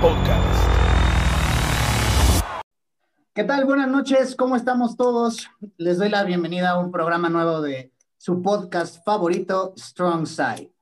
[0.00, 0.70] Podcast.
[3.34, 3.66] ¿Qué tal?
[3.66, 5.50] Buenas noches, ¿cómo estamos todos?
[5.76, 10.72] Les doy la bienvenida a un programa nuevo de su podcast favorito, Strong Side.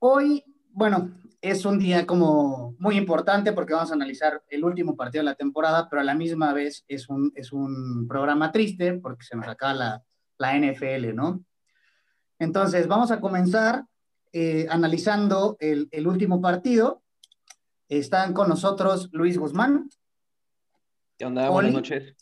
[0.00, 5.22] Hoy, bueno, es un día como muy importante porque vamos a analizar el último partido
[5.22, 9.24] de la temporada, pero a la misma vez es un, es un programa triste porque
[9.24, 10.02] se nos acaba la,
[10.38, 11.44] la NFL, ¿no?
[12.40, 13.84] Entonces, vamos a comenzar
[14.32, 17.04] eh, analizando el, el, último partido.
[17.88, 19.88] Están con nosotros Luis Guzmán.
[21.16, 21.48] ¿Qué onda?
[21.50, 22.16] Buenas noches.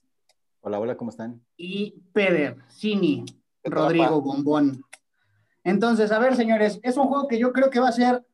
[0.60, 1.42] Hola, hola, ¿cómo están?
[1.56, 3.24] Y Peder, Cini,
[3.62, 4.84] Rodrigo Bombón.
[5.62, 8.26] Entonces, a ver, señores, es un juego que yo creo que va a ser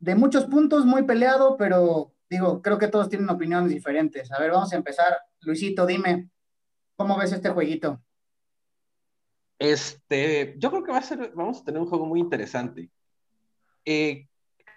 [0.00, 4.32] de muchos puntos, muy peleado, pero digo, creo que todos tienen opiniones diferentes.
[4.32, 5.18] A ver, vamos a empezar.
[5.42, 6.30] Luisito, dime,
[6.96, 8.02] ¿cómo ves este jueguito?
[9.56, 12.90] Este, yo creo que va a ser, vamos a tener un juego muy interesante.
[13.84, 14.29] Eh,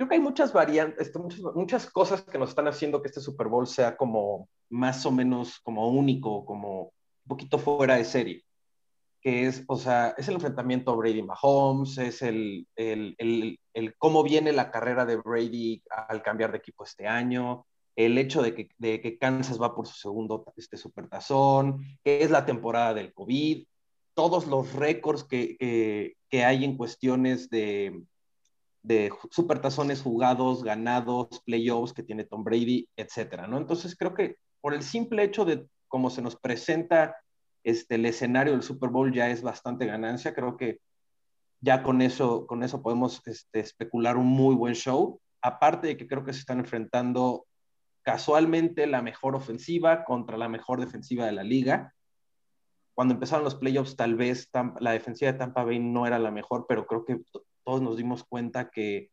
[0.03, 3.47] creo que hay muchas variantes, muchas, muchas, cosas que nos están haciendo que este Super
[3.47, 8.43] Bowl sea como más o menos como único, como un poquito fuera de serie.
[9.21, 14.51] Que es, o sea, es el enfrentamiento Brady-Mahomes, es el, el, el, el, cómo viene
[14.51, 17.65] la carrera de Brady al cambiar de equipo este año,
[17.95, 22.31] el hecho de que, de que Kansas va por su segundo este, supertazón, que es
[22.31, 23.65] la temporada del COVID,
[24.13, 28.03] todos los récords que, que, que hay en cuestiones de,
[28.83, 33.57] de supertazones jugados, ganados, playoffs que tiene Tom Brady, etcétera, ¿no?
[33.57, 37.15] Entonces creo que por el simple hecho de cómo se nos presenta
[37.63, 40.35] este, el escenario del Super Bowl ya es bastante ganancia.
[40.35, 40.79] Creo que
[41.61, 45.19] ya con eso, con eso podemos este, especular un muy buen show.
[45.41, 47.45] Aparte de que creo que se están enfrentando
[48.01, 51.93] casualmente la mejor ofensiva contra la mejor defensiva de la liga
[52.93, 56.65] cuando empezaron los playoffs, tal vez la defensiva de Tampa Bay no era la mejor,
[56.67, 57.21] pero creo que
[57.63, 59.11] todos nos dimos cuenta que,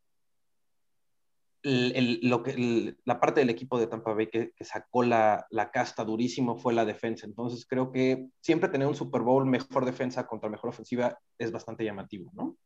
[1.62, 5.71] el, lo que la parte del equipo de Tampa Bay que, que sacó la, la,
[5.71, 7.27] casta durísimo fue la defensa.
[7.27, 11.84] Entonces creo que siempre tener un Super Bowl mejor defensa contra mejor ofensiva es bastante
[11.84, 12.56] llamativo, ¿no?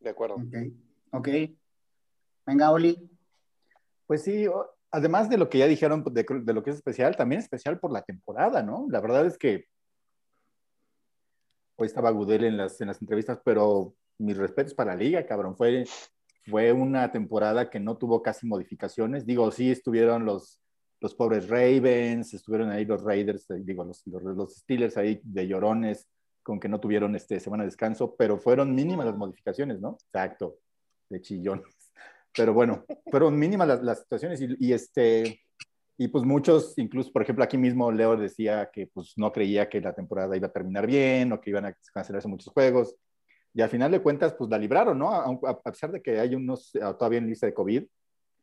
[0.00, 0.36] De acuerdo.
[0.36, 0.56] Ok.
[1.12, 1.28] Ok.
[2.46, 3.10] Venga, Oli.
[4.06, 4.46] Pues sí,
[4.90, 7.78] además de lo que ya dijeron de, de, lo que es especial, también es especial
[7.78, 8.86] por la temporada, ¿no?
[8.90, 9.66] La verdad es que
[11.76, 15.56] hoy estaba Gudel en las, en las entrevistas, pero mis respetos para la liga, cabrón.
[15.56, 15.84] Fue,
[16.48, 19.26] fue una temporada que no tuvo casi modificaciones.
[19.26, 20.60] Digo, sí estuvieron los,
[21.00, 26.08] los pobres Ravens, estuvieron ahí los Raiders, eh, digo, los, los, Steelers ahí de llorones,
[26.42, 29.98] con que no tuvieron este, semana de descanso, pero fueron mínimas las modificaciones, ¿no?
[30.06, 30.58] Exacto,
[31.08, 31.92] de chillones.
[32.34, 35.40] Pero bueno, fueron mínimas las, las situaciones y, y, este,
[35.98, 39.80] y pues muchos, incluso, por ejemplo, aquí mismo Leo decía que pues no creía que
[39.80, 42.96] la temporada iba a terminar bien o que iban a cancelarse muchos juegos.
[43.54, 45.12] Y al final de cuentas, pues la libraron, ¿no?
[45.12, 47.84] A, a pesar de que hay unos todavía en lista de COVID,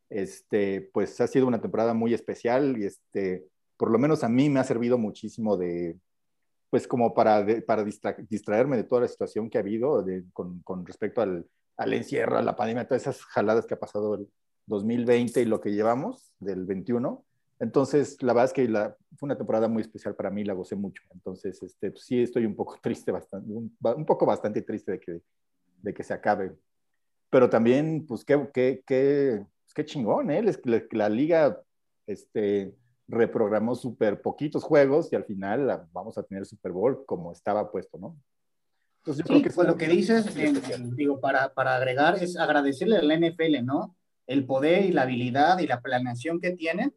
[0.09, 3.45] este, pues ha sido una temporada muy especial y este,
[3.77, 5.97] por lo menos a mí me ha servido muchísimo de,
[6.69, 10.23] pues como para, de, para distra distraerme de toda la situación que ha habido de,
[10.33, 11.45] con, con, respecto al,
[11.77, 14.27] al encierro, a la pandemia, todas esas jaladas que ha pasado el
[14.65, 17.23] 2020 y lo que llevamos del 21
[17.59, 20.77] entonces, la verdad es que la, fue una temporada muy especial para mí, la gocé
[20.77, 21.03] mucho.
[21.13, 24.99] Entonces, este, pues, sí estoy un poco triste, bastante, un, un, poco bastante triste de
[24.99, 25.21] que,
[25.81, 26.55] de que se acabe.
[27.29, 30.41] Pero también, pues qué, qué, qué, pues, qué chingón, ¿eh?
[30.41, 31.61] La, la liga
[32.07, 32.73] este,
[33.09, 37.69] reprogramó súper poquitos juegos y al final la, vamos a tener Super Bowl como estaba
[37.69, 38.17] puesto, ¿no?
[38.99, 40.53] Entonces, yo sí, creo que pues lo que dices, eh,
[40.95, 43.97] digo, para, para agregar, es agradecerle a la NFL, ¿no?
[44.27, 46.93] El poder y la habilidad y la planeación que tienen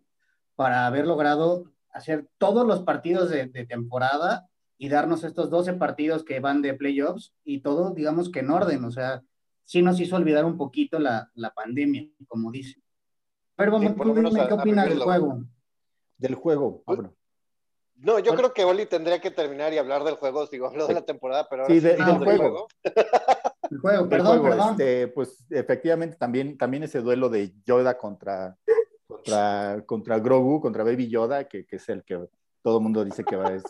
[0.62, 6.22] para haber logrado hacer todos los partidos de, de, temporada y darnos estos 12 partidos
[6.22, 9.24] que van de playoffs y todo, digamos que en orden, o sea,
[9.64, 12.80] sí nos hizo olvidar un poquito la, la pandemia, como dice.
[13.56, 15.42] Pero sí, tú dime, ¿qué opinas del juego?
[16.16, 17.12] Del juego, Pablo.
[17.96, 20.94] No, yo creo que Oli tendría que terminar y hablar del juego, digo, hablo de
[20.94, 22.68] la temporada, pero ahora sí, de, sí, del, del juego.
[23.68, 24.70] El juego, perdón, juego, perdón.
[24.70, 28.56] Este, pues efectivamente también, también ese duelo de Yoda contra,
[29.22, 32.18] contra, contra Grogu, contra Baby Yoda, que, que es el que
[32.62, 33.64] todo el mundo dice que va es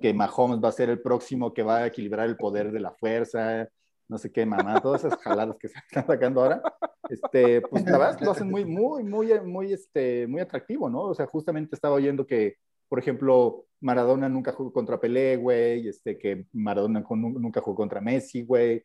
[0.00, 2.92] que Mahomes va a ser el próximo que va a equilibrar el poder de la
[2.92, 3.68] fuerza,
[4.06, 6.62] no sé qué, mamá, todas esas jaladas que se están sacando ahora,
[7.08, 11.02] este, pues la verdad lo hacen muy, muy, muy, muy, este, muy atractivo, ¿no?
[11.04, 12.56] O sea, justamente estaba oyendo que,
[12.88, 18.42] por ejemplo, Maradona nunca jugó contra Pelé, güey, este, que Maradona nunca jugó contra Messi,
[18.42, 18.84] güey,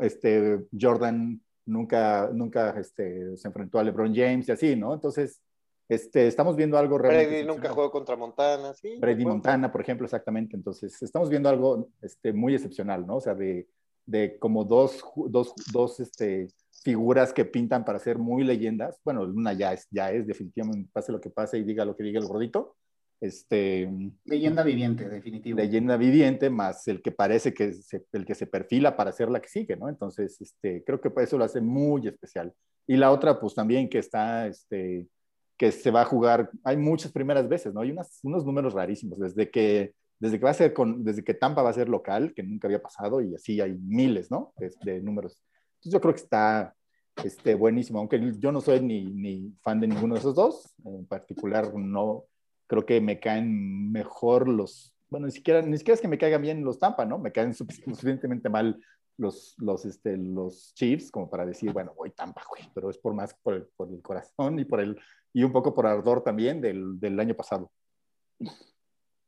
[0.00, 4.94] este, Jordan nunca, nunca este, se enfrentó a LeBron James y así, ¿no?
[4.94, 5.40] Entonces,
[5.88, 7.42] este, estamos viendo algo realmente...
[7.42, 8.96] Brady nunca jugó contra Montana, sí.
[8.98, 10.56] Brady Montana, por ejemplo, exactamente.
[10.56, 13.16] Entonces, estamos viendo algo este, muy excepcional, ¿no?
[13.16, 13.68] O sea, de,
[14.06, 16.48] de como dos, dos, dos este,
[16.82, 18.98] figuras que pintan para ser muy leyendas.
[19.04, 22.04] Bueno, una ya es, ya es definitivamente, pase lo que pase y diga lo que
[22.04, 22.76] diga el gordito.
[23.20, 23.90] Este,
[24.24, 25.56] Leyenda viviente, definitivo.
[25.56, 29.40] leyenda viviente más el que parece que se, el que se perfila para ser la
[29.40, 29.88] que sigue, ¿no?
[29.88, 32.52] Entonces, este, creo que eso lo hace muy especial.
[32.86, 35.08] Y la otra, pues también que está, este,
[35.56, 37.80] que se va a jugar, hay muchas primeras veces, ¿no?
[37.80, 41.34] Hay unas, unos números rarísimos, desde que, desde que va a ser con, desde que
[41.34, 44.52] Tampa va a ser local, que nunca había pasado, y así hay miles, ¿no?
[44.58, 45.40] De, de números.
[45.76, 46.74] Entonces yo creo que está
[47.22, 51.06] este, buenísimo, aunque yo no soy ni, ni fan de ninguno de esos dos, en
[51.06, 52.24] particular no,
[52.66, 56.42] creo que me caen mejor los, bueno, ni siquiera, ni siquiera es que me caigan
[56.42, 57.18] bien los Tampa, ¿no?
[57.18, 58.80] Me caen suficientemente mal
[59.16, 63.14] los, los, este, los Chiefs como para decir, bueno, voy Tampa, güey, pero es por
[63.14, 65.00] más por el, por el corazón y por el,
[65.32, 67.70] y un poco por ardor también del, del año pasado.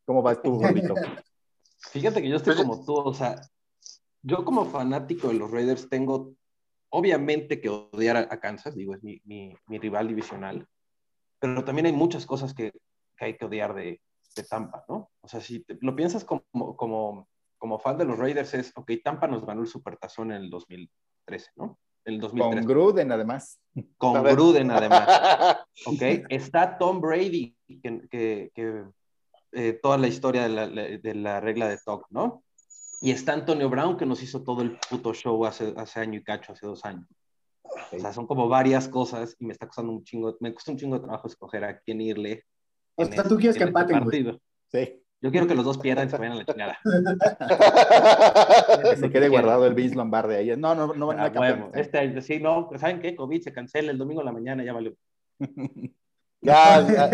[0.05, 0.95] ¿Cómo vas tú, gordito?
[1.93, 3.41] Fíjate que yo estoy como tú, o sea,
[4.23, 6.35] yo como fanático de los Raiders tengo
[6.91, 10.67] obviamente que odiar a, a Kansas, digo, es mi, mi, mi, rival divisional,
[11.39, 12.73] pero también hay muchas cosas que,
[13.17, 14.01] que hay que odiar de,
[14.35, 15.11] de, Tampa, ¿no?
[15.21, 17.29] O sea, si te, lo piensas como, como,
[17.59, 21.51] como fan de los Raiders es, ok, Tampa nos ganó el Supertazón en el 2013,
[21.57, 21.79] ¿no?
[22.05, 22.67] El 2013.
[22.67, 23.61] Con Gruden, además.
[23.99, 25.09] Con Gruden, además.
[25.87, 28.85] ok, está Tom Brady, que, que, que
[29.53, 32.45] eh, toda la historia de la, de la regla de TOC, ¿no?
[33.01, 36.25] Y está Antonio Brown, que nos hizo todo el puto show hace, hace año y
[36.25, 37.07] cacho, hace dos años.
[37.63, 37.99] Okay.
[37.99, 40.79] O sea, son como varias cosas y me está costando un chingo, me cuesta un
[40.79, 42.45] chingo de trabajo escoger a quién irle.
[42.97, 44.41] O sea, tú quieres que empaten, partido.
[44.73, 45.03] Sí.
[45.23, 46.79] Yo quiero que los dos pierdan y se vayan a la chingada.
[48.91, 50.57] que se quede guardado el Vince Lombardi ahí.
[50.57, 53.17] No, no, no van a ah, bueno, este año, sí, no, ¿saben qué?
[53.17, 54.95] COVID se cancela el domingo en la mañana, ya valió.
[56.43, 57.11] ya, ya.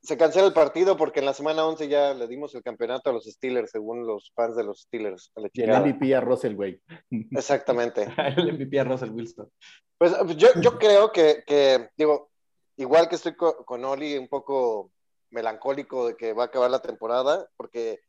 [0.00, 3.12] Se cancela el partido porque en la semana 11 ya le dimos el campeonato a
[3.12, 5.32] los Steelers, según los fans de los Steelers.
[5.52, 6.80] y el MVP a Russell, güey.
[7.10, 8.06] Exactamente.
[8.36, 9.50] el MVP a Russell Wilson.
[9.98, 12.30] Pues yo, yo creo que, que, digo,
[12.78, 14.90] igual que estoy con, con Oli, un poco
[15.30, 18.00] melancólico de que va a acabar la temporada, porque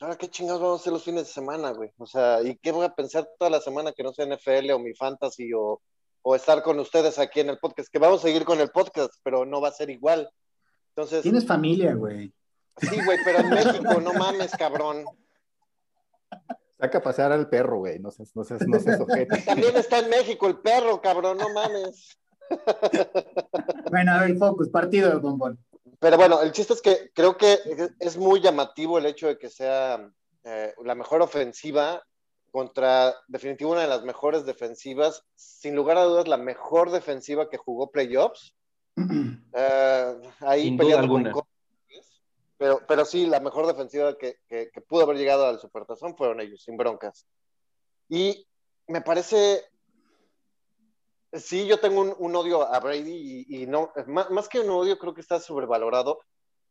[0.00, 1.90] ahora qué chingados vamos a hacer los fines de semana, güey.
[1.98, 4.78] O sea, ¿y qué voy a pensar toda la semana que no sea NFL o
[4.78, 5.80] mi fantasy o,
[6.22, 7.88] o estar con ustedes aquí en el podcast?
[7.90, 10.30] Que vamos a seguir con el podcast, pero no va a ser igual.
[10.90, 11.22] Entonces.
[11.22, 12.32] Tienes familia, güey.
[12.78, 15.04] Sí, güey, pero en México, no mames, cabrón.
[16.78, 17.98] Saca a pasear al perro, güey.
[17.98, 19.42] No seas, no seas, no seas ojete.
[19.42, 22.18] También está en México el perro, cabrón, no mames.
[23.90, 25.58] Bueno, a ver, focus, partido de bombón.
[25.98, 27.58] Pero bueno, el chiste es que creo que
[28.00, 30.10] es muy llamativo el hecho de que sea
[30.44, 32.02] eh, la mejor ofensiva
[32.50, 37.56] contra, definitivo, una de las mejores defensivas, sin lugar a dudas, la mejor defensiva que
[37.56, 38.54] jugó playoffs.
[38.96, 39.02] Uh,
[40.40, 41.32] ahí Sin duda alguna.
[41.32, 41.44] Con...
[42.58, 46.40] Pero, pero sí, la mejor defensiva que, que, que, pudo haber llegado al Supertazón fueron
[46.40, 47.26] ellos, sin broncas.
[48.08, 48.46] Y
[48.86, 49.64] me parece.
[51.32, 55.14] Sí, yo tengo un, un odio a Brady y, no, más, que un odio, creo
[55.14, 56.20] que está sobrevalorado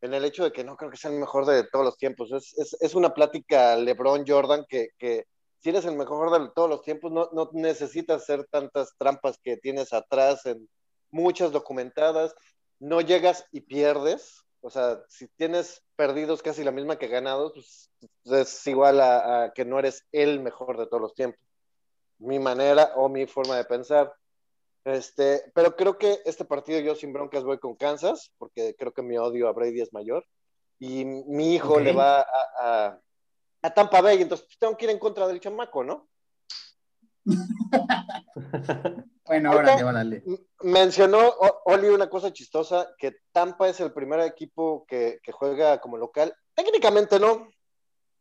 [0.02, 2.32] en el hecho de que no creo que sea el mejor de todos los tiempos.
[2.32, 5.26] Es, es, es una plática LeBron Jordan que, que,
[5.60, 9.58] si eres el mejor de todos los tiempos, no, no necesitas hacer tantas trampas que
[9.58, 10.68] tienes atrás en
[11.12, 12.34] muchas documentadas,
[12.80, 14.44] no llegas y pierdes.
[14.62, 17.90] O sea, si tienes perdidos casi la misma que ganados, pues
[18.26, 21.40] es igual a, que no eres el mejor de todos los tiempos.
[22.20, 24.14] Mi manera o mi forma de pensar.
[24.84, 29.04] Este, pero creo que este partido yo sin broncas voy con Kansas, porque creo que
[29.04, 30.26] mi odio a Brady es mayor.
[30.80, 31.86] Y mi hijo okay.
[31.86, 32.26] le va a,
[32.60, 33.00] a,
[33.62, 36.10] a, Tampa Bay, entonces tengo que ir en contra del chamaco, ¿no?
[39.32, 40.24] Bueno, ahora te van a leer.
[40.62, 41.34] Mencionó
[41.64, 46.36] Oli una cosa chistosa, que Tampa es el primer equipo que, que, juega como local.
[46.54, 47.48] Técnicamente no.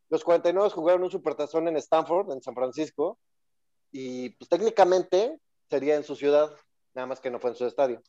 [0.08, 3.18] Los 49 jugaron un supertazón en Stanford, en San Francisco,
[3.90, 5.40] y pues técnicamente
[5.70, 6.50] sería en su ciudad,
[6.94, 8.02] nada más que no fue en su estadio.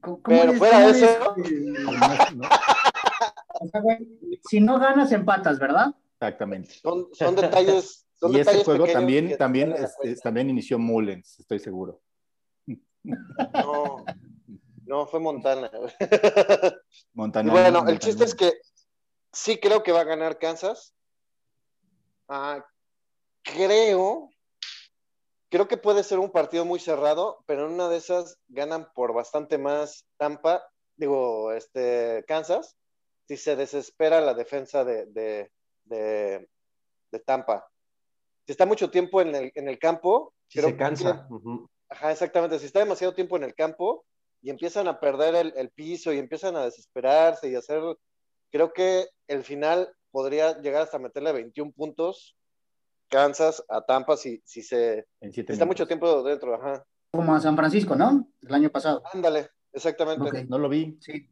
[0.00, 1.06] ¿Cómo Pero fuera de eso...
[1.36, 2.48] Es, ¿no?
[3.60, 3.98] o sea, güey,
[4.48, 5.94] si no ganas, empatas, ¿verdad?
[6.14, 6.74] Exactamente.
[6.74, 12.00] Son, son detalles y ese juego también, también, es, también inició Mullens, estoy seguro.
[13.04, 14.04] No,
[14.84, 15.70] no fue Montana.
[17.14, 17.48] Montana.
[17.48, 17.90] Y bueno, Montana.
[17.90, 18.52] el chiste es que
[19.32, 20.94] sí creo que va a ganar Kansas.
[22.28, 22.64] Ah,
[23.42, 24.30] creo,
[25.52, 29.12] creo que puede ser un partido muy cerrado, pero en una de esas ganan por
[29.14, 30.64] bastante más Tampa,
[30.96, 32.76] digo, este, Kansas,
[33.28, 35.52] si se desespera la defensa de, de,
[35.84, 36.48] de,
[37.12, 37.68] de Tampa
[38.46, 41.26] si está mucho tiempo en el, en el campo, si se cansa.
[41.28, 41.68] Que, uh -huh.
[41.88, 42.58] Ajá, exactamente.
[42.58, 44.04] Si está demasiado tiempo en el campo
[44.40, 47.80] y empiezan a perder el, el, piso y empiezan a desesperarse y hacer.
[48.50, 52.36] Creo que el final podría llegar hasta meterle 21 puntos
[53.12, 55.66] Kansas a Tampa si, si se En siete está minutos.
[55.66, 56.54] mucho tiempo dentro.
[56.54, 56.82] Ajá.
[57.12, 58.26] Como a San Francisco, ¿no?
[58.40, 59.02] El año pasado.
[59.12, 60.46] Ándale, exactamente.
[60.46, 60.96] No lo vi.
[61.00, 61.28] Sí.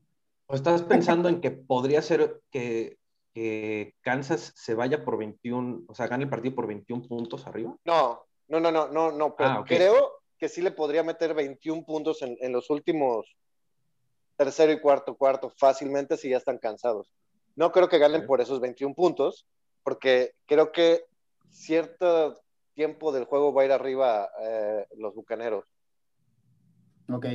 [0.47, 2.99] ¿O estás pensando en que podría ser que,
[3.33, 7.75] que Kansas se vaya por 21, o sea, gane el partido por 21 puntos arriba?
[7.87, 11.85] No, no, no, no, no, no, pero Ah, creo que sí le podría meter 21
[11.85, 13.27] puntos en, en los últimos
[14.37, 17.11] tercero y cuarto cuarto fácilmente si ya están cansados.
[17.57, 19.47] No creo que ganen por esos 21 puntos,
[19.83, 21.05] porque creo que
[21.51, 22.43] cierto
[22.75, 25.65] tiempo del juego va a ir arriba eh, los bucaneros.
[27.09, 27.27] Ok.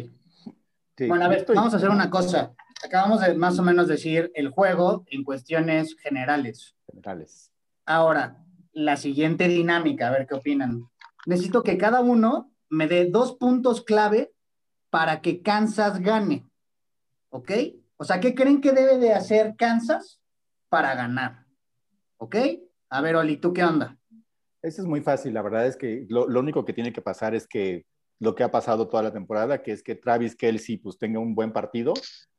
[0.97, 2.53] Sí, Bueno, a ver, vamos a hacer una cosa.
[2.83, 6.75] Acabamos de más o menos decir el juego en cuestiones generales.
[6.87, 7.51] Generales.
[7.85, 10.89] Ahora, la siguiente dinámica, a ver qué opinan.
[11.25, 14.33] Necesito que cada uno me dé dos puntos clave
[14.89, 16.47] para que Kansas gane.
[17.29, 17.51] ¿Ok?
[17.97, 20.21] O sea, ¿qué creen que debe de hacer Kansas
[20.69, 21.45] para ganar?
[22.17, 22.35] ¿Ok?
[22.89, 23.97] A ver, Oli, ¿tú qué onda?
[24.65, 25.33] Eso es muy fácil.
[25.33, 27.85] La verdad es que lo, único que tiene que pasar es que
[28.19, 31.35] lo que ha pasado toda la temporada, que es que Travis Kelsey pues tenga un
[31.35, 31.93] buen partido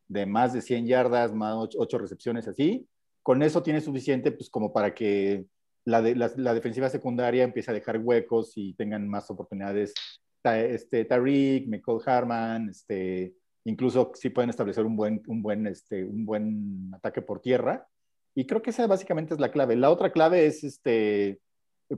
[0.08, 2.88] de más de 100 yardas, más 8, recepciones así.
[3.22, 5.46] Con eso tiene suficiente pues como para que
[5.84, 9.94] la, de, la, la defensiva secundaria empiece a dejar huecos y tengan más oportunidades.
[10.42, 16.26] Este, Tariq, Michael Harman, este, incluso sí pueden establecer un buen, un, buen, este, un
[16.26, 17.86] buen ataque por tierra.
[18.34, 19.76] Y creo que esa básicamente es la clave.
[19.76, 21.40] La otra clave es este,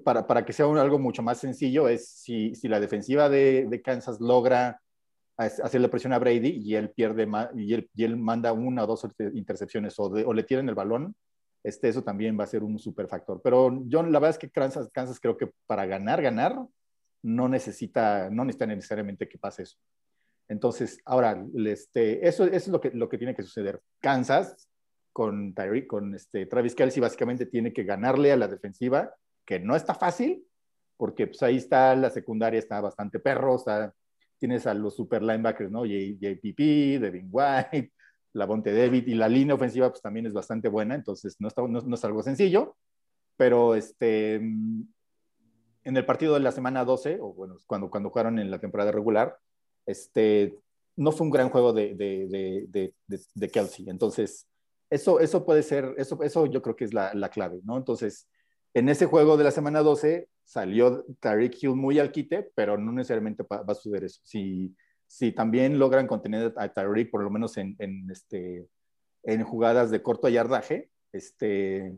[0.05, 3.67] para, para que sea un- algo mucho más sencillo, es si, si la defensiva de,
[3.69, 4.81] de Kansas logra
[5.37, 8.87] ha- hacerle presión a Brady y él pierde y él, y él manda una o
[8.87, 11.15] dos intercepciones o, le tiran el balón,
[11.63, 13.41] este, eso también va a ser un super factor.
[13.43, 16.59] Pero yo la verdad es que Kansas, Kansas creo que para ganar, ganar,
[17.23, 19.77] no necesita, no necesita necesariamente que pase eso.
[20.49, 23.81] Entonces, ahora, este, eso, eso es lo que, lo que tiene que suceder.
[24.01, 24.69] Kansas
[25.13, 25.55] con,
[25.87, 29.13] con este, Travis Kelsey básicamente tiene que ganarle a la defensiva,
[29.49, 30.45] que no está fácil,
[30.99, 33.57] porque pues, ahí está la secundaria, está bastante perro,
[34.37, 35.87] tienes a los super linebackers, ¿no?
[35.87, 37.93] JPP, Devin White,
[38.35, 41.95] Lavonte David, y la línea ofensiva pues también es bastante buena, entonces no, está, no,
[41.95, 42.77] es algo sencillo,
[43.39, 44.87] pero este, en
[45.85, 49.39] el partido de la semana 12, o bueno, cuando, cuando jugaron en la temporada regular,
[49.87, 50.59] este,
[50.95, 52.95] no fue un gran juego de, de, de-
[53.35, 53.89] de Kelsey.
[53.89, 54.47] Entonces,
[54.91, 57.79] eso, eso puede ser, eso, eso yo creo que es la, la clave, ¿no?
[57.79, 58.29] Entonces,
[58.75, 62.93] en ese juego de la semana 12 salió Tariq Hill muy al quite, pero no
[62.93, 64.21] necesariamente va a suceder eso.
[64.25, 64.75] Si,
[65.07, 67.77] si también logran contener a Tariq, por lo menos en,
[68.11, 68.67] este,
[69.25, 71.97] en jugadas de corto yardaje, este,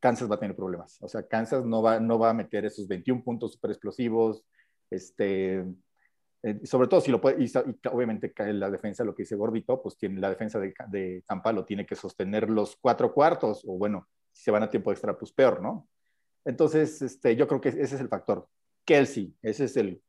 [0.00, 0.98] Kansas va a tener problemas.
[1.00, 4.44] O sea, Kansas no va, no va a meter esos 21 puntos super explosivos.
[4.90, 5.64] Este,
[6.64, 9.96] sobre todo si lo puede, y, y obviamente la defensa, lo que dice Gordito, pues
[9.96, 14.08] tiene la defensa de, de Tampa lo tiene que sostener los cuatro cuartos, o bueno,
[14.32, 15.88] si se van a tiempo extra, pues peor, ¿no?
[16.46, 18.48] Entonces, este, yo creo que ese es el factor.
[18.84, 20.00] Kelsey, ese es el,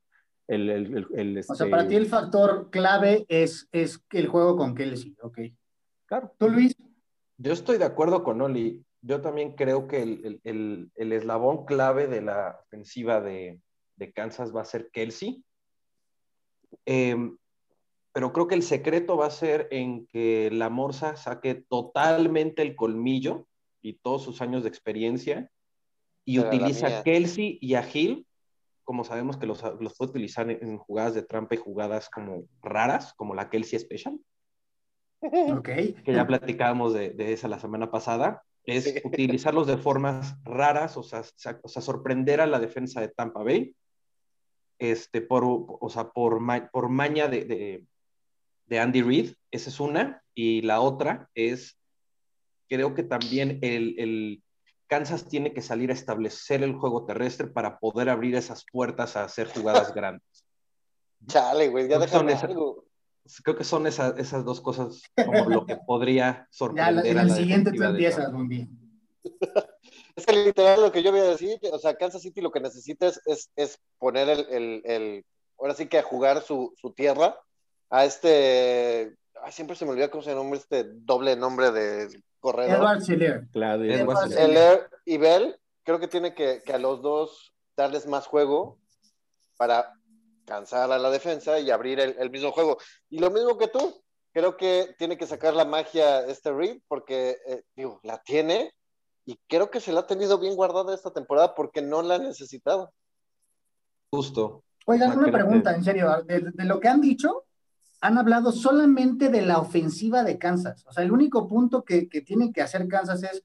[0.47, 4.27] el, el, el- el, O sea, este, para ti el factor clave es, es el
[4.27, 5.39] juego con Kelsey, ok.
[6.05, 6.31] Claro.
[6.37, 6.75] ¿Tú, Luis?
[7.37, 8.83] Yo estoy de acuerdo con Oli.
[9.01, 13.59] Yo también creo que el, el- el- el eslabón clave de la ofensiva de,
[13.95, 15.43] de Kansas va a ser Kelsey.
[16.85, 17.15] Eh,
[18.13, 22.75] pero creo que el secreto va a ser en que la Morsa saque totalmente el
[22.75, 23.47] colmillo
[23.81, 25.51] y todos sus años de experiencia
[26.27, 28.25] y la utiliza a Kelsey y a Hill,
[28.83, 32.45] como sabemos que los, los puede utilizar en, en jugadas de trampa y jugadas como
[32.61, 34.19] raras, como la Kelsey Special
[35.57, 35.65] Ok.
[36.03, 39.01] que ya platicábamos de, de esa la semana pasada, es Sí.
[39.03, 41.21] utilizarlos de formas raras, o sea,
[41.63, 43.73] o sea, sorprender a la defensa de Tampa Bay,
[44.79, 47.83] este, por, o sea, por, ma- por maña de, de,
[48.67, 51.79] de Andy Reid, esa es una, y la otra es,
[52.69, 54.43] creo que también el, el
[54.87, 59.23] Kansas tiene que salir a establecer el juego terrestre para poder abrir esas puertas a
[59.23, 60.23] hacer jugadas grandes.
[61.27, 62.83] Chale, güey, ya Creo que son déjame esas- algo.
[63.43, 67.21] Creo que son esa- esas dos cosas como lo que podría Ya, sorprender en a
[67.23, 68.31] el la siguiente tú empiezas.
[68.31, 68.69] Bumbi.
[70.15, 72.59] Es que literal lo que yo voy a decir, o sea, Kansas City lo que
[72.59, 75.25] necesita es, es, es poner el, el, el-
[75.59, 77.37] ahora sí que a jugar su, su tierra
[77.91, 82.77] a este, ay, siempre se me olvida cómo se llama este doble nombre de corredor.
[82.77, 83.47] Edward Siller.
[83.51, 84.33] Claro, Edward.
[84.33, 88.79] Eller y Bell, creo que tiene que, que a los dos darles más juego
[89.57, 89.93] para
[90.45, 92.77] cansar a la defensa y abrir el, el mismo juego.
[93.09, 94.01] Y lo mismo que tú,
[94.31, 98.73] creo que tiene que sacar la magia este Reed porque, eh, digo, la tiene
[99.25, 102.19] y creo que se la ha tenido bien guardada esta temporada porque no la ha
[102.19, 102.93] necesitado.
[104.09, 104.63] Justo.
[104.85, 107.46] Oigan, una pregunta, en serio, de, de lo que han dicho,
[108.01, 110.85] han hablado solamente de la ofensiva de Kansas.
[110.87, 113.43] O sea, el único punto que, que tiene que hacer Kansas es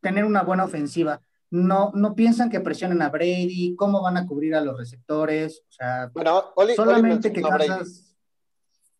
[0.00, 1.20] tener una buena ofensiva.
[1.50, 5.72] no, no piensan que presionen a Brady, cómo van a cubrir a los receptores, o
[5.72, 7.40] sea, Bueno, Oli, Oli solamente que.
[7.40, 8.14] Kansas,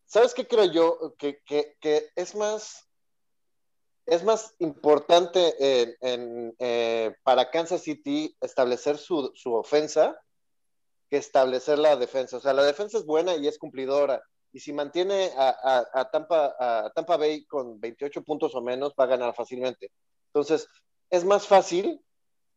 [0.07, 1.13] ¿Sabes qué creo yo?
[1.19, 2.85] Que, que- que es más
[4.07, 10.19] es más importante en- en, eh, para Kansas City establecer su, su ofensa
[11.11, 12.37] que establecer la defensa.
[12.37, 14.23] O sea, la defensa es buena y es cumplidora.
[14.51, 18.93] Y si mantiene a, a- a Tampa, a Tampa Bay con 28 puntos o menos,
[18.99, 19.91] va a ganar fácilmente.
[20.33, 20.67] Entonces,
[21.09, 22.01] es más fácil,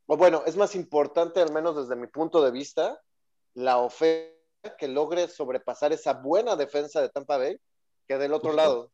[0.07, 3.01] o bueno, es más importante, al menos desde mi punto de vista,
[3.55, 4.31] la ofensa
[4.79, 7.59] que logre sobrepasar esa buena defensa de Tampa Bay
[8.09, 8.57] que del otro Justo.
[8.57, 8.91] lado.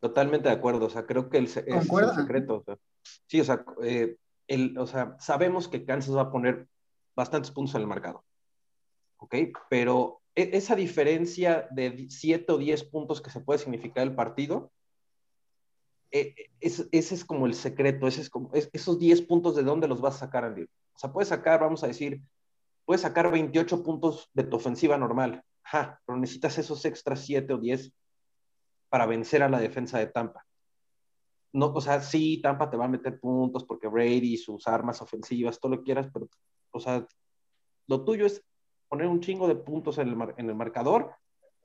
[0.00, 2.56] Totalmente de acuerdo, o sea, creo que el, es el secreto.
[2.56, 2.76] o sea.
[3.26, 6.68] sí, o sea, eh, el, o sea, sabemos que Kansas va a poner
[7.14, 8.22] bastantes puntos en el marcador,
[9.16, 9.34] ¿ok?
[9.70, 14.70] Pero esa diferencia de 7 o 10 puntos que se puede significar el partido,
[16.10, 19.62] eh, es- ese es como el secreto, ese es como, es- esos 10 puntos de
[19.62, 20.62] dónde los vas a sacar, Andy.
[20.62, 22.22] O sea, puedes sacar, vamos a decir,
[22.84, 27.58] puedes sacar 28 puntos de tu ofensiva normal, ajá, pero necesitas esos extras 7 o
[27.58, 27.92] 10
[28.88, 30.46] para vencer a la defensa de Tampa.
[31.52, 35.58] No, o sea, sí, Tampa te va a meter puntos porque Brady, sus armas ofensivas,
[35.58, 36.28] todo lo quieras, pero,
[36.70, 37.06] o sea,
[37.88, 38.42] lo tuyo es
[38.88, 41.10] poner un chingo de puntos en el, mar- en el marcador.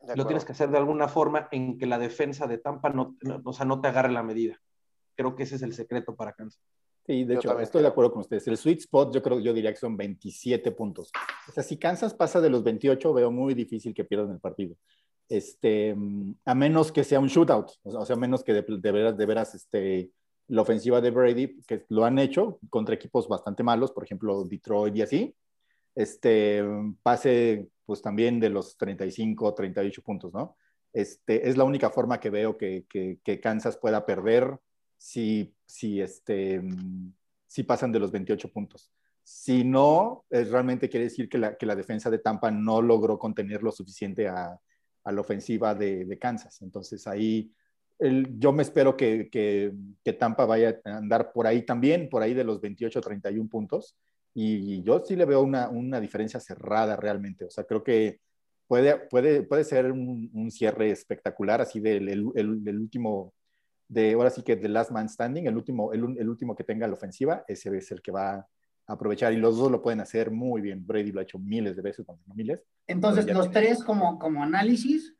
[0.01, 3.15] De Lo tienes que hacer de alguna forma en que la defensa de Tampa no,
[3.21, 4.59] no- o sea, no te agarre la medida.
[5.15, 6.61] Creo que ese es el secreto para Kansas.
[7.05, 7.91] Sí, de Yo hecho, estoy de creo.
[7.91, 8.47] acuerdo con ustedes.
[8.47, 11.11] El sweet spot, yo creo, yo diría que son 27 puntos.
[11.47, 14.75] O sea, si Kansas pasa de los 28, veo muy difícil que pierdan el partido.
[15.29, 15.95] Este,
[16.45, 18.91] a menos que sea un shootout, o sea, o sea, a menos que de, de
[18.91, 20.11] veras, de veras, este,
[20.49, 24.95] la ofensiva de Brady, que lo han hecho contra equipos bastante malos, por ejemplo, Detroit
[24.97, 25.35] y así,
[25.95, 26.63] este,
[27.03, 30.55] pase pues también de los 35, 38 puntos, ¿no?
[30.93, 34.57] Este, es la única forma que veo que, que, que Kansas pueda perder
[34.97, 37.13] si, si, este, mm,
[37.47, 38.91] si pasan de los 28 puntos.
[39.23, 43.17] Si no, eh, realmente quiere decir que la, que la defensa de Tampa no logró
[43.19, 44.59] contener lo suficiente a,
[45.03, 46.61] a la ofensiva de, de Kansas.
[46.61, 47.51] Entonces ahí
[47.99, 49.73] el- yo me espero que, que,
[50.03, 53.95] que Tampa vaya a andar por ahí también, por ahí de los 28, 31 puntos.
[54.33, 57.45] Y yo sí le veo una, una diferencia cerrada realmente.
[57.45, 58.19] O sea, creo que
[58.67, 63.33] puede, puede, puede ser un, un cierre espectacular, así del el, el- el último,
[63.89, 66.87] de ahora sí que de Last Man Standing, el último, el, el último que tenga
[66.87, 68.47] la ofensiva, ese es el que va a
[68.87, 69.33] aprovechar.
[69.33, 70.85] Y los dos lo pueden hacer muy bien.
[70.87, 72.63] Brady lo ha hecho miles de veces, miles.
[72.87, 75.13] Entonces, los tres como, como análisis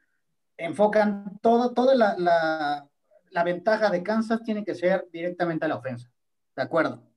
[0.57, 2.87] enfocan todo, toda la, la,
[3.31, 6.09] la ventaja de Kansas tiene que ser directamente a la ofensa.
[6.55, 7.10] ¿De acuerdo?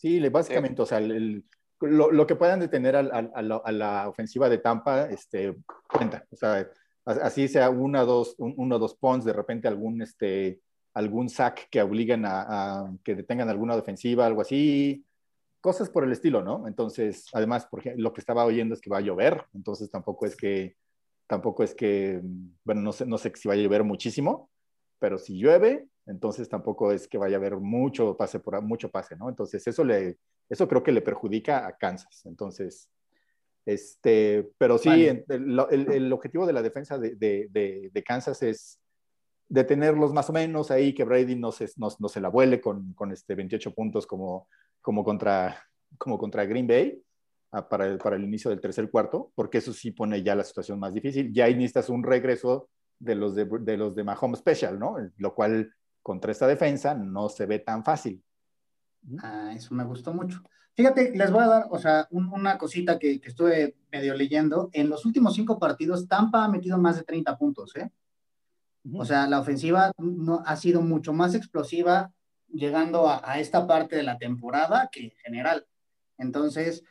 [0.00, 1.44] Sí, básicamente, o sea, el-
[1.80, 5.56] lo, lo que puedan detener al- al- a, la, a la ofensiva de Tampa, este,
[5.90, 6.24] cuenta.
[6.30, 6.68] O sea,
[7.06, 10.60] a- así sea una dos, un- uno o dos punts, de repente algún, este,
[10.94, 12.42] algún sack que obliguen a,
[12.82, 15.04] a que detengan alguna defensiva, algo así,
[15.60, 16.66] cosas por el estilo, ¿no?
[16.68, 20.26] Entonces, además, por ejemplo, lo que estaba oyendo es que va a llover, entonces tampoco
[20.26, 20.76] es que,
[21.26, 22.20] tampoco es que,
[22.64, 24.50] bueno, no sé, no sé si va a llover muchísimo,
[24.98, 29.16] pero si llueve, entonces tampoco es que vaya a haber mucho pase por mucho pase,
[29.16, 29.28] ¿no?
[29.28, 32.24] Entonces eso le, eso creo que le perjudica a Kansas.
[32.26, 32.88] Entonces,
[33.64, 35.24] este, pero sí, Vale.
[35.28, 38.80] el, el- el objetivo de la defensa de, de- de- de Kansas es
[39.48, 42.92] detenerlos más o menos ahí, que Brady no se, no, no se la vuele con,
[42.94, 44.48] con este 28 puntos como,
[44.80, 45.62] como, contra,
[45.98, 47.00] como contra Green Bay
[47.52, 50.44] ah, para, el, para el inicio del tercer cuarto, porque eso sí pone ya la
[50.44, 51.32] situación más difícil.
[51.32, 54.96] Ya ahí necesitas un regreso de los de, de los de Mahomes Special, ¿no?
[55.18, 58.22] Lo cual contra esta defensa no se ve tan fácil.
[59.22, 60.40] Ah, eso me gustó mucho.
[60.74, 64.68] Fíjate, les voy a dar, o sea, un- una cosita que, que estuve medio leyendo.
[64.72, 67.90] En los últimos cinco partidos, Tampa ha metido más de 30 puntos, ¿eh?
[68.92, 72.12] O sea, la ofensiva no, ha sido mucho más explosiva
[72.52, 75.66] llegando a, a esta parte de la temporada que en general.
[76.18, 76.84] Entonces,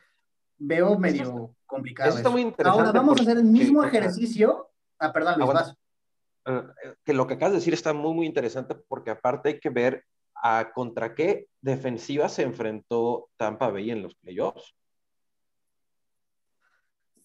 [0.58, 2.08] veo medio complicado.
[2.10, 2.32] Eso está eso.
[2.32, 2.80] muy interesante.
[2.86, 4.68] Ahora vamos a hacer el mismo ejercicio.
[4.98, 5.68] Ah, perdón, Luis, Aguanta.
[5.70, 5.78] vas.
[6.46, 6.62] Eh,
[7.04, 10.04] que lo que acabas de decir está muy, muy interesante porque aparte hay que ver
[10.34, 14.74] a contra qué defensiva se enfrentó Tampa Bay en los playoffs.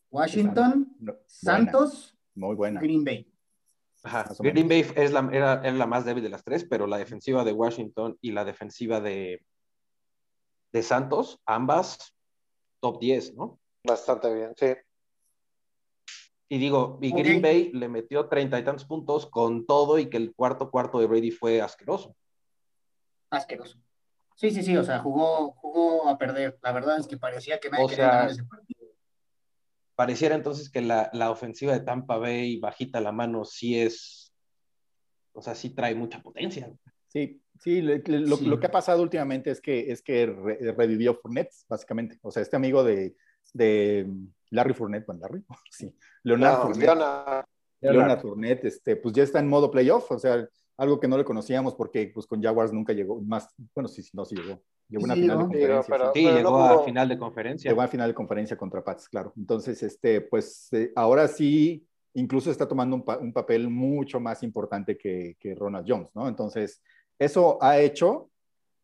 [0.10, 2.82] Washington, No, buena, Santos, muy buena.
[2.82, 3.32] Green Bay.
[4.04, 4.26] Ajá.
[4.40, 4.68] Green.
[4.68, 7.54] Bay es la, era, era la más débil de las tres, pero la defensiva de
[7.54, 9.46] Washington y la defensiva de,
[10.74, 12.16] de Santos, ambas
[12.80, 13.60] top 10, ¿no?
[13.84, 14.74] Bastante bien, sí.
[16.54, 17.14] Y digo, y.
[17.14, 21.00] Green Bay le metió treinta y tantos puntos con todo y que el cuarto cuarto
[21.00, 22.14] de Brady fue asqueroso.
[23.30, 23.78] Asqueroso.
[24.36, 26.60] Sí, sí, sí, o sea, jugó, jugó a perder.
[26.62, 28.82] La verdad es que parecía que nadie O quería sea, ganar ese partido.
[29.96, 34.34] Pareciera entonces que la, la ofensiva de Tampa Bay, bajita la mano, sí es,
[35.32, 36.70] o sea, sí trae mucha potencia.
[37.08, 38.46] Sí, Sí, le- le- lo, Sí.
[38.48, 42.18] lo que ha pasado últimamente es que, es que re- revivió Fournette, básicamente.
[42.24, 43.16] O sea, este amigo de,
[43.54, 44.08] de
[44.50, 46.86] Larry Fournette, bueno, Larry, sí, Leonard No, Fournette.
[46.86, 47.46] Leonard,
[47.82, 51.24] Leonard Fournette, este, pues ya está en modo playoff, o sea, algo que no le
[51.26, 54.62] conocíamos porque pues con Jaguars nunca llegó, más, bueno, sí, sí, no, sí llegó.
[54.90, 55.96] Llegó a una Sí final de conferencia.
[55.98, 56.26] Pero- sí.
[56.26, 57.72] No llegó a final de conferencia.
[57.72, 59.32] Llegó a final de conferencia contra Pats, claro.
[59.38, 64.44] Entonces, este, pues eh, ahora sí, incluso está tomando un, pa- un papel mucho más
[64.44, 66.28] importante que, que Ronald Jones, ¿no?
[66.28, 66.82] Entonces,
[67.18, 68.31] eso ha hecho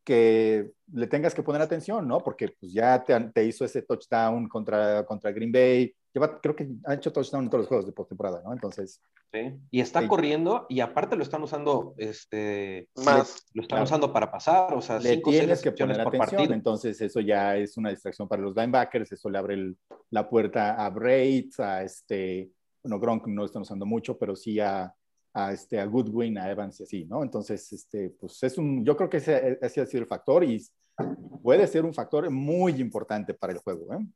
[0.08, 2.20] que le tengas que poner atención, ¿no?
[2.20, 5.94] Porque pues ya te, te hizo ese touchdown contra, contra Green Bay.
[6.14, 8.52] Lleva, creo que ha hecho touchdown en todos los juegos de postemporada, ¿no?
[8.54, 9.40] Entonces, Sí.
[9.70, 10.08] Y está Sí.
[10.08, 13.46] corriendo y aparte lo están usando, este, Más.
[13.52, 13.84] lo están Claro.
[13.84, 16.18] usando para pasar, o sea, le cinco tienes que poner atención.
[16.18, 16.54] partido.
[16.54, 19.76] Entonces, eso ya es una distracción para los linebackers, eso le abre el-
[20.08, 22.50] la puerta a Braids, a este,
[22.82, 24.90] bueno, Gronk no lo están usando mucho, pero sí a,
[25.32, 27.22] a, este, a Goodwin, a Evans y así, ¿no?
[27.22, 30.64] Entonces, este, pues es un, yo creo que ese, ese ha sido el factor y
[31.42, 34.06] puede ser un factor muy importante para el juego, ¿eh?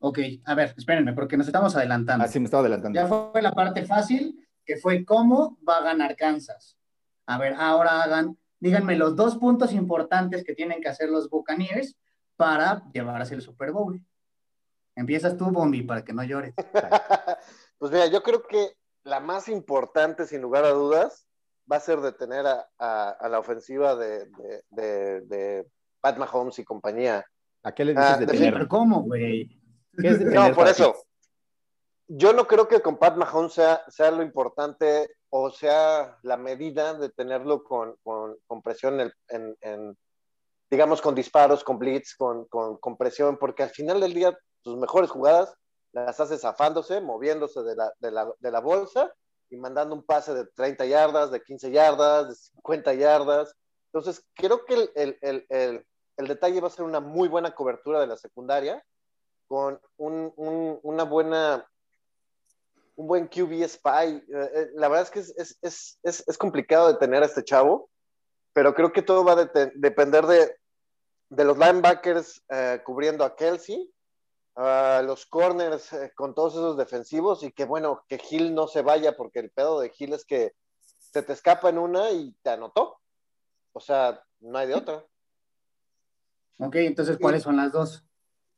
[0.00, 2.24] Ok, a ver, espérenme, porque nos estamos adelantando.
[2.24, 2.98] Así me estaba adelantando.
[3.00, 6.76] Ya fue la parte fácil, que fue cómo va a ganar Kansas.
[7.26, 11.96] A ver, ahora hagan, díganme los dos puntos importantes que tienen que hacer los Buccaneers
[12.36, 14.00] para llevarse el Super Bowl.
[14.94, 16.54] Empiezas tú, Bombi, para que no llores.
[17.78, 18.72] Pues mira, yo creo que
[19.08, 21.26] la más importante, sin lugar a dudas,
[21.70, 25.66] va a ser detener a, a- a la ofensiva de, de, de- de
[26.00, 27.24] Pat Mahomes y compañía.
[27.62, 28.52] ¿A qué le dices Ah, de de- Sí, tener?
[28.54, 29.48] pero ¿cómo, güey?
[30.00, 30.94] ¿Qué es de No, por eso.
[32.06, 36.94] Yo no creo que con Pat Mahomes sea, sea lo importante o sea la medida
[36.94, 39.98] de tenerlo con, con- con presión en, en- en,
[40.70, 44.78] digamos, con disparos, con blitz, con, con- con presión, porque al final del día tus
[44.78, 45.54] mejores jugadas
[45.92, 49.12] las hace zafándose, moviéndose de la, de la- de la bolsa
[49.50, 53.54] y mandando un pase de 30 yardas, de 15 yardas, de 50 yardas.
[53.92, 55.86] Entonces, creo que el, el- el- el-
[56.18, 58.84] el detalle va a ser una muy buena cobertura de la secundaria
[59.46, 61.66] con un- un- una buena,
[62.96, 64.16] un buen QB spy.
[64.16, 67.88] Eh, eh, la verdad es que es, es- es- es- complicado detener a este chavo,
[68.52, 70.54] pero creo que todo va a depender de,
[71.30, 73.90] de los linebackers eh, cubriendo a Kelsey,
[74.60, 78.82] a los corners eh, con todos esos defensivos y que bueno, que Hill no se
[78.82, 80.56] vaya porque el pedo de Hill es que
[80.98, 83.00] se te escapa en una y te anotó.
[83.72, 85.04] O sea, no hay de otra.
[86.58, 88.04] Ok, entonces, ¿cuáles son las dos?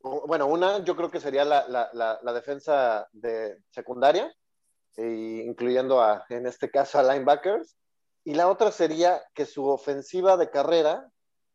[0.01, 4.35] Bueno, una yo creo que sería la, la, la, la defensa de secundaria,
[4.97, 7.77] e incluyendo a, en este caso a linebackers,
[8.23, 11.07] y la otra sería que su ofensiva de carrera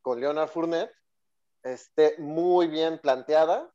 [0.03, 0.95] con Leonard Fournette
[1.65, 3.69] esté muy bien planteada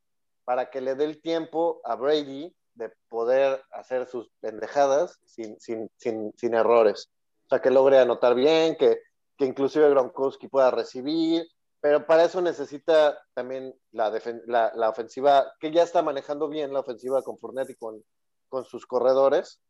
[0.51, 5.89] para que le dé el tiempo a Brady de poder hacer sus pendejadas sin, sin,
[5.95, 7.09] sin, sin errores.
[7.45, 8.99] O sea, que logre anotar bien, que,
[9.37, 11.47] que inclusive Gronkowski pueda recibir,
[11.79, 14.11] pero para eso necesita también la,
[14.45, 18.03] la, la, ofensiva, que ya está manejando bien la ofensiva con Fournette y con,
[18.49, 19.61] con sus corredores.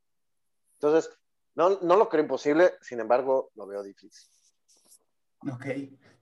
[0.79, 1.15] Entonces,
[1.53, 4.27] no, no, lo creo imposible, sin embargo, lo veo difícil.
[5.53, 5.65] Ok.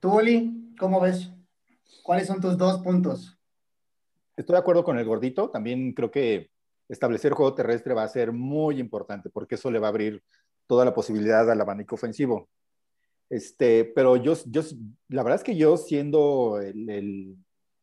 [0.00, 1.30] ¿Tú, Oli, cómo ves?
[2.02, 3.39] ¿Cuáles son tus dos puntos?
[4.40, 6.48] Estoy de acuerdo con el gordito, también creo que
[6.88, 10.22] establecer juego terrestre va a ser muy importante, porque eso le va a abrir
[10.66, 12.48] toda la posibilidad al abanico ofensivo.
[13.28, 14.62] Este, pero yo, yo,
[15.08, 16.58] la verdad es que yo siendo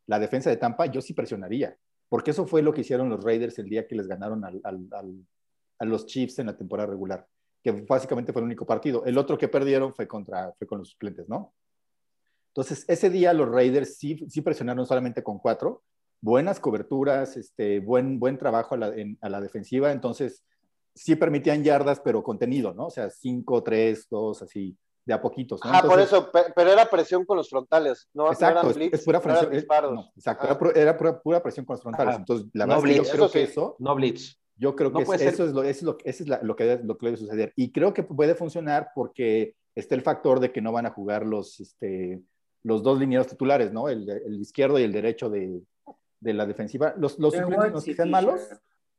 [0.07, 1.77] la defensa de Tampa, yo sí presionaría,
[2.09, 4.89] porque eso fue lo que hicieron los Raiders el día que les ganaron al, al,
[5.77, 7.27] a los Chiefs en la temporada regular,
[7.63, 9.05] que básicamente fue el único partido.
[9.05, 11.53] El otro que perdieron fue, contra, fue con los suplentes, ¿no?
[12.47, 15.83] Entonces, ese día los Raiders sí presionaron solamente con cuatro,
[16.21, 20.43] buenas coberturas, este, buen, buen trabajo a la, en, a la defensiva, entonces
[20.95, 22.87] sí permitían yardas, pero contenido, ¿no?
[22.87, 24.75] O sea, 5, 3, 2, así,
[25.05, 25.63] de a poquitos.
[25.63, 25.71] ¿no?
[25.71, 29.05] Ah, Entonces, por eso, pero era presión con los frontales, no, exacto, no es, es,
[29.05, 29.51] pura presión.
[29.51, 32.09] No no, exacto, era, era pura, pura, presión con los frontales.
[32.09, 32.19] Ajá.
[32.19, 33.51] Entonces, la no verdad blitz, es que yo creo eso que sí.
[33.51, 33.75] eso.
[33.79, 34.39] No blitz.
[34.59, 36.83] Yo creo que eso, es lo, eso, es lo, eso es la, lo, que debe,
[36.83, 37.53] lo que debe suceder.
[37.55, 41.27] Y creo que puede funcionar porque está el factor de que no van a jugar
[41.27, 42.23] los, este,
[42.63, 43.87] los dos linieros titulares, ¿no?
[43.87, 45.61] El, el izquierdo y el derecho de,
[46.19, 46.93] de la defensiva.
[46.97, 48.41] Los, los suplentes que sean malos,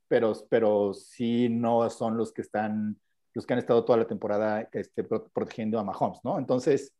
[0.07, 2.98] pero, pero sí no son los que están,
[3.35, 6.38] los que han estado toda la temporada este, protegiendo a Mahomes, ¿no?
[6.38, 6.92] Entonces,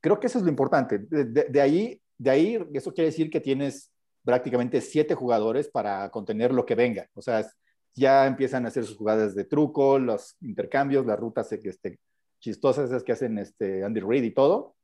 [0.00, 0.98] creo que eso es lo importante.
[0.98, 3.92] De, de, de, ahí, de ahí, eso quiere decir que tienes
[4.24, 7.08] prácticamente siete jugadores para contener lo que venga.
[7.14, 7.46] O sea,
[7.94, 11.98] ya empiezan a hacer sus jugadas de truco, los intercambios, las rutas este,
[12.40, 14.76] chistosas esas que hacen este, Andy Reid y todo.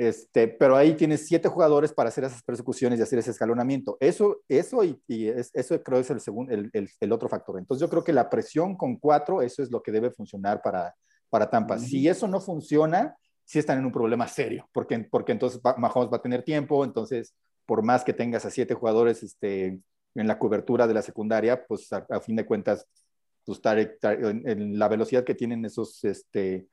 [0.00, 3.98] Este, pero ahí tienes siete jugadores para hacer esas persecuciones y hacer ese escalonamiento.
[4.00, 7.58] Eso, eso y, y es, eso creo es el, segundo, el, el, el, otro factor.
[7.58, 10.94] Entonces yo creo que la presión con cuatro, eso es lo que debe funcionar para,
[11.28, 11.78] para Tampa.
[11.78, 16.16] Si eso no funciona, sí están en un problema serio, porque, porque entonces Mahomes va
[16.16, 17.34] a tener tiempo, entonces
[17.66, 19.80] por más que tengas a siete jugadores este,
[20.14, 22.86] en la cobertura de la secundaria, pues a, fin de cuentas,
[23.44, 26.66] pues, en, la velocidad que tienen esos, este,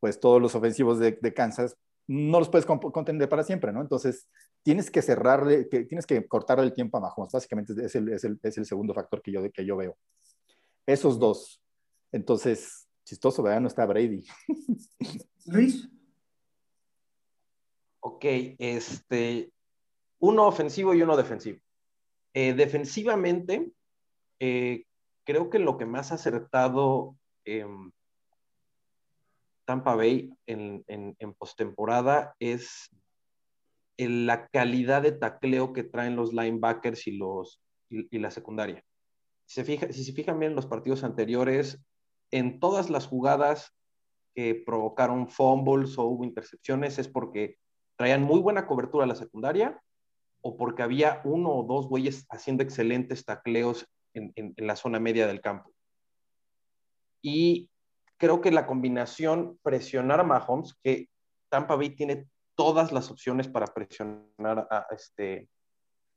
[0.00, 1.76] pues todos los ofensivos de, Kansas,
[2.10, 3.80] no los puedes contender para siempre, ¿no?
[3.80, 4.28] Entonces,
[4.64, 8.24] tienes que cerrarle, que, tienes que cortarle el tiempo a Mahomes, básicamente es el, es
[8.24, 9.96] el, es el segundo factor que yo, que yo veo.
[10.86, 11.62] Esos dos.
[12.10, 13.60] Entonces, chistoso, ¿verdad?
[13.60, 14.24] No está Brady.
[15.46, 15.88] Luis.
[18.00, 18.24] Ok,
[18.58, 19.52] este,
[20.18, 21.60] uno ofensivo y uno defensivo.
[22.34, 23.70] Eh, defensivamente,
[24.40, 24.84] eh,
[25.22, 27.16] creo que lo que más ha acertado
[29.70, 32.90] Tampa Bay en, en, postemporada es
[33.98, 38.84] la calidad de tacleo que traen los linebackers y, los, y, la secundaria.
[39.46, 41.80] Si se, fijan bien en los partidos anteriores,
[42.32, 43.72] en todas las jugadas
[44.34, 47.56] que provocaron fumbles o hubo intercepciones es porque
[47.94, 49.80] traían muy buena cobertura a la secundaria
[50.40, 55.40] o porque había uno o dos güeyes haciendo excelentes tacleos en, la zona media del
[55.40, 55.70] campo.
[57.22, 57.69] Y
[58.20, 61.08] creo que la combinación presionar a Mahomes, que
[61.48, 65.48] Tampa Bay tiene todas las opciones para presionar a, este,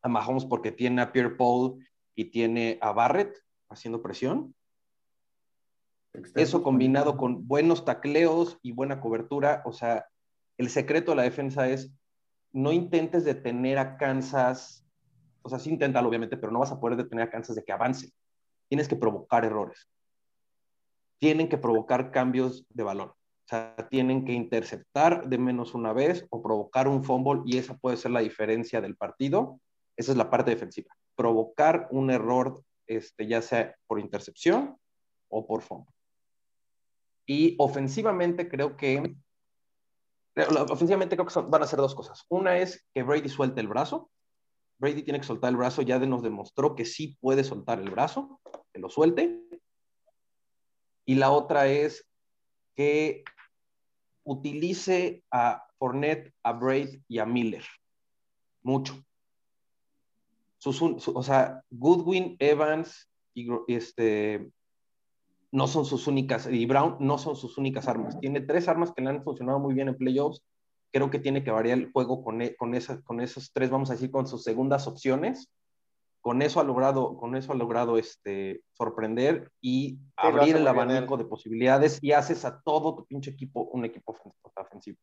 [0.01, 1.81] a Mahomes porque tiene a Pierre Paul
[2.13, 4.53] y tiene a Barrett haciendo presión.
[6.35, 10.05] Eso combinado con buenos tacleos y buena cobertura, o sea,
[10.57, 11.91] el secreto de la defensa es
[12.51, 14.85] no intentes detener a Kansas,
[15.41, 17.71] o sea, sí inténtalo obviamente, pero no vas a poder detener a Kansas de que
[17.71, 18.11] avance.
[18.67, 19.89] Tienes que provocar errores.
[21.19, 23.09] Tienen que provocar cambios de valor.
[23.09, 27.77] O sea, tienen que interceptar de menos una vez o provocar un fumble y esa
[27.77, 29.59] puede ser la diferencia del partido.
[29.97, 30.95] Esa es la parte defensiva.
[31.15, 34.77] Provocar un error, este, ya sea por intercepción
[35.29, 35.93] o por fumble.
[37.25, 39.15] Y ofensivamente creo que
[40.35, 42.25] Ofensivamente creo que van a ser dos cosas.
[42.29, 44.09] Una es que Brady suelte el brazo.
[44.79, 48.39] Brady tiene que soltar el brazo, ya nos demostró que sí puede soltar el brazo,
[48.73, 49.39] que lo suelte.
[51.05, 52.07] Y la otra es
[52.75, 53.23] que
[54.23, 57.63] utilice a Fournette, a Braid y a Miller.
[58.61, 59.03] Mucho.
[60.65, 64.49] o sea, Goodwin, Evans y este,
[65.53, 68.19] no son sus únicas, y Brown no son sus únicas armas.
[68.19, 70.41] Tiene tres armas que le han funcionado muy bien en playoffs.
[70.91, 73.91] Creo que tiene que variar el juego con, e, con, esas, con esos tres, vamos
[73.91, 75.52] a decir, con sus segundas opciones.
[76.23, 81.25] Con eso ha logrado, con eso ha logrado este, sorprender y abrir el abanico de
[81.25, 84.15] posibilidades y haces a todo tu pinche equipo un equipo
[84.55, 84.97] ofensivo.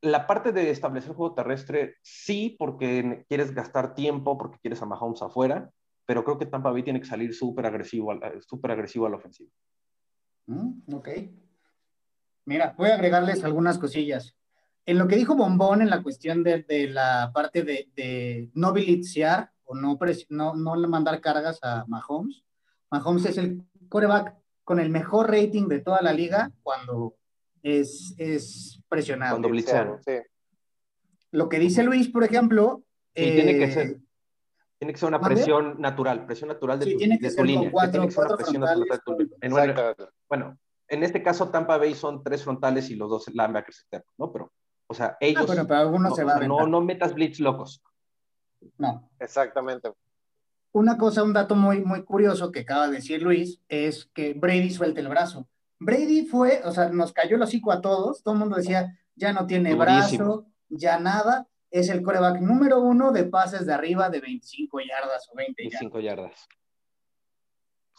[0.00, 5.22] La parte de establecer juego terrestre, sí, porque quieres gastar tiempo, porque quieres a Mahomes
[5.22, 5.70] afuera,
[6.06, 9.50] pero creo que Tampa Bay tiene que salir súper agresivo, súper agresivo a la ofensiva.
[10.46, 11.08] Mm, ok.
[12.46, 14.36] Mira, voy a agregarles algunas cosillas.
[14.84, 18.72] En lo que dijo Bombón en la cuestión de, de la parte de, de no
[18.72, 22.44] bilitsear o no, no, no mandar cargas a Mahomes,
[22.90, 27.14] Mahomes es el coreback con el mejor rating de toda la liga cuando
[27.62, 29.34] es, es presionado.
[29.34, 29.98] Cuando blitzean.
[30.04, 30.14] Sí.
[31.30, 32.82] Lo que dice Luis, por ejemplo.
[33.14, 33.96] Sí, tiene que ser
[34.82, 37.70] tiene que ser una presión natural, presión natural de, tu, de tu línea.
[37.88, 39.94] tiene que ser una presión natural de tu línea.
[40.28, 44.32] bueno, en este caso Tampa Bay son tres frontales y los dos linebackers externos, ¿no?
[44.32, 44.52] Pero,
[44.92, 45.50] o sea, ellos...
[45.50, 47.82] Ah, pero algunos no, se no, no metas blitz locos.
[48.78, 49.10] No.
[49.18, 49.90] Exactamente.
[50.72, 54.70] Una cosa, un dato muy, muy curioso que acaba de decir Luis, es que Brady
[54.70, 55.48] suelta el brazo.
[55.78, 59.32] Brady fue, o sea, nos cayó el hocico a todos, todo el mundo decía, ya
[59.32, 64.20] no tiene brazo, ya nada, es el coreback número uno de pases de arriba de
[64.20, 66.48] 25 yardas o 20 25 yardas.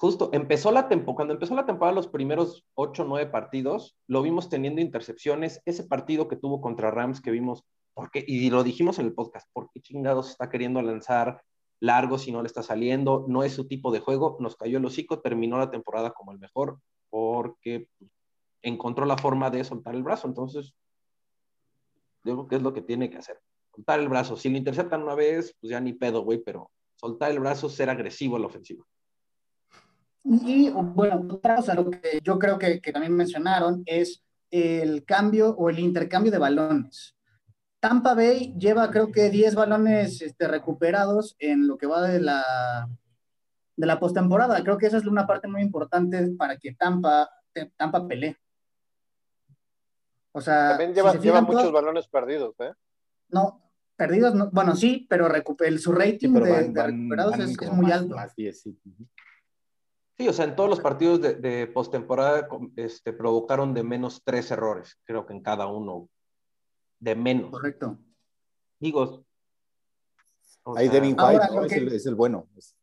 [0.03, 4.21] Justo, empezó la temporada, cuando empezó la temporada, los primeros 8 o 9 partidos, lo
[4.21, 5.61] vimos teniendo intercepciones.
[5.63, 7.63] Ese partido que tuvo contra Rams que vimos,
[7.93, 11.41] porque, y lo dijimos en el podcast, ¿por qué chingados está queriendo lanzar
[11.79, 13.23] largo si no le está saliendo?
[13.29, 14.35] No es su tipo de juego.
[14.41, 17.87] Nos cayó el hocico, terminó la temporada como el mejor porque
[18.61, 20.27] encontró la forma de soltar el brazo.
[20.27, 20.73] Entonces,
[22.25, 23.39] digo que es lo que tiene que hacer
[23.73, 24.35] soltar el brazo.
[24.35, 27.89] Si lo interceptan una vez, pues ya ni pedo, güey, pero soltar el brazo, ser
[27.89, 28.83] agresivo en la ofensiva.
[30.23, 35.49] Y bueno, otra cosa, lo que yo creo que, que, también mencionaron es el cambio
[35.49, 37.15] o el intercambio de balones.
[37.79, 42.87] Tampa Bay lleva creo que 10 balones este, recuperados en lo que va de la,
[43.75, 44.63] de la postemporada.
[44.63, 47.29] Creo que esa es una parte muy importante para que Tampa,
[47.75, 48.37] Tampa pelee.
[50.31, 52.71] O sea, también lleva, lleva muchos balones perdidos, ¿eh?
[53.27, 53.61] No,
[53.97, 55.27] perdidos, no, bueno, sí, pero
[55.77, 58.15] su rating de, recuperados es, muy alto.
[58.35, 58.79] Sí,
[60.19, 64.97] o sea, en todos los partidos de, de postemporada este, provocaron de menos tres errores,
[65.05, 66.09] creo que en cada uno.
[66.99, 67.51] De menos.
[67.51, 67.97] Correcto.
[68.79, 69.25] Digo.
[70.75, 71.65] Ahí Devin White ¿no?
[71.65, 72.47] es, el, es, el, bueno.
[72.55, 72.75] Es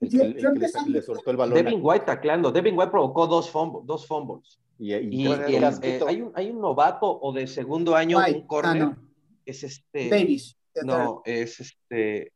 [0.00, 1.54] el, que, el, que le, le, soltó el balón.
[1.54, 2.52] Devin White tacleando.
[2.52, 3.84] Devin White provocó dos fumbles.
[3.86, 4.60] Dos fumbles.
[4.78, 8.38] Y, y, y el, eh, hay, un, hay, un, novato o de segundo año, White.
[8.38, 8.82] un corner.
[8.82, 8.96] Ah, no.
[9.44, 10.08] Es este.
[10.08, 10.56] Davis.
[10.82, 12.32] No, es este.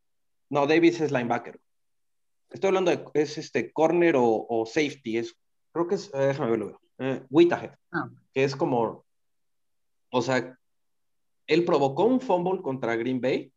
[0.51, 1.61] No, Davis es linebacker.
[2.51, 5.37] Estoy hablando de, es este corner o, o safety, es,
[5.73, 7.23] creo que es, eh, déjame verlo, eh,
[7.93, 8.11] ah.
[8.33, 9.05] que es como,
[10.11, 10.59] o sea,
[11.47, 13.53] él provocó un fumble contra Green Bay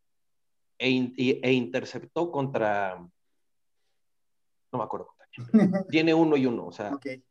[0.77, 5.08] e, e, e interceptó contra, no me acuerdo,
[5.89, 6.93] tiene uno y uno, o sea.
[6.95, 7.23] Okay.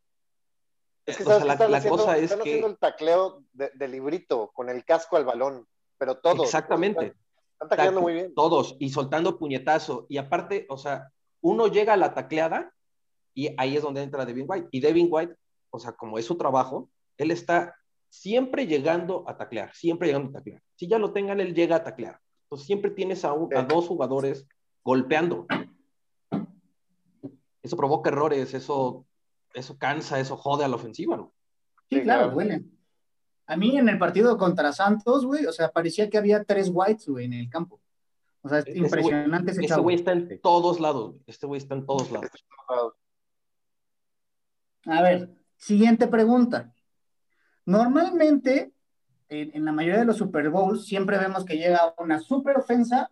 [1.05, 2.49] Es que, o sea, la, la haciendo, cosa es están que...
[2.49, 6.45] haciendo el tacleo de, de, librito, con el casco al balón, pero todos.
[6.45, 7.07] Exactamente.
[7.07, 7.21] Están,
[7.53, 8.33] están tacleando muy bien.
[8.35, 10.05] Todos, y soltando puñetazo.
[10.09, 12.73] Y aparte, o sea, uno llega a la tacleada
[13.33, 14.69] y ahí es donde entra Devin White.
[14.71, 15.35] Y Devin White,
[15.69, 17.75] o sea, como es su trabajo, él está
[18.09, 20.61] siempre llegando a taclear, siempre llegando a taclear.
[20.75, 22.19] Si ya lo tengan, él llega a taclear.
[22.43, 24.45] Entonces siempre tienes a, un, a dos jugadores
[24.83, 25.47] golpeando.
[27.63, 29.05] Eso provoca errores, eso,
[29.53, 31.33] eso cansa, eso jode a la ofensiva, ¿no?
[31.89, 32.63] Sí, claro, duele.
[33.45, 37.07] A mí en el partido contra Santos, güey, o sea, parecía que había tres whites,
[37.07, 37.80] güey, en el campo.
[38.41, 41.15] O sea, es este impresionante ese, ese güey está en todos lados.
[41.27, 42.29] Este güey está en todos lados.
[44.85, 46.73] A ver, siguiente pregunta.
[47.65, 48.73] Normalmente,
[49.29, 53.11] en, en, la mayoría de los Super Bowls, siempre vemos que llega una super ofensa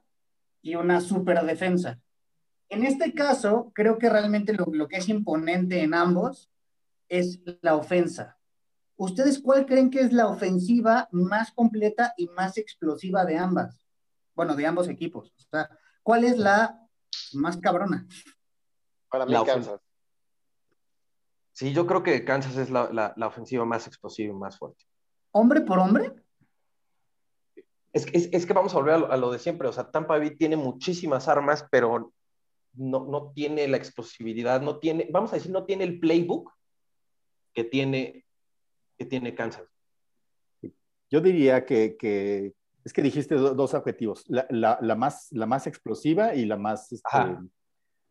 [0.61, 1.99] y una super defensa.
[2.69, 6.49] En este caso, creo que realmente lo, lo que es imponente en ambos
[7.07, 8.37] es la ofensa.
[8.95, 13.88] ¿Ustedes cuál creen que es la ofensiva más completa y más explosiva de ambas?
[14.39, 15.33] Bueno, de ambos equipos.
[15.37, 15.69] O sea,
[16.01, 16.79] ¿cuál es la
[17.33, 18.07] más cabrona?
[19.11, 19.81] Para mí, la Kansas.
[21.51, 24.85] Sí, yo creo que Kansas es la, la, la, ofensiva más explosiva y más fuerte.
[25.31, 26.13] ¿Hombre por hombre?
[27.91, 29.67] Es, es, es que vamos a volver a lo, a lo, de siempre.
[29.67, 32.13] O sea, Tampa Bay tiene muchísimas armas, pero
[32.71, 36.49] no, no tiene la explosividad, no tiene, vamos a decir, no tiene el playbook
[37.53, 38.25] que tiene,
[38.97, 39.67] que tiene Kansas.
[41.11, 45.45] Yo diría que, que es que dijiste do, dos objetivos, la, la, la, más, la
[45.45, 46.91] más explosiva y la más...
[46.91, 47.37] Este,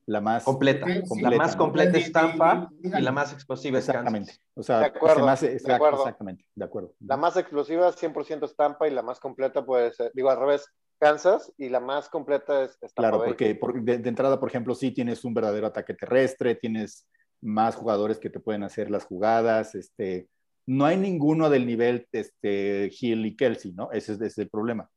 [0.07, 0.87] la más completa.
[1.07, 1.59] completa la más ¿no?
[1.59, 4.31] completa es Tampa y la más explosiva es Exactamente.
[4.31, 4.45] Kansas.
[4.55, 5.99] O sea, de acuerdo, más, de acuerdo.
[5.99, 6.95] Exactamente, de acuerdo.
[7.01, 10.67] La más explosiva 100% es Tampa y la más completa puede ser, digo al revés,
[10.99, 13.29] Kansas y la más completa es, es Tampa Claro, Bay.
[13.29, 17.07] porque por, de, de, entrada, por ejemplo, sí tienes un verdadero ataque terrestre, tienes
[17.43, 20.27] más jugadores que te pueden hacer las jugadas, este,
[20.69, 23.91] no hay ninguno del nivel este, Hill y Kelsey, ¿no?
[23.93, 24.89] Ese es, ese es el problema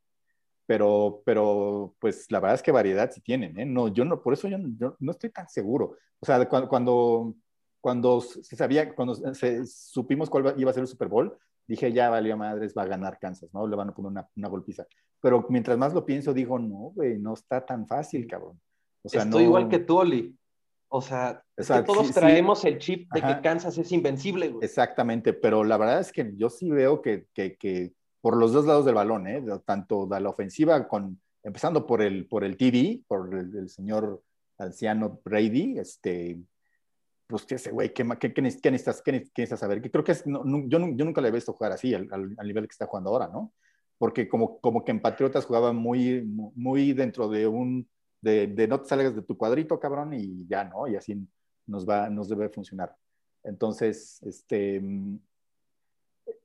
[0.71, 3.65] pero, pero pues la verdad es que variedad sí tienen, ¿eh?
[3.65, 5.97] No, yo no, por eso yo, yo no estoy tan seguro.
[6.17, 7.35] O sea, cuando, cuando,
[7.81, 12.09] cuando se sabía, cuando se, supimos cuál iba a ser el Super Bowl, dije, ya
[12.09, 13.67] valió madres, va a ganar Kansas, ¿no?
[13.67, 14.85] Le van a poner una, una golpiza.
[15.19, 18.57] Pero mientras más lo pienso, digo, no, güey, no está tan fácil, cabrón.
[19.03, 19.47] O sea, Estoy no...
[19.47, 20.37] igual que tú, Oli.
[20.93, 22.67] O sea, es que todos sí, traemos sí.
[22.67, 23.37] el chip de Ajá.
[23.37, 24.65] que Kansas es invencible, güey.
[24.65, 28.65] Exactamente, pero la verdad es que yo sí veo que, que, que por los dos
[28.65, 29.41] lados del balón, ¿eh?
[29.63, 34.21] tanto de la ofensiva, con, empezando por el, por el TV, por el, el señor
[34.57, 36.37] anciano Brady, este,
[37.25, 39.81] pues que ese güey, ¿qué, qué, qué, necesitas, qué, necesitas saber?
[39.81, 42.09] Que creo que es, no, no, yo, yo, nunca le he visto jugar así, al,
[42.11, 43.53] al, al, nivel que está jugando ahora, ¿no?
[43.97, 47.87] Porque como, como que en Patriotas jugaba muy, muy dentro de un,
[48.21, 50.87] de, de, no te salgas de tu cuadrito, cabrón, y ya, ¿no?
[50.87, 51.27] Y así
[51.67, 52.95] nos va, nos debe funcionar.
[53.43, 54.81] Entonces, este,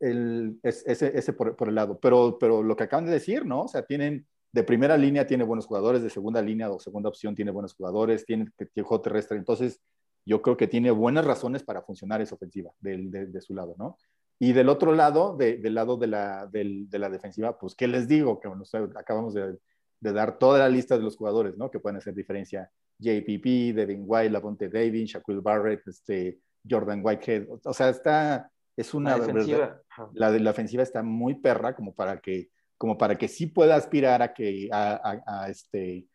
[0.00, 1.98] el, ese, ese por, por, el lado.
[2.00, 3.64] Pero, pero lo que acaban de decir, ¿no?
[3.64, 7.34] O sea, tienen de primera línea tiene buenos jugadores, de segunda línea o segunda opción
[7.34, 9.36] tiene buenos jugadores, tiene, tiene juego terrestre.
[9.36, 9.80] Entonces,
[10.24, 13.74] yo creo que tiene buenas razones para funcionar esa ofensiva de, de, de su lado,
[13.78, 13.98] ¿no?
[14.38, 18.06] Y del otro lado, de, del lado de la, de, la defensiva, pues, ¿qué les
[18.06, 18.38] digo?
[18.38, 18.64] Que bueno,
[18.96, 19.58] acabamos de,
[20.00, 21.70] de, dar toda la lista de los jugadores, ¿no?
[21.70, 22.70] Que pueden hacer diferencia.
[22.98, 27.46] JPP, Devin White, Lavonte David, Shaquille Barrett, este, Jordan Whitehead.
[27.64, 29.18] O sea, está, es una...
[29.18, 29.82] La defensiva.
[30.14, 34.22] La, la ofensiva está muy perra como para que como para que sí pueda aspirar
[34.22, 36.06] a que a, a, a este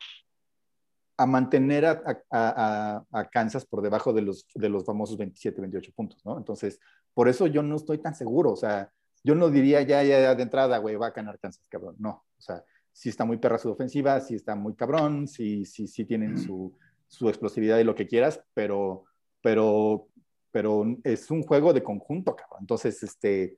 [1.17, 2.01] a mantener a,
[2.31, 6.35] a, a, Kansas por debajo de los, de los famosos 27, 28 puntos, ¿no?
[6.35, 6.79] Entonces,
[7.13, 8.91] por eso yo no estoy tan seguro, o sea,
[9.23, 12.09] yo no diría ya, ya, ya de entrada, güey, va a ganar Kansas, cabrón, no,
[12.09, 16.05] o sea, sí está muy perra su ofensiva, sí está muy cabrón, sí, sí, sí
[16.05, 16.75] tienen su,
[17.07, 19.05] su explosividad y lo que quieras, pero,
[19.41, 20.07] pero,
[20.51, 23.57] pero es un juego de conjunto, cabrón, entonces, este,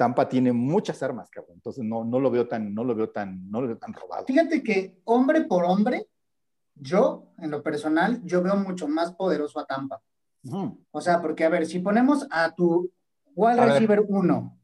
[0.00, 1.56] Tampa tiene muchas armas, cabrón.
[1.56, 4.24] Entonces no, no lo veo tan, no lo veo tan, no lo veo tan robado.
[4.24, 6.06] Fíjate que hombre por hombre,
[6.74, 10.00] yo, en lo personal, yo veo mucho más poderoso a Tampa.
[10.42, 10.82] Ujú.
[10.90, 12.90] O sea, porque a ver, si ponemos a tu
[13.34, 14.59] wide receiver 1,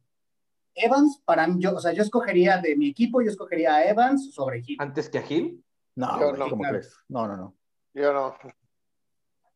[0.77, 4.33] Evans, para mí, yo, o sea, yo escogería de mi equipo, yo escogería a Evans
[4.35, 4.77] sobre Hill.
[4.79, 5.65] Antes que a Gil,
[5.97, 6.79] No, Yo no, ¿cómo claro.
[6.79, 6.95] crees?
[7.09, 7.55] No, no, no.
[7.95, 8.37] Yo no.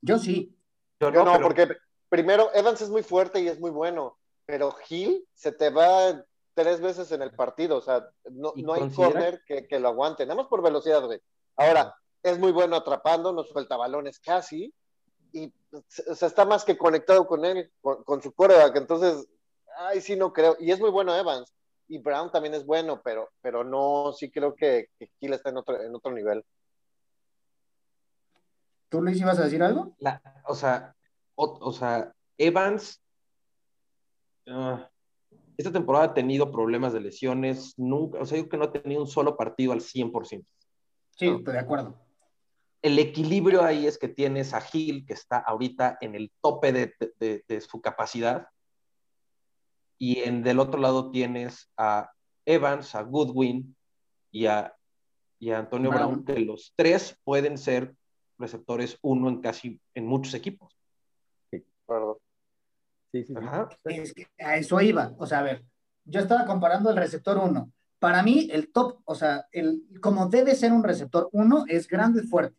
[0.00, 0.56] Yo sí.
[0.98, 1.68] yo Yo no, pero- porque
[2.08, 6.80] primero Evans es muy fuerte y es muy bueno, pero Hill se te va tres
[6.80, 9.88] veces en el partido, o sea, no, ¿Y no hay considera- corner que, que lo
[9.88, 11.20] aguante, nada más por velocidad, güey.
[11.56, 14.74] Ahora, es muy bueno atrapando, no suelta balones casi,
[15.32, 19.28] y o sea, está más que conectado con él, con, con su coreback, entonces,
[19.80, 21.52] ay, sí, no creo, y es muy bueno Evans,
[21.88, 25.56] y Brown también es bueno, pero, pero no, sí creo que, que Hill está en
[25.56, 26.44] otro, en otro nivel.
[28.88, 29.94] ¿Tú, Luis, ibas a decir algo?
[29.98, 30.94] la- o sea,
[31.36, 33.00] o, o sea, Evans
[34.48, 34.88] ah,
[35.56, 38.82] esta temporada ha tenido problemas de lesiones, nunca, o sea, yo creo que no ha
[38.82, 40.46] tenido un solo partido al 100%.
[41.16, 41.38] Sí, No.
[41.38, 41.98] estoy de acuerdo.
[42.82, 46.94] El equilibrio ahí es que tienes a Hill, que está ahorita en el tope de,
[47.18, 48.48] de- de su capacidad,
[50.00, 52.10] y en, del otro lado tienes a
[52.46, 53.76] Evans, a Goodwin
[54.32, 54.74] y a,
[55.38, 56.24] y a Antonio Brown.
[56.24, 57.94] Brown, que los tres pueden ser
[58.38, 60.74] receptores uno en casi en muchos equipos.
[61.86, 62.16] Perdón.
[63.12, 63.34] Sí, sí, sí.
[63.36, 63.68] Ajá.
[63.84, 65.12] Es que a eso iba.
[65.18, 65.64] O sea, a ver,
[66.06, 67.70] yo estaba comparando el receptor 1.
[67.98, 72.22] Para mí, el top, o sea, el, como debe ser un receptor 1, es grande
[72.24, 72.56] y fuerte.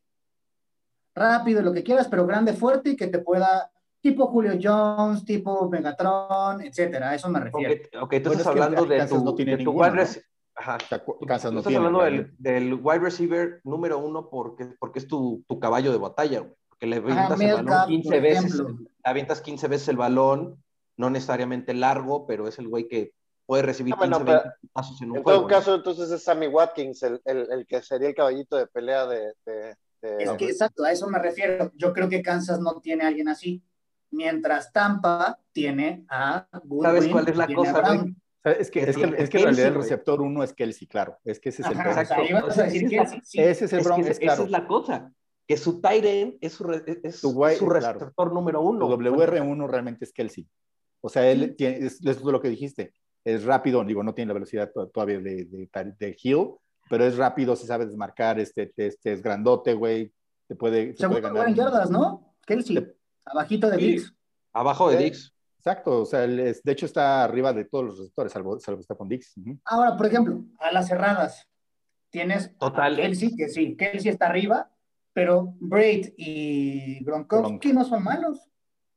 [1.15, 3.71] Rápido, lo que quieras, pero grande, fuerte y que te pueda,
[4.01, 7.11] tipo Julio Jones, tipo Megatron, etcétera.
[7.11, 7.73] A eso me refiero.
[7.73, 9.95] Ok, ok, tú Bueno, estás que hablando de tu, no tiene de tu ninguno, wide
[10.03, 10.09] ¿no?
[10.55, 10.77] Ajá.
[10.83, 11.77] O sea, cu- Tú- no estás tiene.
[11.77, 16.53] hablando del, wide receiver número uno porque, porque es tu, tu caballo de batalla, güey.
[16.69, 19.97] Porque le Ajá, avientas el Metcalf, balón 15 por veces, le avientas 15 veces el
[19.97, 20.63] balón,
[20.97, 23.13] no necesariamente largo, pero es el güey que
[23.45, 25.39] puede recibir Ah, bueno, 15, pero 20 pasos en un En juego.
[25.39, 25.55] todo ¿no?
[25.55, 29.33] caso, entonces es Sammy Watkins, el, el, el que sería el caballito de pelea de.
[29.45, 31.71] de- de- Es que exacto, a eso me refiero.
[31.75, 33.63] Yo creo que Kansas no tiene a alguien así.
[34.11, 38.15] Mientras Tampa tiene a Goodwin, ¿Sabes cuál es la cosa, güey?
[38.43, 41.17] Es que, es que, es que en realidad el receptor uno es Kelsey, claro.
[41.23, 42.43] Es que ese es el Ajá, problema.
[42.45, 43.39] o sea, Esa que es la- sí.
[43.39, 44.43] Ese es el Es que es esa claro.
[44.43, 45.13] es la cosa,
[45.47, 47.99] que su end es su, re- es Su su, wide, claro.
[47.99, 48.87] receptor número uno.
[48.87, 50.47] Tu WR1 realmente es Kelsey.
[51.01, 52.93] O sea, él tiene, es, es lo que dijiste.
[53.23, 56.47] Es rápido, digo, no tiene la velocidad to- todavía de, de, de Hill,
[56.89, 60.11] pero es rápido, se sabe desmarcar, este, este es grandote, güey.
[60.47, 61.53] Te puede, te puede ganar.
[61.53, 62.33] yardas, ¿no?
[62.47, 62.95] Kelsey, Te-
[63.25, 63.87] abajito de Sí.
[63.87, 64.13] Dix.
[64.53, 65.03] Abajo de Sí.
[65.05, 65.33] Dix.
[65.59, 68.95] Exacto, o sea, es- de hecho está arriba de todos los receptores, salvo, salvo está
[68.95, 69.37] con Dix.
[69.37, 69.57] Ujú.
[69.65, 71.47] Ahora, por ejemplo, a las cerradas,
[72.09, 72.93] tienes Total.
[72.93, 74.69] a Kelsey, que sí, Kelsey está arriba,
[75.13, 78.39] pero Braid y Gronkowski no son malos.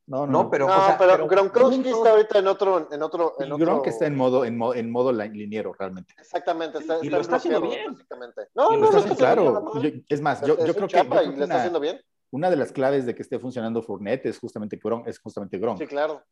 [0.06, 0.50] No, no, No, no.
[0.50, 2.88] pero, no, o sea, pero, Gronkowski juntos- está ahorita en otro.
[2.92, 3.64] En otro, en Y otro...
[3.66, 6.14] Gronk está en modo, en modo, en modo li- liniero, realmente.
[6.18, 7.92] Exactamente, está, Y está lo está haciendo bien.
[7.92, 8.42] básicamente.
[8.54, 9.82] No, Y no, lo está no haciendo- está haciendo claro, mal.
[9.82, 12.00] yo- es más, yo, Es yo creo que, yo creo le está una, haciendo bien.
[12.30, 15.78] Una de las claves de que esté funcionando Fournette es justamente Gronk, es justamente Gronk.
[15.78, 16.22] Sí, claro.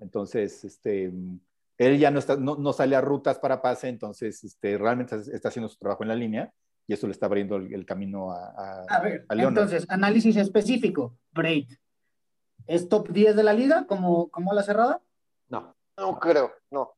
[0.00, 1.12] Entonces, este,
[1.78, 5.48] él ya no, está, no, no sale a rutas para pase, entonces este, realmente está
[5.48, 6.52] haciendo su trabajo en la línea
[6.88, 10.36] y eso le está abriendo el, el camino a, a- A ver, a entonces, análisis
[10.36, 11.16] específico.
[11.32, 11.68] Braid.
[12.66, 15.00] ¿Es top 10 de la liga como, como la cerrada?
[15.48, 16.92] No, No creo, no.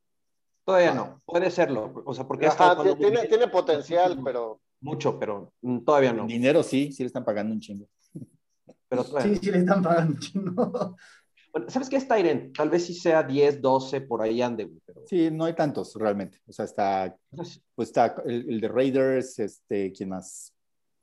[0.65, 0.95] todavía Ah.
[0.95, 1.23] no.
[1.27, 1.93] Puede serlo.
[2.07, 5.53] O sea, porque Ajá, tiene, tiene potencial, pero Mucho, pero
[5.85, 6.27] todavía no.
[6.27, 7.87] dinero sí, sí le están pagando un chingo.
[8.91, 10.97] Pero todavía Sí, sí le están pagando chingo.
[11.53, 12.53] Bueno, ¿Sabes qué es Tyren?
[12.53, 15.03] Tal vez sí sea 10, 12, por ahí ande, pero...
[15.05, 16.39] Sí, no hay tantos realmente.
[16.47, 20.55] O sea, está, pues está el, el de Raiders, este, ¿quién más?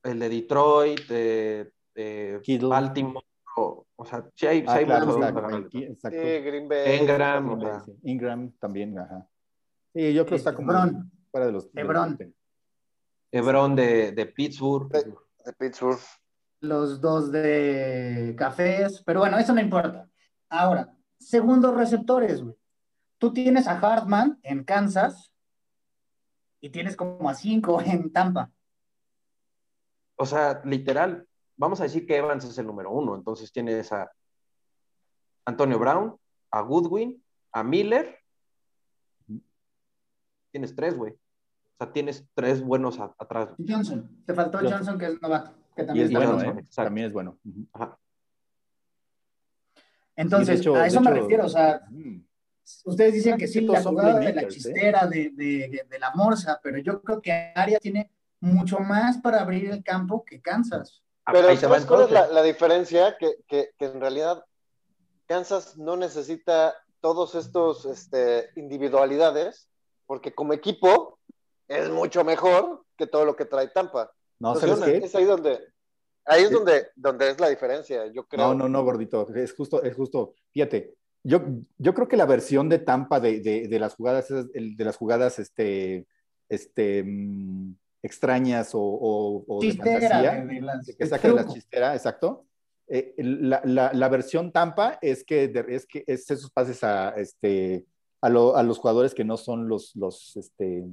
[0.03, 2.69] El de Detroit, de, de Kittle.
[2.69, 3.25] Baltimore,
[3.57, 6.17] o, o sea, sí hay, sí Ah, hay claro, muchos aquí, exacto.
[6.17, 6.99] sí, Green Bay.
[6.99, 7.81] Engram, Green Bay.
[7.85, 9.27] Sí, Ingram también, ajá.
[9.93, 11.11] Sí, yo creo que está como Hebron.
[11.29, 11.73] fuera de los.
[11.73, 12.35] de los Hebron.
[13.33, 14.95] Hebron de, de Pittsburgh.
[14.95, 15.09] Sí.
[15.45, 15.99] de Pittsburgh.
[16.59, 20.09] Los dos de cafés, pero bueno, eso no importa.
[20.49, 22.55] Ahora, segundos receptores, güey.
[23.19, 25.31] Tú tienes a Hartman en Kansas
[26.61, 28.51] y tienes como a cinco en Tampa.
[30.15, 33.15] O sea, literal, vamos a decir que Evans es el número uno.
[33.15, 34.11] Entonces tienes a
[35.45, 36.17] Antonio Brown,
[36.51, 38.17] a Goodwin, a Miller.
[40.51, 41.13] Tienes tres, güey.
[41.13, 43.49] O sea, tienes tres buenos a- atrás.
[43.65, 44.77] Johnson, te faltó Johnson.
[44.77, 45.51] Johnson, que es novato.
[45.77, 46.63] Que Y también es bueno, ¿eh?
[46.75, 47.37] También es bueno.
[47.73, 47.97] Ajá.
[50.15, 51.45] Entonces, Sí, de hecho- a eso me hecho- refiero.
[51.45, 51.81] O sea,
[52.85, 54.47] ustedes dicen que sí, la jugada de la ¿eh?
[54.47, 59.41] chistera, de, de, de la morsa, pero yo creo que Aria tiene mucho más para
[59.41, 61.03] abrir el campo que Kansas.
[61.31, 63.15] Pero Ahí te va ¿sabes cuál es la, diferencia?
[63.19, 64.43] Que, que, que en realidad
[65.27, 69.69] Kansas no necesita todos estos este, individualidades,
[70.07, 71.19] porque como equipo
[71.67, 74.11] es mucho mejor que todo lo que trae Tampa.
[74.39, 75.05] No, Entonces, ¿sabes qué?
[75.05, 75.59] Es ahí donde,
[76.25, 78.47] ahí es donde, donde es la diferencia, yo creo.
[78.49, 79.27] No, no, no, gordito.
[79.33, 80.33] Es justo, es justo.
[80.51, 81.41] Fíjate, yo,
[81.77, 85.39] yo creo que la versión de Tampa de, de, de las jugadas, de las jugadas,
[85.39, 86.05] este,
[86.49, 87.73] este, mm,
[88.03, 92.45] extrañas o, o, o de Chistera, fantasía, de las- que saca de la chistera, exacto.
[92.89, 97.09] Eh, la, la, la versión Tampa es que, de- es que es esos pases a,
[97.17, 97.85] este,
[98.21, 100.85] a, lo- a los jugadores que no son los, los, este,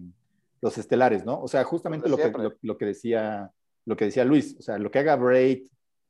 [0.64, 1.40] los estelares, ¿no?
[1.42, 3.50] O sea, justamente lo que, lo, lo que decía,
[3.84, 5.68] lo que decía Luis, o sea, lo que haga Braid,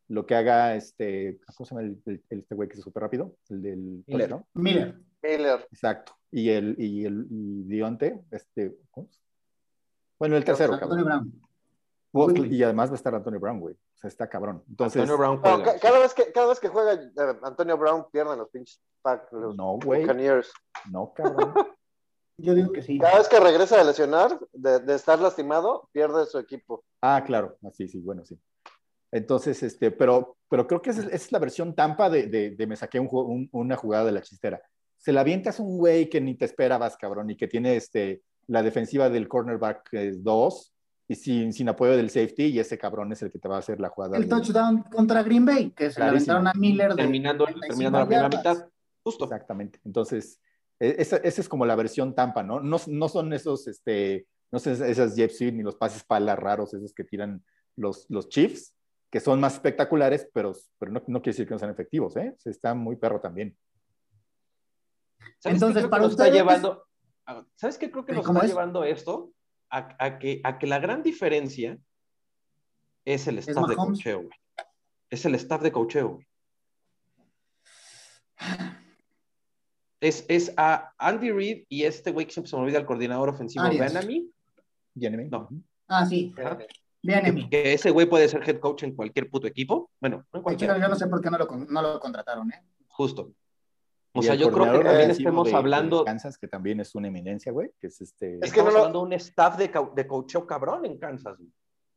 [0.09, 3.03] lo que haga este, ¿cómo se llama el, el- el- este güey que es súper
[3.03, 3.35] rápido?
[3.49, 4.31] El del Miller.
[4.31, 4.47] ¿no?
[4.55, 4.95] Miller.
[5.23, 5.67] Miller.
[5.73, 6.13] Exacto.
[6.31, 9.09] Y el, y el y Dionte, este, ¿cómo?
[10.21, 11.33] Bueno, el tercero, Antonio cabrón.
[12.13, 12.53] Brown.
[12.53, 13.75] Y además va a estar Antonio Brown, güey.
[13.75, 14.63] O sea, está cabrón.
[14.69, 15.65] Entonces, Antonio Brown No, juega.
[15.73, 19.33] ca- cada, vez que, cada vez que juega eh, Antonio Brown pierden los pinches pack,
[19.33, 20.07] los no, güey.
[20.93, 21.55] No, cabrón.
[22.37, 22.99] Yo digo que sí.
[22.99, 26.85] Cada vez que regresa de lesionar, de, de estar lastimado, pierde su equipo.
[27.01, 27.57] Ah, claro.
[27.63, 28.39] Así, sí, bueno, sí.
[29.13, 32.51] Entonces, este, pero, pero creo que esa es, esa es la versión tampa de, de,
[32.51, 34.61] de me saqué un, un- una jugada de la chistera.
[34.99, 38.23] Se la avientas a un güey que ni te esperabas, cabrón, y que tiene este,
[38.49, 40.73] la defensiva del cornerback 2
[41.07, 43.59] y sin, sin apoyo del safety, y ese cabrón es el que te va a
[43.61, 44.17] hacer la jugada.
[44.17, 46.33] El de- touchdown contra Green Bay, que se Clarísimo.
[46.39, 46.91] aventaron a Miller.
[46.91, 48.69] de Terminando, 35 terminando la primera mitad.
[49.05, 49.25] Justo.
[49.27, 49.79] Exactamente.
[49.85, 50.41] Entonces,
[50.81, 52.61] esa, esa es como la versión Tampa, ¿no?
[52.61, 56.93] No, no son esos, este, no son esas sweep ni los pases pala raros, esos
[56.93, 57.45] que tiran
[57.77, 58.75] los, los Chiefs,
[59.11, 62.35] que son más espectaculares, pero, pero no, no quiere decir que no sean efectivos, ¿eh?
[62.39, 63.57] Se está muy perro también.
[65.39, 66.87] ¿Sabes Entonces, para nos está llevando?
[67.55, 68.53] ¿Sabes qué creo que nos ¿cómo está es?
[68.53, 69.33] llevando esto?
[69.71, 71.79] A, a que, a que la gran diferencia
[73.05, 74.39] es el staff de cocheo, güey.
[75.11, 76.27] Es el staff de cocheo, güey.
[80.05, 83.29] Es, es a Andy Reid y este güey que siempre se me olvida el coordinador
[83.31, 83.93] ofensivo, Arias.
[83.95, 84.31] Benami.
[85.31, 85.49] No.
[85.89, 86.35] Ah, sí.
[87.07, 87.49] Emi.
[87.51, 89.91] Que ese güey puede ser head coach en cualquier puto equipo.
[90.01, 90.79] Bueno, no en cualquier.
[90.81, 92.63] yo no sé por qué no lo, no lo contrataron, ¿eh?
[92.89, 93.33] Justo.
[94.13, 96.05] O sea, yo creo que también estemos de- de hablando.
[96.05, 98.35] Kansas, que también es una eminencia, güey, que es este...
[98.37, 101.37] Es que estamos no lo- hablando de un staff de, de coacheo cabrón en Kansas.
[101.37, 101.51] güey.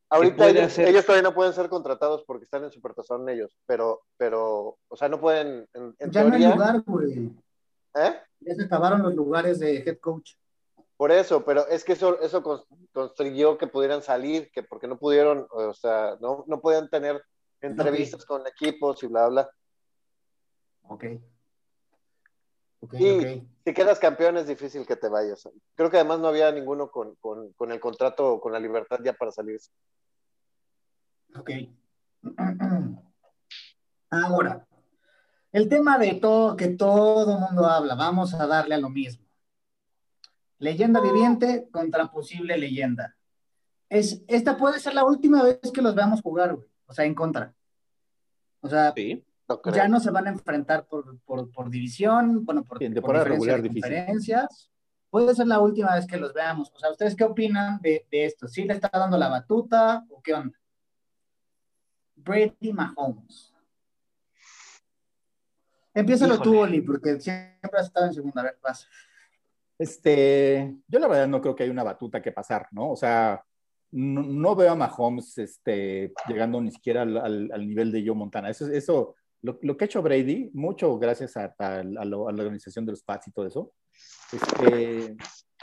[0.09, 4.01] Ahorita ellos, hacer- ellos todavía no pueden ser contratados porque están en supertazón ellos, pero,
[4.17, 7.29] pero, o sea, no pueden, en, en Ya no hay teoría, lugar, güey.
[7.97, 8.21] ¿Eh?
[8.41, 10.35] Ya se acabaron los lugares de head coach.
[10.95, 14.97] Por eso, pero es que eso, eso cons- construyó que pudieran salir, que porque no
[14.97, 17.23] pudieron, o sea, no, no podían tener
[17.61, 19.49] entrevistas con equipos y bla, bla.
[20.83, 21.03] Ok.
[22.79, 25.49] Ok, Y si quedas campeón es difícil que te vayas.
[25.75, 28.99] Creo que además no había ninguno con, con, con el contrato o con la libertad
[29.03, 29.71] ya para salirse.
[31.35, 31.49] Ok.
[34.09, 34.66] Ahora,
[35.51, 39.25] el tema de todo, que todo mundo habla, vamos a darle a lo mismo.
[40.59, 43.15] Leyenda viviente contra posible leyenda.
[43.89, 46.67] Es, esta puede ser la última vez que los veamos jugar, güey.
[46.87, 47.53] O sea, en contra.
[48.61, 49.23] O sea, Sí.
[49.49, 49.75] No creo.
[49.75, 53.57] ya no se van a enfrentar por, por, por división, bueno, por, Sí, por regular
[53.61, 53.81] de difícil.
[53.83, 54.69] conferencias.
[55.09, 56.69] Puede ser la última vez que los veamos.
[56.75, 58.49] O sea, ¿ustedes qué opinan de, de esto?
[58.49, 60.59] ¿Sí le está dando la batuta o qué onda?
[62.15, 63.53] Brady Mahomes.
[66.35, 66.43] Híjole.
[66.43, 68.41] tú, Oli, porque siempre has estado en segunda.
[68.41, 68.87] A ver, pasa.
[69.77, 72.91] Este, yo la verdad no creo que haya una batuta que pasar, ¿no?
[72.91, 73.43] O sea,
[73.91, 78.15] no, no veo a Mahomes este, llegando ni siquiera al, al- al nivel de Joe
[78.15, 78.49] Montana.
[78.49, 82.31] Eso, eso lo, lo que ha hecho Brady, mucho gracias a, a- a lo- a
[82.31, 83.71] la organización de los Pats y todo eso,
[84.33, 85.15] este,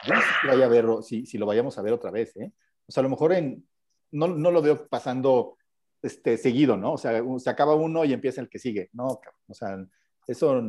[0.09, 2.53] no sé si, vaya a verlo, si, si lo vayamos a ver otra vez, ¿eh?
[2.87, 3.67] O sea, a lo mejor en,
[4.13, 5.57] no, no lo veo pasando
[6.03, 6.93] este, seguido, ¿no?
[6.93, 8.91] O sea, se acaba uno y empieza el que sigue.
[8.93, 9.85] No, o sea,
[10.27, 10.63] eso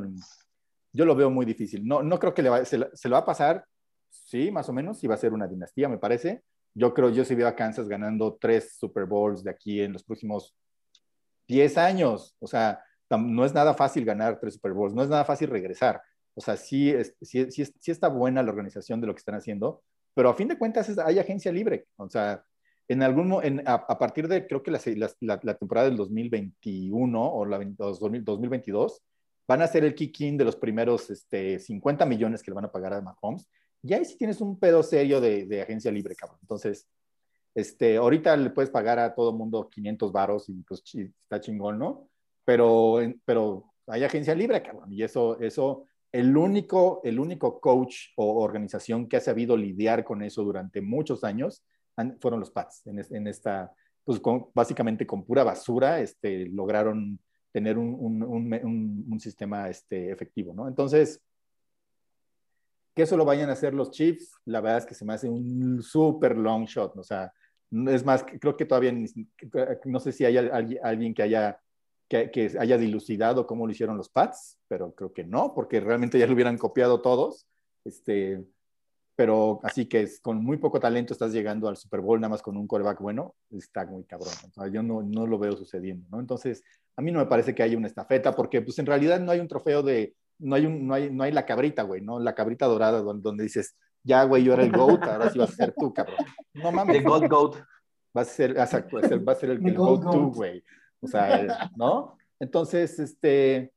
[0.94, 1.86] yo lo veo muy difícil.
[1.86, 3.66] No, no creo que le va- se, se lo va a pasar,
[4.10, 6.44] sí, más o menos, y va a ser una dinastía, me parece.
[6.74, 10.04] Yo creo, yo sí veo a Kansas ganando tres Super Bowls de aquí en los
[10.04, 10.56] próximos
[11.48, 12.36] 10 años.
[12.40, 16.02] O sea, no es nada fácil ganar tres Super Bowls, no es nada fácil regresar.
[16.34, 19.36] O sea, sí, es- sí, sí, sí está buena la organización de lo que están
[19.36, 19.84] haciendo,
[20.14, 21.88] pero a fin de cuentas es- hay agencia libre.
[21.98, 22.44] O sea,
[22.88, 24.80] en algún en, a, a partir de, creo que la,
[25.22, 29.02] la, la- temporada del 2021 o la 20 2000 2022,
[29.48, 32.72] van a ser el kick-in de los primeros este, 50 millones que le van a
[32.72, 33.48] pagar a Mahomes.
[33.84, 36.40] Y ahí sí tienes un pedo serio de, de agencia libre, cabrón.
[36.42, 36.88] Entonces,
[37.54, 41.80] este, ahorita le puedes pagar a todo mundo 500 varos y pues chi- está chingón,
[41.80, 42.10] ¿no?
[42.44, 44.92] Pero, pero hay agencia libre, cabrón.
[44.92, 50.22] Y eso, eso, el único, el único coach o organización que ha sabido lidiar con
[50.24, 51.64] eso durante muchos años
[51.96, 52.86] han- fueron los Pats.
[52.88, 53.72] En, en esta,
[54.04, 57.20] pues con- básicamente con pura basura, este, lograron
[57.56, 60.68] tener un, un, un, un- sistema este, efectivo, ¿no?
[60.68, 61.22] Entonces,
[62.94, 65.30] que eso lo vayan a hacer los Chiefs, la verdad es que se me hace
[65.30, 67.32] un super long shot, o sea,
[67.88, 68.94] Es más, creo que todavía
[69.86, 70.36] no sé si hay
[70.84, 71.62] alguien que haya,
[72.10, 76.20] que, que haya dilucidado cómo lo hicieron los Pats, pero creo que no, porque realmente
[76.20, 77.48] ya lo hubieran copiado todos.
[77.86, 78.44] Este,
[79.16, 82.42] pero así que es, con muy poco talento estás llegando al Super Bowl nada más
[82.42, 84.34] con un coreback bueno, está muy cabrón.
[84.48, 86.20] O sea, yo no, no lo veo sucediendo, ¿no?
[86.20, 86.64] Entonces,
[86.98, 89.40] a mí no me parece que haya una estafeta, porque pues en realidad no hay
[89.40, 92.20] un trofeo de, no hay, un, no hay, no hay la cabrita, güey, ¿no?
[92.20, 95.52] La cabrita dorada donde, donde dices, ya, güey, yo era el GOAT, ahora sí vas
[95.52, 96.18] a ser tú, cabrón.
[96.54, 96.98] No mames.
[96.98, 97.56] El GOAT, GOAT.
[98.16, 100.64] Va a ser, exacto, va a ser el, el GOAT tú, güey.
[101.02, 102.18] O sea, ¿no?
[102.40, 103.74] Entonces, este,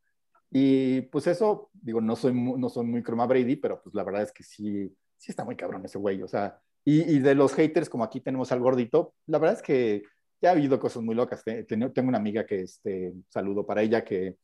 [0.50, 4.22] y pues eso, digo, no soy, no soy muy croma Brady, pero pues la verdad
[4.22, 7.52] es que sí, sí está muy cabrón ese güey, o sea, y, y, de los
[7.54, 10.02] haters, como aquí tenemos al gordito, la verdad es que
[10.40, 11.42] ya ha habido cosas muy locas.
[11.66, 14.36] Tengo, una amiga que, este, saludo para ella, que,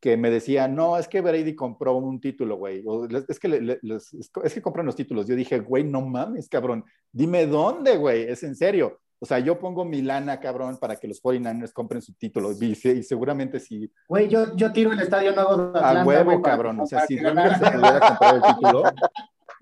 [0.00, 2.84] que me decía, no, es que Brady compró un título, güey.
[3.28, 3.78] Es que,
[4.42, 5.26] es que compran los títulos.
[5.26, 6.84] Yo dije, güey, no mames, cabrón.
[7.12, 8.22] Dime dónde, güey.
[8.24, 9.00] Es en serio.
[9.20, 12.52] O sea, yo pongo mi lana, cabrón, para que los 49ers compren su título.
[12.52, 13.90] Y, seguramente si...
[14.08, 16.80] Güey, yo, yo tiro el estadio nuevo de A huevo, cabrón.
[16.80, 18.82] O sea, si realmente se pudiera comprar el título,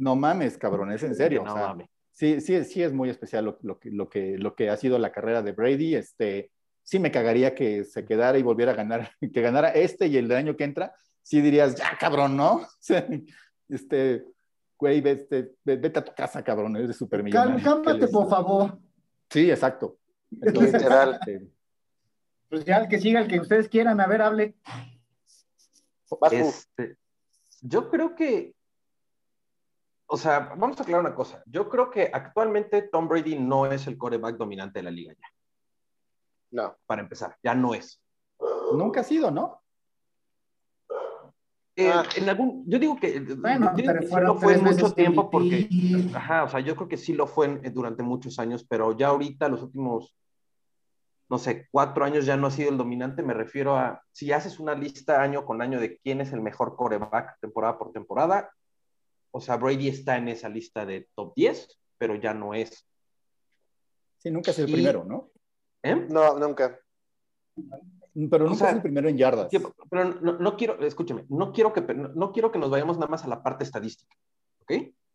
[0.02, 1.44] no mames, cabrón, es en serio.
[1.44, 1.88] No mames.
[2.10, 4.98] Sí, sí, sí es muy especial lo, lo, que, lo, que, lo que ha sido
[4.98, 5.94] la carrera de Brady.
[5.94, 6.50] Este,
[6.82, 10.30] sí me cagaría que se quedara y volviera a ganar, que ganara este y el
[10.32, 10.92] año que entra.
[11.22, 12.66] Sí dirías, ya, cabrón, ¿no?
[13.68, 14.24] este,
[14.76, 17.62] güey, vete, vete a tu casa, cabrón, eres súper millonario.
[17.62, 18.78] Cálmate, por favor.
[19.30, 19.98] Sí, exacto.
[20.30, 21.20] Literal.
[21.20, 21.48] Este,
[22.48, 24.56] pues ya, el que siga, el que ustedes quieran, a ver, hable.
[26.32, 26.96] Este,
[27.60, 28.54] yo creo que
[30.12, 31.42] o sea, vamos a aclarar una cosa.
[31.46, 35.26] Yo creo que actualmente Tom Brady no es el coreback dominante de la liga ya.
[36.50, 36.76] No.
[36.84, 37.98] Para empezar, ya no es.
[38.74, 39.62] Nunca ha sido, ¿no?
[41.74, 42.04] Eh, ah.
[42.14, 45.66] En algún, yo digo que, bueno, yo sí lo fue mucho tiempo porque,
[46.14, 49.48] ajá, o sea, yo creo que sí lo fue durante muchos años, pero ya ahorita
[49.48, 50.14] los últimos,
[51.30, 53.22] no sé, cuatro años ya no ha sido el dominante.
[53.22, 56.76] Me refiero a si haces una lista año con año de quién es el mejor
[56.76, 58.50] coreback temporada por temporada,
[59.32, 62.86] o sea, Brady está en esa lista de top 10, pero ya no es.
[64.18, 65.30] Sí, nunca es el primero, ¿no?
[65.82, 65.96] ¿Eh?
[65.96, 66.78] No, nunca.
[67.54, 69.48] Pero nunca es el primero en yardas.
[69.90, 73.28] pero no, quiero, escúcheme, no quiero, que, no, quiero que nos vayamos nada más a
[73.28, 74.14] la parte estadística,
[74.60, 74.72] ¿ok?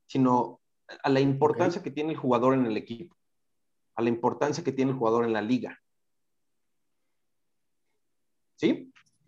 [0.07, 0.61] Sino
[1.03, 3.15] a la importancia que tiene el jugador en el equipo,
[3.95, 5.79] a la importancia que tiene el jugador en la liga.
[8.55, 8.86] ¿Sí?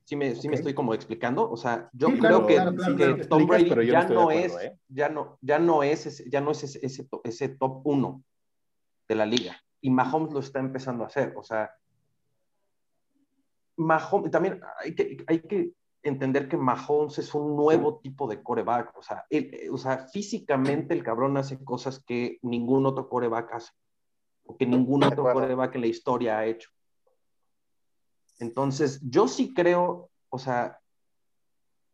[0.09, 1.47] Sí me, sí me estoy como explicando.
[1.51, 2.55] O sea, yo creo que,
[3.29, 4.75] Tom Brady ya, no es, ¿eh?
[4.87, 8.23] ya, no, ya no es, ese, ya no es ese, ese, top uno
[9.07, 9.55] de la liga.
[9.81, 11.35] Y Mahomes lo está empezando a hacer.
[11.37, 11.71] O sea,
[13.77, 18.97] Mahomes, también hay que, hay que entender que Mahomes es un nuevo tipo de coreback.
[18.97, 19.27] O sea,
[19.71, 23.73] o sea, físicamente el cabrón hace cosas que ningún otro coreback hace.
[24.43, 26.71] O que ningún otro coreback en la historia ha hecho.
[28.39, 30.79] Entonces, yo sí creo, o sea,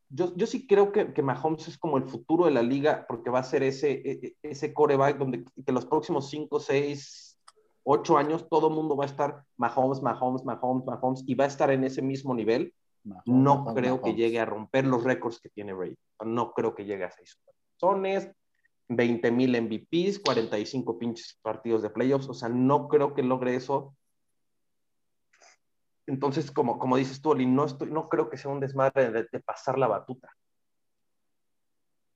[0.10, 3.32] yo, yo sí creo que, que, Mahomes es como el futuro de la liga porque
[3.32, 7.40] va a ser ese, e, e, ese coreback donde que los próximos 5, 6,
[7.84, 11.48] 8 años todo el mundo va a estar Mahomes, Mahomes, Mahomes, Mahomes y va a
[11.48, 12.74] estar en ese mismo nivel.
[13.26, 15.98] no creo que llegue a romper los récords que tiene Brady.
[16.24, 17.40] No creo que llegue a 6
[17.80, 18.32] personas,
[18.88, 22.30] 20 mil MVPs, 45 pinches partidos de playoffs.
[22.30, 23.96] O sea, no creo que logre eso
[26.08, 29.40] entonces, como, como dices tú, Oli, no, estoy, no creo que sea un desmadre de,
[29.40, 30.30] pasar la batuta.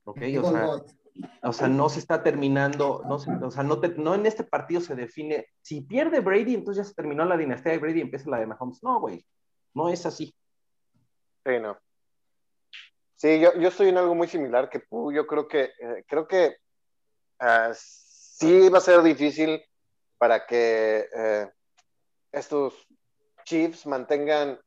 [0.04, 0.22] ¿Ok?
[0.40, 0.68] O sea,
[1.42, 4.94] o sea, no se está terminando, no, o sea, no, no en este partido se
[4.94, 8.38] define, si pierde Brady, entonces ya se terminó la dinastía de Brady y empieza la
[8.38, 8.82] de Mahomes.
[8.82, 9.24] No, güey,
[9.74, 10.34] no es así.
[11.44, 11.78] Sí, no.
[13.16, 16.26] Sí, yo, yo estoy en algo muy similar que tú, yo creo que, eh, creo
[16.26, 16.56] que
[17.40, 19.62] uh, sí va a ser difícil
[20.16, 21.50] para que eh,
[22.32, 22.86] estos
[23.50, 24.60] Chiefs mantengan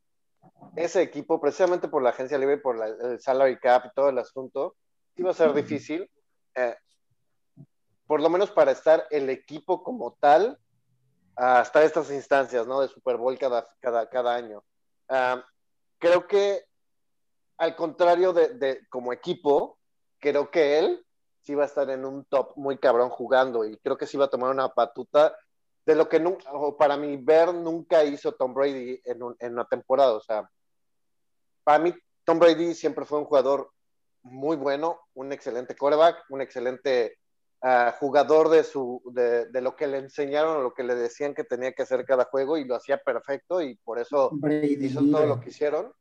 [0.76, 4.76] ese equipo, precisamente por la agencia libre, por el salary cap y todo el asunto,
[5.16, 6.10] iba a ser difícil,
[6.54, 6.76] eh,
[8.06, 10.58] por lo menos para estar el equipo como tal
[11.34, 12.82] hasta estas instancias, ¿no?
[12.82, 14.62] De Super Bowl cada, cada, cada año.
[15.98, 16.66] Creo que,
[17.56, 19.78] al contrario de, como equipo,
[20.18, 21.06] creo que él
[21.40, 24.26] sí va a estar en un top muy cabrón jugando y creo que sí va
[24.26, 25.34] a tomar una patuta
[25.86, 29.66] de lo que nunca, o para mí ver nunca hizo Tom Brady en, en, una
[29.66, 30.12] temporada.
[30.12, 30.48] O sea,
[31.62, 33.70] para mí Tom Brady siempre fue un jugador
[34.22, 37.18] muy bueno, un excelente quarterback, un excelente
[37.60, 41.34] ah, jugador de, su, de, de, lo que le enseñaron o lo que le decían
[41.34, 44.30] que tenía que hacer cada juego y lo hacía perfecto y por eso
[44.62, 45.92] hizo todo lo que hicieron.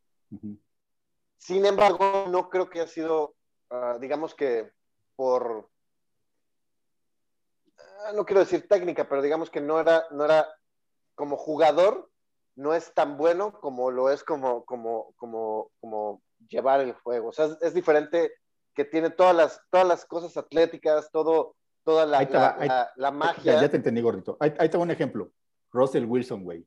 [1.38, 3.36] Sin embargo, no creo que haya sido,
[3.70, 4.72] ah, digamos que
[5.18, 5.70] por
[8.12, 10.48] no quiero decir técnica, pero digamos que no era, no era
[11.16, 12.10] como jugador,
[12.56, 17.30] no es tan bueno como lo es como, como, como, como llevar el juego.
[17.30, 18.32] O sea, es, es diferente
[18.76, 22.92] que tiene todas las, todas las cosas atléticas, todo, toda la, va, la, ahí- la-
[22.96, 23.62] la Ya, magia.
[23.62, 24.38] ya te entendí, gordito.
[24.40, 25.32] Ahí, ahí te va un ejemplo.
[25.72, 26.66] Russell Wilson, güey.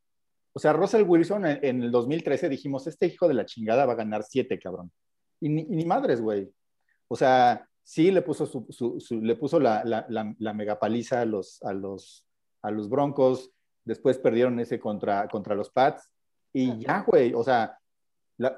[0.52, 3.92] O sea, Russell Wilson en, en el 2013 dijimos, este hijo de la chingada va
[3.92, 4.90] a ganar siete, cabrón.
[5.40, 6.50] Y ni, y ni madres, güey.
[7.08, 11.20] O sea, sí le puso, su, su- su- le puso la, la, la, la megapaliza
[11.20, 12.26] a los, a, los,
[12.62, 13.52] a los Broncos.
[13.84, 16.10] Después perdieron ese contra, contra los Pats.
[16.52, 17.32] Y ya, güey.
[17.32, 17.78] O sea,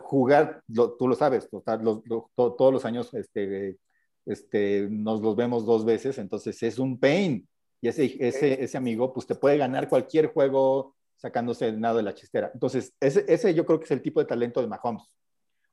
[0.00, 3.76] jugar, lo- tú lo sabes, o sea, los- lo- to- todos los años este,
[4.24, 7.46] este, nos los vemos dos veces, entonces es un pain.
[7.82, 12.02] Y ese, ese, ese amigo, pues te puede ganar cualquier juego sacándose el nado de
[12.02, 12.50] la chistera.
[12.54, 15.02] Entonces, ese, ese yo creo que es el tipo de talento de Mahomes.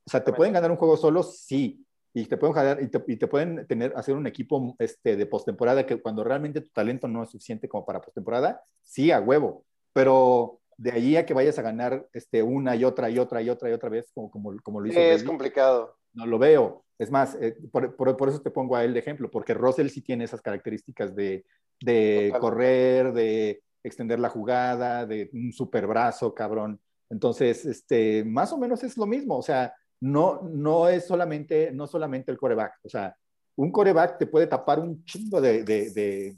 [0.05, 1.23] O sea, ¿te pueden ganar un juego solo?
[1.23, 1.85] Sí.
[2.17, 5.25] Y te pueden ganar, y te, y te pueden tener, hacer un equipo este, de
[5.25, 9.65] postemporada que cuando realmente tu talento no es suficiente como para postemporada, sí, a huevo.
[9.93, 13.49] Pero de ahí a que vayas a ganar este, una y otra y otra y
[13.49, 15.97] otra y otra vez, como, como, como lo hizo es complicado.
[16.13, 16.83] no lo veo.
[16.97, 19.89] Es más, eh, por, por- por eso te pongo a él de ejemplo, porque Russell
[19.89, 21.45] sí tiene esas características de,
[21.81, 26.79] de correr, de extender la jugada, de un super brazo, cabrón.
[27.09, 29.37] Entonces, este, más o menos es lo mismo.
[29.37, 32.79] O sea, no, no es solamente, no solamente el coreback.
[32.83, 33.15] O sea,
[33.55, 36.37] un coreback te puede tapar un chingo de, de, de-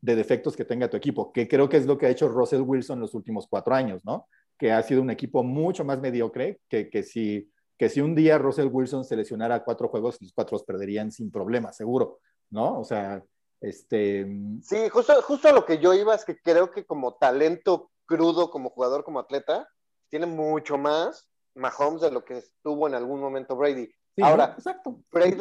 [0.00, 2.60] de defectos que tenga tu equipo, que creo que es lo que ha hecho Russell
[2.60, 4.28] Wilson los últimos cuatro años, ¿no?
[4.58, 8.38] Que ha sido un equipo mucho más mediocre que, que si que si un día
[8.38, 12.78] Russell Wilson se lesionara cuatro juegos, los cuatro los perderían sin problema, seguro, ¿no?
[12.78, 13.20] O sea,
[13.60, 14.26] este...
[14.62, 18.50] Sí, justo, justo a lo que yo iba es que creo que como talento crudo,
[18.50, 19.68] como jugador, como atleta,
[20.08, 23.86] tiene mucho más Mahomes de lo que estuvo en algún momento Brady.
[24.16, 24.98] sí, Ahora, exacto.
[25.10, 25.38] Brady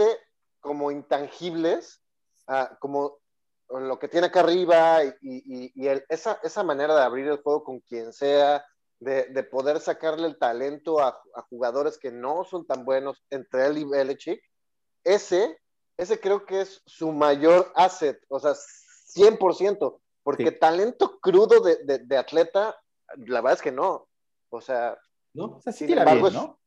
[0.60, 2.02] como intangibles,
[2.48, 3.18] ah, como
[3.70, 7.42] lo que tiene acá arriba y, y- y el- esa, esa manera de abrir el
[7.42, 8.64] juego con quien sea,
[9.00, 13.66] de, de poder sacarle el talento a, a jugadores que no son tan buenos entre
[13.66, 14.42] él y Belichick,
[15.04, 15.60] ese,
[15.98, 20.60] ese creo que es su mayor asset, o sea, 100%, porque Sí.
[20.60, 22.76] talento crudo de, de- de atleta,
[23.18, 24.08] la verdad es que no.
[24.50, 24.98] O sea,
[25.34, 25.46] ¿no?
[25.58, 26.60] O sea, sí Sin tira embargo, bien, ¿no?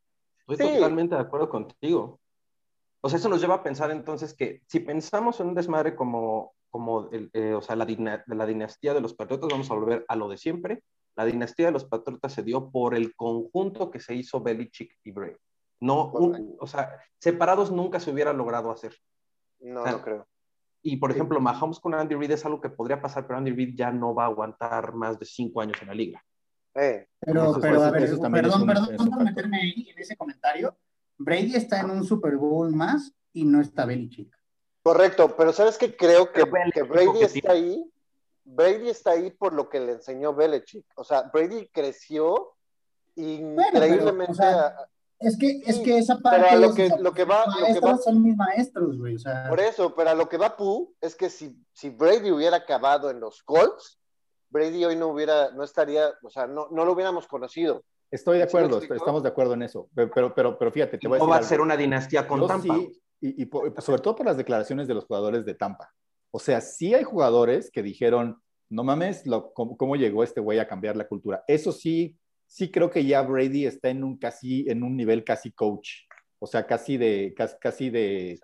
[0.48, 0.74] Estoy Sí.
[0.74, 2.20] totalmente de acuerdo contigo.
[3.00, 6.54] O sea, eso nos lleva a pensar entonces que si pensamos en un desmadre como,
[6.70, 10.04] como el, eh, o sea, la, dina- la dinastía de los Patriotas, vamos a volver
[10.08, 10.82] a lo de siempre.
[11.14, 15.10] La dinastía de los Patriotas se dio por el conjunto que se hizo Belichick y
[15.12, 15.36] Brady.
[15.80, 18.94] No, un- o sea, separados nunca se hubiera logrado hacer.
[19.60, 19.92] no, Ah.
[19.92, 20.26] no creo.
[20.82, 23.74] Y por ejemplo, Mahomes con Andy Reid es algo que podría pasar, pero Andy Reid
[23.74, 26.22] ya no va a aguantar más de cinco años en la liga.
[26.78, 28.90] Eh, Pero, Eso es- pero a eso- ver, eso también perdón, es un- perdón es
[28.90, 29.24] un por factor.
[29.24, 30.76] meterme ahí en ese comentario.
[31.18, 34.28] Brady está en un Super Bowl más y no está Belichick.
[34.82, 35.96] Correcto, pero ¿sabes qué?
[35.96, 37.90] Creo que, Pero que Brady que está ahí.
[38.44, 40.84] Brady está ahí por lo que le enseñó Belichick.
[40.96, 42.52] O sea, Brady creció
[43.16, 44.32] increíblemente.
[44.32, 46.42] o sea, a- Es que, es Sí, que esa parte.
[46.42, 49.14] pero a lo es- que- lo que va- lo que va- son mis maestros, güey.
[49.14, 52.30] O sea, por eso, pero a lo que va Pooh es que si, si Brady
[52.30, 53.98] hubiera acabado en los Colts,
[54.50, 57.84] Brady hoy no hubiera, no estaría, o sea, no, no lo hubiéramos conocido.
[58.10, 59.88] Estoy de ¿Sí me acuerdo, estamos de acuerdo en eso.
[59.94, 62.26] Pero, pero, pero, pero fíjate, te voy a No decir va a ser una dinastía
[62.28, 62.74] con Yo Tampa.
[62.76, 65.92] sí, y, y por- sobre todo por las declaraciones de los jugadores de Tampa.
[66.30, 68.40] O sea, sí hay jugadores que dijeron,
[68.70, 71.42] no mames, lo- cómo, cómo llegó este güey a cambiar la cultura.
[71.48, 72.16] Eso sí,
[72.46, 75.88] sí creo que ya Brady está en un casi, en un nivel casi coach.
[76.38, 78.38] O sea, casi de, casi, casi de,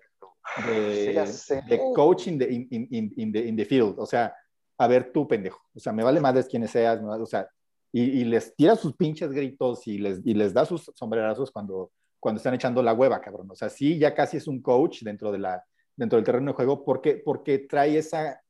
[0.66, 1.24] de,
[1.68, 3.94] de coach in the, in, in- in- in the, in the field.
[3.98, 4.34] O sea,
[4.83, 5.61] a ver tú, pendejo.
[5.74, 7.11] O sea, me vale madres quienes seas, ¿no?
[7.12, 7.49] o sea,
[7.93, 11.91] y, y les tira sus pinches gritos y les, y les da sus sombrerazos cuando,
[12.18, 13.51] cuando están echando la hueva, cabrón.
[13.51, 15.62] O sea, sí, ya casi es un coach dentro, de la,
[15.97, 18.41] dentro del terreno de juego porque, porque trae esa,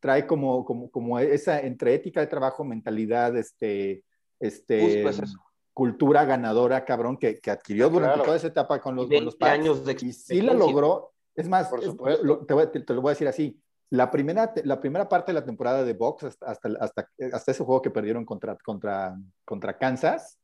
[0.00, 4.02] trae como, como, como esa entre ética de trabajo, mentalidad, este,
[4.40, 5.38] este, Justo es eso.
[5.74, 8.24] cultura ganadora, cabrón, que, que adquirió durante Claro.
[8.24, 9.52] toda esa etapa con los, con los 20 Pats.
[9.52, 11.12] años de y sí la logró.
[11.34, 13.60] Es más, es- lo- te, voy- te- te lo voy a decir así.
[13.90, 17.64] La primera, la primera parte de la temporada de Box, hasta, hasta, hasta, hasta ese
[17.64, 20.38] juego que perdieron contra, contra, contra Kansas,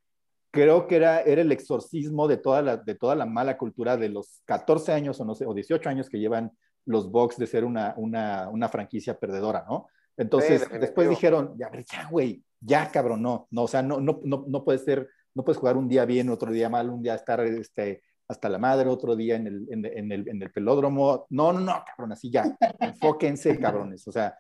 [0.53, 4.11] creo que era, era el exorcismo de toda, la, de toda la mala cultura de
[4.11, 6.53] los 14 años o, no sé, o 18 años que llevan
[6.85, 9.89] los Bucks de ser una, una, una franquicia perdedora, ¿no?
[10.17, 10.81] Entonces, definitivo.
[10.81, 14.65] después dijeron, ya, ya, güey, ya, cabrón, no, no, o sea, no, no, no, no
[14.65, 18.03] puedes ser, no puedes jugar un día bien, otro día mal, un día estar este,
[18.33, 21.27] hasta la madre, otro día en el, en, en el, en el pelódromo.
[21.31, 22.57] No, no, no, cabrón, así ya.
[22.81, 24.07] Enfóquense, cabrones.
[24.09, 24.37] O sea,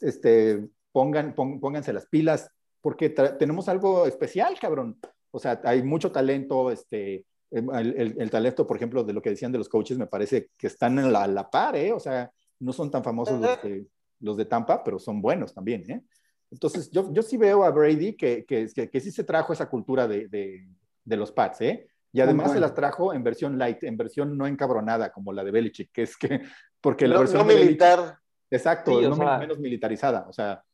[0.00, 4.98] este, pongan, pon- pónganse las pilas, porque tenemos algo especial, cabrón.
[5.30, 9.30] O sea, hay mucho talento, este, el, el- el talento, por ejemplo, de lo que
[9.30, 11.92] decían de los coaches, me parece que están en la, a la par, ¿eh?
[11.92, 12.30] O sea,
[12.60, 13.86] no son tan famosos los que,
[14.20, 16.02] los de Tampa, pero son buenos también, ¿eh?
[16.50, 20.06] Entonces, yo, yo sí veo a Brady que, que, que, sí se trajo esa cultura
[20.06, 20.68] de, de,
[21.04, 21.88] de los Pats, ¿eh?
[22.16, 25.50] Y además se las trajo en versión light, en versión no encabronada, como la de
[25.50, 26.40] Belichick, que es que,
[26.80, 28.16] porque la versión no militar.
[28.50, 30.24] exacto, no menos militarizada.
[30.26, 30.64] O sea,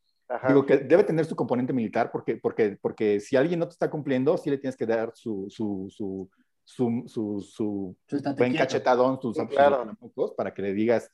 [0.46, 3.90] digo que debe tener su componente militar, porque, porque, porque si alguien no te está
[3.90, 6.30] cumpliendo, sí le tienes que dar su, su, su,
[6.62, 7.96] su, su, su
[8.36, 9.84] buen cachetadón, sus sí, claro.
[10.36, 11.10] para que le digas,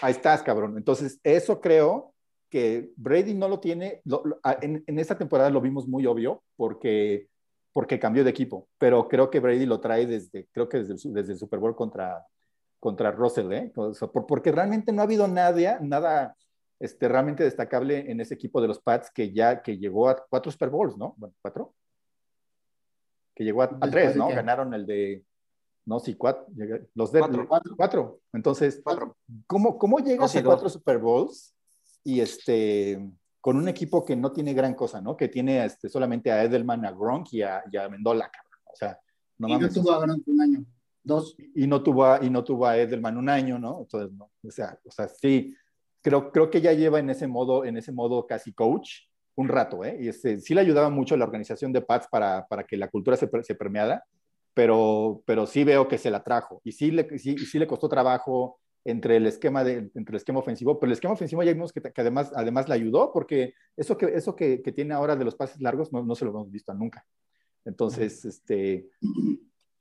[0.00, 0.78] ahí estás, cabrón.
[0.78, 2.14] Entonces, eso creo
[2.48, 6.42] que Brady no lo tiene, lo, lo, en, en esta temporada lo vimos muy obvio,
[6.56, 7.28] porque
[7.72, 11.32] porque cambió de equipo, pero creo que Brady lo trae desde, creo que desde, desde
[11.32, 12.26] el Super Bowl contra,
[12.78, 13.72] contra Russell, ¿eh?
[13.76, 16.36] O sea, por, porque realmente no ha habido nada, nada
[16.78, 20.52] este, realmente destacable en ese equipo de los Pats que ya, que llegó a cuatro
[20.52, 21.14] Super Bowls, ¿no?
[21.16, 21.74] Bueno, cuatro.
[23.34, 24.28] Que llegó a, a tres, ¿no?
[24.28, 25.24] Ganaron el de,
[25.84, 26.46] no, sí, cuatro,
[26.94, 27.48] los de cuatro.
[27.48, 27.76] cuatro.
[27.76, 28.20] cuatro.
[28.32, 29.16] Entonces, cuatro.
[29.46, 31.54] ¿cómo, cómo llegas a cuatro Super Bowls
[32.04, 33.10] y este
[33.42, 35.16] con un equipo que no tiene gran cosa, ¿no?
[35.16, 38.62] Que tiene este, solamente a Edelman, a Gronk y a, y a Mendola, cabrón.
[38.72, 38.98] O sea,
[39.36, 39.76] no y mames.
[39.76, 40.64] no tuvo a Gronk un año,
[41.02, 41.34] dos.
[41.56, 43.80] Y no tuvo a, y no tuvo a Edelman un año, ¿no?
[43.80, 44.30] Entonces, no.
[44.46, 45.56] O sea, o sea sí,
[46.00, 48.92] creo, creo que ya lleva en ese modo, en ese modo casi coach
[49.34, 49.98] un rato, ¿eh?
[49.98, 53.16] Y este, sí le ayudaba mucho la organización de Pats para, para que la cultura
[53.16, 54.04] se, se permeara,
[54.54, 56.60] pero, pero sí veo que se la trajo.
[56.62, 60.40] Y sí le, sí, sí le costó trabajo entre el esquema de, entre el esquema
[60.40, 63.96] ofensivo, pero el esquema ofensivo ya vimos que, que además, además le ayudó porque eso
[63.96, 66.50] que, eso que, que, tiene ahora de los pases largos no, no se lo hemos
[66.50, 67.06] visto nunca.
[67.64, 68.88] Entonces, este...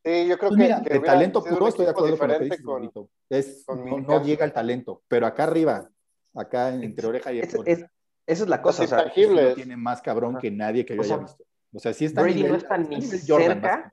[0.03, 2.61] Sí, yo creo pues mira, que, talento puro estoy de acuerdo con lo que dices,
[2.63, 2.89] con,
[3.29, 5.87] es, con no, no, llega el talento, pero acá arriba,
[6.33, 7.85] acá entre oreja y es, es,
[8.25, 11.03] Esa es la cosa, o sea, no tiene más cabrón que nadie que yo o
[11.03, 11.43] haya sea, visto.
[11.73, 13.91] O sea, sí está Brady nivel, no está ni Jordan, cerca.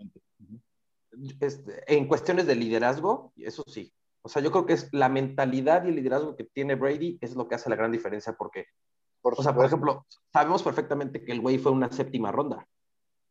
[1.40, 3.92] este, en cuestiones de liderazgo, eso sí,
[4.28, 7.34] o sea, yo creo que es la mentalidad y el liderazgo que tiene Brady es
[7.34, 8.66] lo que hace la gran diferencia porque,
[9.22, 12.68] por o sea, por ejemplo, sabemos perfectamente que el güey fue una séptima ronda.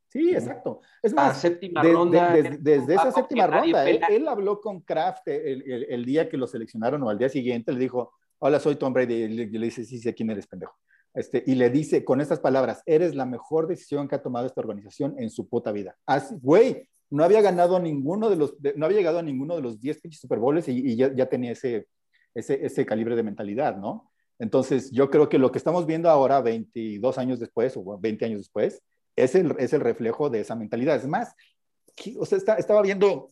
[0.09, 0.81] Sí, exacto.
[1.03, 4.59] Es más, la séptima de, ronda, de, de, desde esa séptima ronda, él, él, habló
[4.59, 8.13] con Kraft el, el, el, día que lo seleccionaron o al día siguiente, le dijo,
[8.39, 10.75] hola, soy Tom Brady, y le, le dice, sí, sí, ¿quién eres, pendejo?
[11.13, 14.61] Este, y le dice con estas palabras, eres la mejor decisión que ha tomado esta
[14.61, 15.95] organización en su puta vida.
[16.07, 19.61] Así, güey, no había ganado ninguno de los, de, no había llegado a ninguno de
[19.61, 21.87] los 10 pinches Super Bowls y, y ya, ya, tenía ese,
[22.33, 24.11] ese, ese calibre de mentalidad, ¿no?
[24.39, 28.39] Entonces, yo creo que lo que estamos viendo ahora, 22 años después o 20 años
[28.39, 28.83] después,
[29.15, 30.95] es el, es el reflejo de esa mentalidad.
[30.95, 31.33] Es más,
[32.19, 33.29] o sea, está, estaba viendo,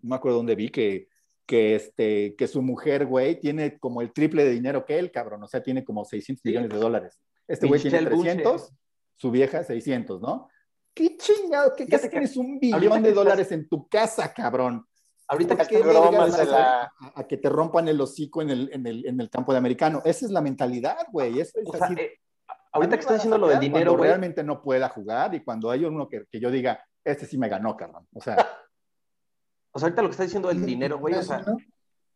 [0.00, 1.08] no me acuerdo dónde vi, que,
[1.44, 5.42] que, este, que su mujer, güey, tiene como el triple de dinero que él, cabrón.
[5.42, 7.20] O sea, tiene como 600 millones de dólares.
[7.48, 8.74] Este güey tiene 300, Buche.
[9.16, 10.48] su vieja 600, ¿no?
[10.94, 11.72] ¿Qué chingado?
[11.76, 14.86] ¿Qué casi tienes un billón de dólares en tu casa, cabrón?
[15.28, 16.82] Ahorita que la...
[16.82, 19.58] a, a, que te rompan el hocico en el, en el, en el campo de
[19.58, 20.02] americano.
[20.04, 21.40] Esa es la mentalidad, güey.
[21.40, 22.20] Es, es o sea, eh,
[22.72, 24.08] ahorita que estás diciendo lo del dinero, güey.
[24.08, 27.48] realmente no pueda jugar y cuando hay uno que, que yo diga, este sí me
[27.48, 28.06] ganó, cabrón.
[28.12, 28.36] O sea.
[29.72, 31.42] o sea, ahorita lo que está diciendo del dinero, güey, o sea,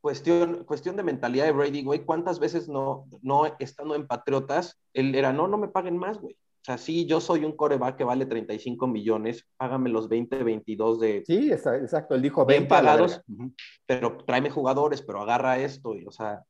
[0.01, 5.15] cuestión, cuestión de mentalidad de Brady, güey, ¿cuántas veces no, no estando en Patriotas, él
[5.15, 6.37] era, no, no me paguen más, güey?
[6.67, 10.99] O sea, sí, yo soy un coreback que vale 35 millones, págame los 20, 22
[10.99, 11.23] de...
[11.25, 13.55] Sí, exacto, él dijo 20 bien pagados, uh -huh.
[13.87, 16.43] pero tráeme jugadores, pero agarra esto, y, o sea,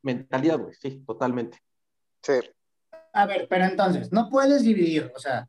[0.00, 1.58] mentalidad, güey, sí, totalmente.
[2.22, 2.32] Sí.
[3.12, 5.46] A ver, pero entonces, no puedes dividir, o sea,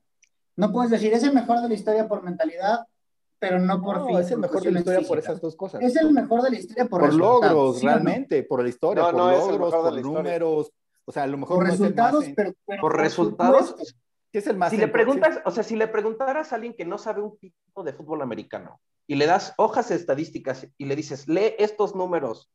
[0.57, 2.79] no puedes decir, es el mejor de la historia por mentalidad,
[3.39, 4.17] pero no por no, fin.
[4.17, 5.81] Es el mejor de la historia por esas dos cosas.
[5.81, 8.47] Es el mejor de la historia por, por logros, ¿sí realmente, no?
[8.49, 10.73] por la historia, no, por logros, por números.
[11.05, 13.83] O sea, a lo mejor por no resultados, es pero, pero, por resultados, ¿Qué
[14.37, 16.97] es el más si le preguntas, o sea, si le preguntaras a alguien que no
[16.97, 21.55] sabe un tipo de fútbol americano y le das hojas estadísticas y le dices, lee
[21.57, 22.51] estos números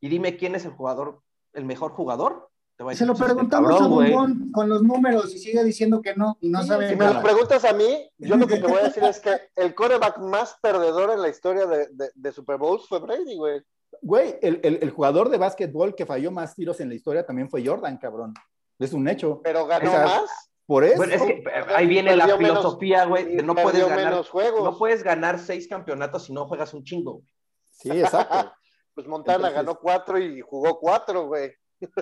[0.00, 1.22] y dime quién es el jugador,
[1.54, 4.82] el mejor jugador, te va a decir, Se lo preguntamos cabrón, a Bombón con los
[4.82, 6.90] números y sigue diciendo que no y no sí, sabe.
[6.90, 9.30] Si me lo preguntas a mí, yo lo que te voy a decir es que
[9.56, 13.62] el quarterback más perdedor en la historia de, de, de Super Bowls fue Brady, güey.
[14.02, 17.48] Güey, el, el, el, jugador de básquetbol que falló más tiros en la historia también
[17.48, 18.34] fue Jordan, cabrón.
[18.78, 19.40] Es un hecho.
[19.42, 20.50] Pero ganó o sea, más.
[20.66, 20.96] Por eso.
[20.96, 21.44] Bueno, es que
[21.74, 24.24] ahí viene la filosofía, güey, no puedes ganar.
[24.62, 27.26] No puedes ganar seis campeonatos si no juegas un chingo, güey.
[27.70, 28.52] Sí, exacto.
[28.94, 31.52] pues Montana Entonces, ganó cuatro y jugó cuatro, güey.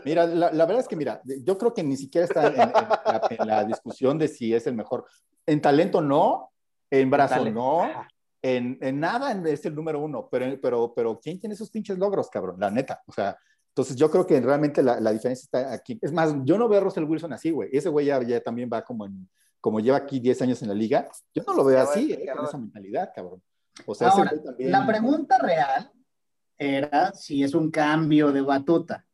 [0.04, 2.72] Mira, la, la, verdad es que, mira, yo creo que ni siquiera está en, en,
[2.72, 5.04] la, en, la, discusión de si es el mejor.
[5.44, 6.52] En talento no,
[6.90, 7.60] en brazo talento.
[7.60, 7.90] no,
[8.40, 12.30] en, en, nada es el número uno, pero, pero, pero ¿quién tiene esos pinches logros,
[12.30, 12.56] cabrón?
[12.60, 13.36] La neta, o sea,
[13.74, 15.98] entonces yo creo que realmente la, la, diferencia está aquí.
[16.00, 17.70] Es más, yo no veo a Russell Wilson así, güey.
[17.72, 19.28] Ese güey ya, ya, también va como en,
[19.60, 21.08] como lleva aquí 10 años en la liga.
[21.34, 23.42] Yo no lo veo así, eh, con esa mentalidad, cabrón.
[23.84, 24.70] O sea, Ahora, también...
[24.70, 25.90] la pregunta real
[26.56, 29.04] era si es un cambio de batuta.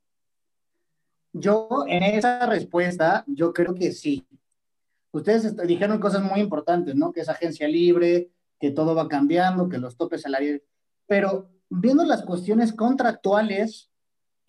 [1.33, 4.27] Yo, en esa respuesta, yo creo que sí.
[5.11, 7.15] Ustedes dijeron cosas muy importantes, ¿no?
[7.15, 10.61] Que es agencia libre, que todo va cambiando, que los topes salariales.
[11.07, 13.90] Pero viendo las cuestiones contractuales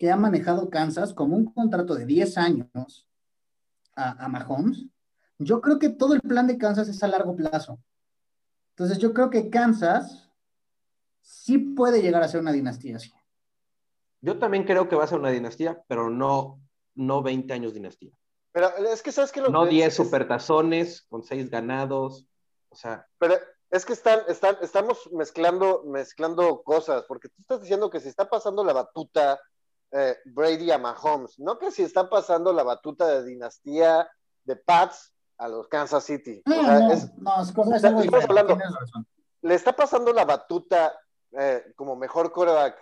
[0.02, 3.06] que ha manejado Kansas, como un contrato de 10 años
[3.94, 4.86] a, a Mahomes,
[5.38, 7.78] yo creo que todo el plan de Kansas es a largo plazo.
[8.70, 10.28] Entonces, yo creo que Kansas
[11.20, 13.12] sí puede llegar a ser una dinastía así.
[14.22, 16.60] Yo también creo que va a ser una dinastía, pero no,
[16.96, 18.10] no 20 años dinastía.
[18.50, 19.40] Pero es que, ¿sabes qué?
[19.40, 22.26] Lo No que- 10 es- supertazones con 6 ganados.
[22.70, 23.34] O sea, Pero
[23.70, 28.28] es que están, están, estamos mezclando, mezclando cosas, porque tú estás diciendo que si está
[28.28, 29.38] pasando la batuta
[29.92, 34.08] eh, Brady a Mahomes, no que si está pasando la batuta de dinastía
[34.44, 36.42] de Pats a los Kansas City.
[36.46, 38.58] O No, sea, no, es- no, es cosa está- estamos hablando-
[39.42, 40.98] le está pasando la batuta
[41.32, 42.76] eh, como mejor quarterback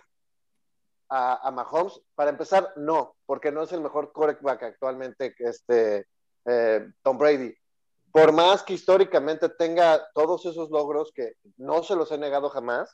[1.09, 1.99] a, a Mahomes.
[2.15, 6.07] Para empezar, no, porque no es el mejor quarterback actualmente que este
[6.45, 7.53] eh, Tom Brady.
[8.11, 12.93] Por más que históricamente tenga todos esos logros que no se los he negado jamás,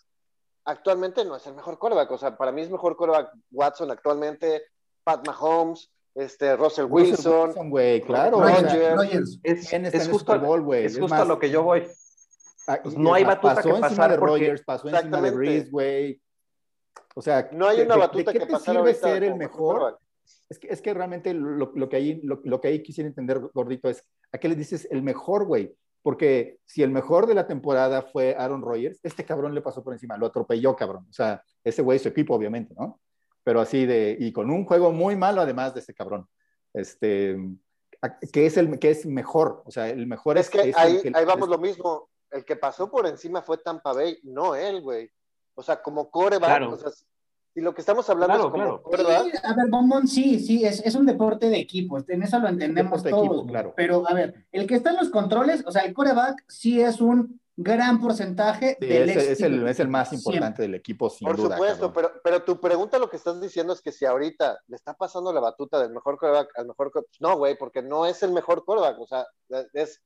[0.68, 2.12] actualmente no es el mejor quarterback.
[2.12, 4.62] O sea, para mí es mejor quarterback Watson actualmente,
[5.04, 7.70] Pat Mahomes, este, Russell Russell Wilson.
[7.70, 8.40] Güey, claro.
[8.42, 9.40] Rogers.
[9.44, 11.88] es, ¿quién está es en el justo, Bowl, Es más, lo que yo voy.
[12.68, 15.32] ah, pues no hay batuta pasó que encima pasar de porque- Rogers, pasó encima de.
[15.32, 16.22] Breeze, güey.
[17.16, 19.24] O sea, No hay ¿de- una de- batuta ¿de qué que te pasar sirve ser
[19.24, 20.00] el mejor?
[20.50, 23.40] Es que, es que realmente lo, lo que ahí, lo, lo que ahí quisiera entender,
[23.54, 25.74] gordito, es ¿a qué le dices el mejor, güey?
[26.08, 29.92] Porque si el mejor de la temporada fue Aaron Rodgers, este cabrón le pasó por
[29.92, 31.06] encima, lo atropelló, cabrón.
[31.10, 33.02] O sea, ese güey, su equipo, obviamente, ¿no?
[33.44, 36.26] Pero así de, y con un juego muy malo además de ese cabrón.
[36.74, 37.38] Este,
[38.32, 39.64] ¿qué es el que es mejor?
[39.66, 42.10] O sea, el mejor es, Es que es ahí, que- ahí vamos es- lo mismo.
[42.32, 45.12] El que pasó por encima fue Tampa Bay, no él, güey.
[45.56, 46.72] O sea, como coreback, Claro.
[46.72, 46.90] o sea,
[47.58, 49.26] si lo que estamos hablando Claro, es como claro.
[49.26, 52.50] Sí, a ver, Bombón, sí, sí, es, es un deporte de equipo, en eso lo
[52.50, 53.26] entendemos todos.
[53.26, 53.74] equipo, claro.
[53.76, 57.02] Pero, a ver, el que está en los controles, o sea, el coreback sí es
[57.02, 61.28] un gran porcentaje sí, del es, el, del es el más importante del equipo, sin
[61.28, 61.56] por duda.
[61.56, 64.94] supuesto, pero, pero tu pregunta lo que estás diciendo es que si ahorita le está
[64.94, 68.66] pasando la batuta del mejor coreback al mejor no, güey, porque no es el mejor
[68.66, 69.26] coreback, o sea,
[69.74, 70.00] es,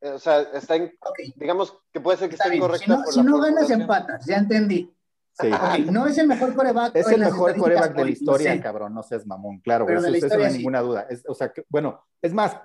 [0.00, 0.92] eh, o sea, está en,
[1.36, 2.64] digamos que puede ser que está esté bien.
[2.64, 4.92] incorrecta Si no, por si la no ganas, empatas, ya entendí.
[5.40, 5.48] Sí.
[5.90, 6.96] No es el mejor coreback.
[6.96, 10.10] Es el mejor coreback de la historia, cabrón, no seas mamón, claro, Pero eso, eso
[10.10, 10.56] no hay historia sí.
[10.58, 11.06] ninguna duda.
[11.08, 12.56] Es- o sea, que- bueno, es más,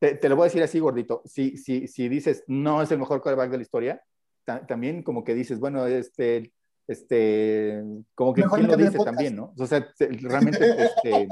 [0.00, 2.98] te, te lo voy a decir así, gordito, si, si, si dices no es el
[2.98, 4.02] mejor coreback de la historia,
[4.44, 6.52] ta- también como que dices, bueno, este,
[6.88, 7.82] este,
[8.14, 9.52] como que Mejor quién lo dice también, ¿no?
[9.58, 11.28] O sea, se- realmente, este,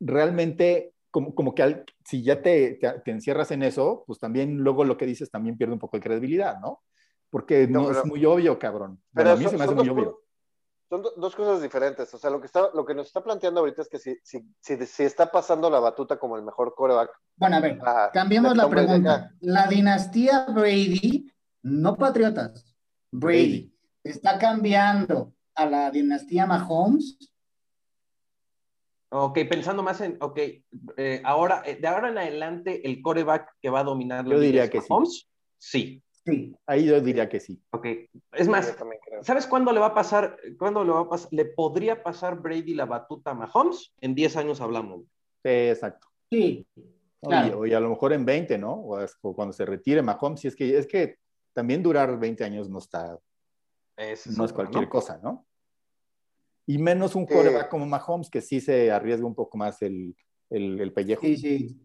[0.00, 4.58] realmente, como, como que al- si ya te, te, te encierras en eso, pues también
[4.58, 6.80] luego lo que dices también pierde un poco de credibilidad, ¿no?
[7.30, 9.00] Porque No, no, pero- es muy obvio, cabrón.
[9.14, 10.20] Pero Bueno, a mí son- se me hace muy dos obvio.
[10.88, 12.12] Son do- dos cosas diferentes.
[12.12, 14.44] O sea, lo que, está, lo que nos está planteando ahorita es que si, si,
[14.58, 18.56] si, si está pasando la batuta como el mejor coreback, Bueno, a ver, a- cambiemos
[18.56, 19.30] la pregunta.
[19.40, 22.74] La dinastía Brady, no Patriotas,
[23.12, 23.72] Brady,
[24.02, 27.16] ¿está cambiando a la dinastía Mahomes?
[29.12, 30.38] Ok, pensando más en, ok,
[30.96, 34.40] eh, ahora, eh, de ahora en adelante, el coreback que va a dominar la Yo
[34.40, 34.80] diría es que.
[34.88, 35.28] Mahomes?
[35.58, 35.82] Sí.
[35.88, 36.02] Sí.
[36.66, 37.60] Ahí yo diría que sí.
[37.72, 37.86] Ok.
[38.32, 38.76] Es más.
[39.22, 40.36] ¿sabes cuándo le va a pasar?
[40.58, 41.28] ¿Cuándo le va a pasar?
[41.32, 43.92] ¿Le podría pasar Brady la batuta a Mahomes?
[44.00, 45.02] En 10 años hablamos.
[45.42, 46.08] Sí, exacto.
[46.30, 46.66] Sí.
[47.20, 47.66] Claro.
[47.66, 48.72] Y, y a lo mejor en 20, ¿no?
[48.74, 51.16] O, es- o cuando se retire Mahomes, si es que es que
[51.52, 53.18] también durar 20 años no está,
[53.96, 54.90] Ese no es cualquier ¿no?
[54.90, 55.44] cosa, ¿no?
[56.66, 57.34] Y menos un Sí.
[57.34, 60.14] coreback como Mahomes, que sí se arriesga un poco más el,
[60.50, 61.22] el, el pellejo.
[61.22, 61.76] sí, sí.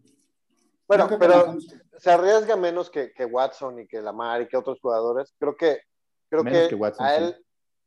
[0.88, 1.56] Bueno, pero
[1.98, 5.34] se arriesga menos que, que Watson y que Lamar y que otros jugadores.
[5.38, 5.80] Creo que,
[6.28, 7.24] creo Menos que, que Watson, a sí.
[7.24, 7.46] él,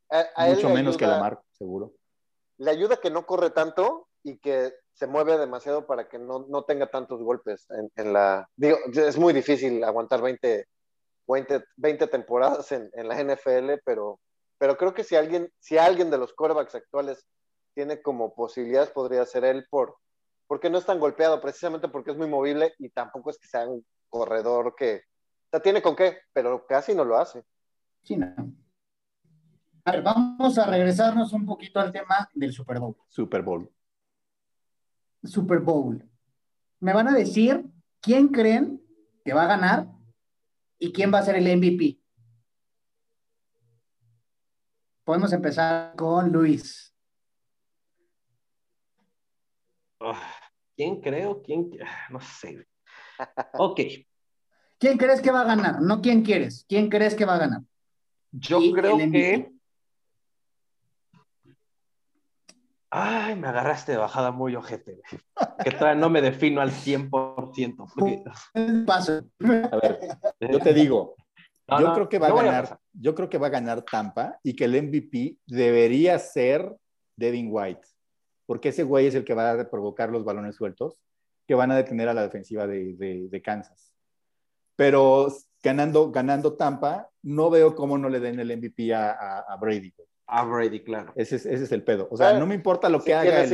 [0.09, 1.93] a, a Mucho menos que Lamar, seguro.
[2.57, 6.63] Le ayuda que no corre tanto y que se mueve demasiado para que no, no
[6.63, 8.49] tenga tantos golpes en, en la...
[8.57, 10.67] Digo, es muy difícil aguantar 20,
[11.25, 14.19] 20, 20 temporadas en, en la NFL, pero,
[14.57, 17.25] pero creo que si alguien, si alguien de los quarterbacks actuales
[17.73, 19.95] tiene como posibilidades, podría ser él por,
[20.49, 23.67] porque no es tan golpeado, precisamente porque es muy movible y tampoco es que sea
[23.67, 25.03] un corredor que...
[25.45, 27.45] O sea, tiene con qué, pero casi no lo hace.
[28.01, 28.33] Sí, no.
[29.85, 32.97] A ver, vamos a regresarnos un poquito al tema del Super Bowl.
[33.09, 33.71] Super Bowl.
[35.23, 36.03] Super Bowl.
[36.79, 37.63] Me van a decir
[38.01, 38.83] quién creen
[39.23, 39.87] que va a ganar
[40.79, 41.99] y quién va a ser el MVP.
[45.03, 46.91] Podemos empezar con Luis.
[49.99, 50.38] Ah,
[50.79, 51.41] ¿Quién creo?
[51.41, 51.69] ¿Quién?
[51.85, 52.65] Ah, No sé.
[53.55, 53.81] Ok.
[54.77, 55.81] ¿Quién crees que va a ganar?
[55.81, 56.65] No quién quieres.
[56.69, 57.61] ¿Quién crees que va a ganar?
[58.31, 59.51] Yo Y creo que.
[62.89, 65.21] Ay, me agarraste de bajada muy ojete, güey.
[65.65, 67.85] Que todavía no me defino al 100%.
[67.93, 68.23] porque-
[68.87, 69.25] Paso.
[69.71, 69.99] A ver,
[70.39, 71.17] yo te digo,
[71.67, 73.81] No, yo no, creo que va a no ganar, yo creo que va a ganar
[73.81, 76.73] Tampa y que el MVP debería ser
[77.17, 77.85] Devin White,
[78.49, 80.97] porque ese güey es el que va a provocar los balones sueltos
[81.47, 83.93] que van a detener a la defensiva de, de- de Kansas.
[84.75, 85.27] Pero
[85.61, 89.93] ganando, ganando Tampa, no veo cómo no le den el MVP a, a- a Brady.
[89.95, 90.07] güey.
[90.31, 91.11] A Brady, claro.
[91.15, 92.07] Ese es, ese es el pedo.
[92.09, 93.49] O sea, no me importa lo Si que haga tiene el-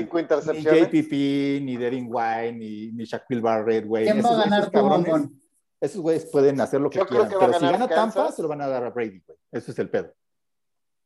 [0.53, 0.61] ni.
[0.63, 4.05] JPP, ni Devin White, ni, ni Shaquille Barrett, güey.
[4.05, 5.29] ¿Quién va a Esos- ganar cabrones-
[5.81, 8.35] esos güeyes pueden hacer lo que Yo quieran, que pero si gana Tampa, Kansas.
[8.37, 9.37] se lo van a dar a Brady, güey.
[9.51, 10.13] Ese es el pedo.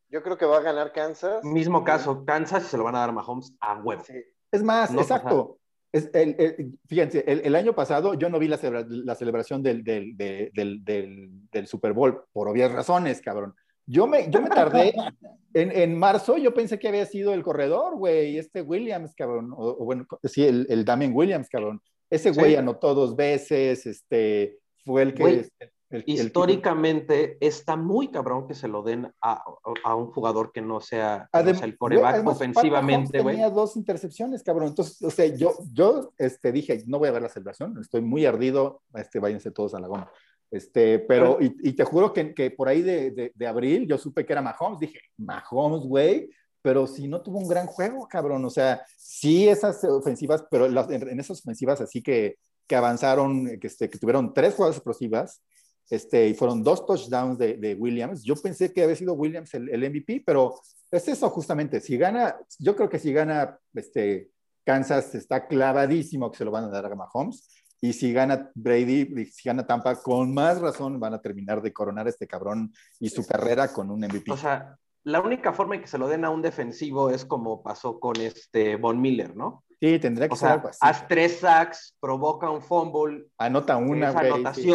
[0.09, 1.43] Yo creo que va a ganar Kansas.
[1.43, 4.03] Mismo caso, Kansas se lo van a dar a Mahomes a huevo.
[4.05, 4.15] Sí.
[4.51, 5.57] Es más, No exacto.
[5.91, 9.63] Es el- el- fíjense, el, el año pasado yo no vi la, celebra- la celebración
[9.63, 13.55] del, del, del, del, del- del Super Bowl, por obvias razones, cabrón.
[13.87, 14.93] Yo me, yo me tardé,
[15.55, 19.77] en, en marzo yo pensé que había sido el corredor, güey, este Williams, cabrón, o,
[19.79, 21.81] o bueno, sí, el, el Damien Williams, cabrón.
[22.11, 22.55] Ese güey Sí.
[22.57, 25.21] anotó dos veces, este, fue el que...
[25.23, 25.45] Güey,
[25.89, 26.09] el- el-
[26.53, 29.43] Históricamente está muy cabrón que se lo den a,
[29.83, 33.35] a un jugador que no sea, que no Adem- sea el coreback además, ofensivamente, güey.
[33.35, 34.69] Tenía dos intercepciones, cabrón.
[34.69, 38.25] Entonces, o sea, yo, yo este, dije, no voy a ver la celebración, estoy muy
[38.25, 40.11] ardido, este, váyanse todos a la goma.
[40.51, 43.97] Este, pero, y, y te juro que, que por ahí de, de, de abril yo
[43.99, 46.29] supe que era Mahomes, dije, Mahomes, güey,
[46.61, 48.43] pero si no tuvo un gran juego, cabrón.
[48.45, 52.37] O sea, sí esas ofensivas, pero las- en, en esas ofensivas así que,
[52.67, 55.41] que avanzaron, que, este, que tuvieron tres jugadas explosivas,
[55.89, 58.23] este, y fueron dos touchdowns de, de Williams.
[58.23, 60.59] Yo pensé que había sido Williams el, el MVP, pero
[60.91, 61.81] es eso justamente.
[61.81, 64.29] Si gana, yo creo que si gana este,
[64.65, 67.49] Kansas, está clavadísimo que se lo van a dar a Mahomes.
[67.81, 72.07] Y si gana Brady, si gana Tampa, con más razón van a terminar de coronar
[72.07, 74.29] a este cabrón y su carrera con un MVP.
[74.31, 77.63] O sea, la única forma en que se lo den a un defensivo es como
[77.63, 79.63] pasó con este Von Miller, ¿no?
[79.79, 80.77] sí, tendría que O ser sea, algo así.
[80.81, 84.43] haz tres sacks, provoca un fumble, Anota una, esa güey.
[84.53, 84.69] sí.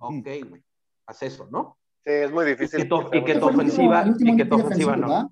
[0.00, 0.62] Anotación, ok, güey,
[1.06, 1.76] haz eso, ¿no?
[2.04, 2.88] Sí, es muy Y difícil.
[2.88, 5.08] que y que tu ofensiva, y que tu ofensiva no.
[5.08, 5.26] ¿verdad?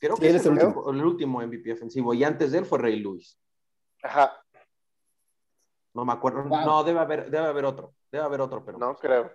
[0.00, 0.90] Creo Sí, que es el último.
[0.90, 3.38] el último MVP ofensivo y antes de él fue Ray Lewis.
[4.02, 4.32] Ajá,
[5.94, 6.44] No me acuerdo.
[6.44, 6.64] Wow.
[6.64, 7.92] No, debe haber, debe haber otro.
[8.12, 8.78] Debe haber otro, pero.
[8.78, 9.26] no creo.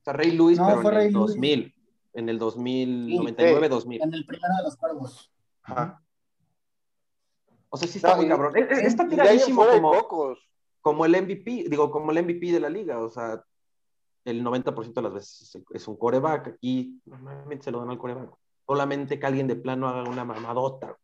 [0.00, 1.12] O sea, Ray Lewis, No, pero fue en el Lewis.
[1.34, 1.74] 2000.
[2.14, 2.40] En el Sí.
[2.40, 4.02] 2099, 2000.
[4.02, 5.32] En el primero de los cuervos.
[5.62, 6.02] Ajá.
[7.70, 8.56] O sea, sí está No, muy cabrón.
[8.56, 10.38] Es- es- Está tiradísimo como, pocos.
[10.88, 12.98] Como el MVP, digo, como el MVP de la liga.
[12.98, 13.44] O sea,
[14.24, 16.48] el 90% de las veces es- un coreback.
[16.54, 18.30] Aquí normalmente se lo dan al coreback.
[18.66, 20.96] Solamente que alguien de plano haga una mamadota.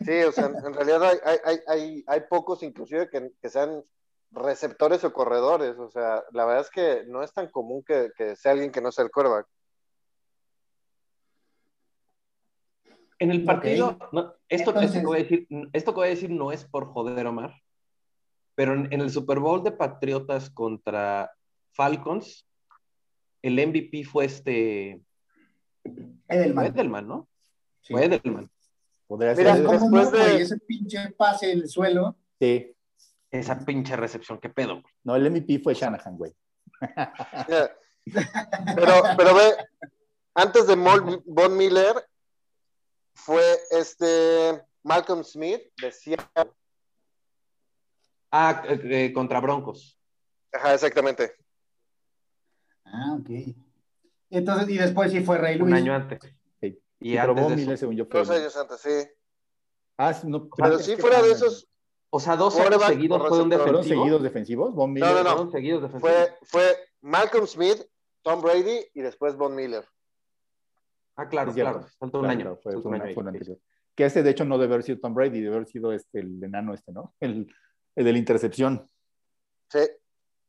[0.00, 3.82] Sí, o sea, en realidad hay, hay, hay, hay, pocos inclusive que, que sean
[4.30, 5.78] receptores o corredores.
[5.78, 8.82] O sea, la verdad es que no es tan común que, que sea alguien que
[8.82, 9.46] no sea el quarterback.
[13.20, 16.10] En el partido, no, esto, Entonces- esto, que voy a decir, esto que voy a
[16.10, 17.54] decir no es por joder, Omar,
[18.58, 21.30] pero en, en el Super Bowl de Patriotas contra
[21.70, 22.44] Falcons,
[23.40, 25.00] el MVP fue este
[25.84, 25.92] fue
[26.26, 26.66] Edelman.
[26.66, 27.28] Edelman, ¿no?
[27.82, 27.92] Sí.
[27.92, 28.50] Fue Edelman.
[29.06, 29.64] Podría Mira, ser.
[29.64, 32.16] ¿Cómo después no, de- Ese pinche pase en el suelo.
[32.40, 32.74] Sí.
[33.30, 34.80] Esa pinche recepción, qué pedo.
[34.80, 34.92] güey.
[35.04, 36.34] No, el MVP fue Shanahan, güey.
[36.80, 37.76] Mira,
[38.74, 39.54] Pero, pero ve,
[40.34, 41.94] antes de Mol- Von Miller
[43.14, 46.50] fue este Malcolm Smith de Seattle.
[48.30, 49.98] Ah, eh, contra Broncos.
[50.52, 51.32] Ajá, exactamente.
[52.84, 53.30] Ah, ok.
[54.30, 55.82] Entonces, y después sí fue Ray Un Lewis.
[55.82, 56.20] año antes.
[56.60, 56.78] Sí.
[57.00, 57.80] Y Sí, pero antes de Miller, eso.
[57.80, 58.20] según yo, fue.
[58.20, 59.10] Dos años antes, sí.
[59.96, 61.68] Ah, sí, no, Pero es sí, fuera de esos,
[62.10, 63.58] O sea, dos años seguidos fue un receptor.
[63.58, 64.02] ¿Fueron defensivo.
[64.02, 64.74] seguidos defensivos?
[64.74, 65.08] Von Miller.
[65.08, 65.30] No, no, no.
[65.30, 66.10] Fueron seguidos defensivos.
[66.10, 67.82] fue, fue Malcolm Smith,
[68.22, 69.84] Tom Brady y después Von Miller.
[71.16, 71.84] Ah, claro, claro.
[71.98, 72.40] Faltó un año.
[72.40, 73.60] claro, fue, un año fue un.
[73.96, 76.42] Que ese, de hecho, no debe haber sido Tom Brady, debe haber sido este, el
[76.42, 77.14] enano este, ¿no?
[77.18, 77.52] El,
[77.96, 78.88] el de la intercepción.
[79.70, 79.80] Sí,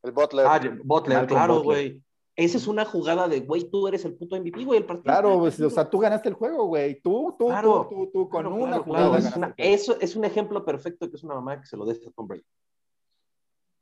[0.04, 0.46] el Butler.
[0.48, 2.02] Ah, Butler, Malcolm claro, güey.
[2.36, 5.04] Esa es una jugada de, güey, tú eres el puto MVP, güey, el partido.
[5.04, 7.02] Claro, pues, o sea, tú ganaste el juego, güey.
[7.02, 7.86] Tú, tú, Claro.
[7.90, 9.28] tú, tú, tú, con Claro, una claro, jugada claro.
[9.28, 11.94] Es, una- eso es un ejemplo perfecto que es una mamá que se lo dé
[11.94, 12.46] a Tom Brady.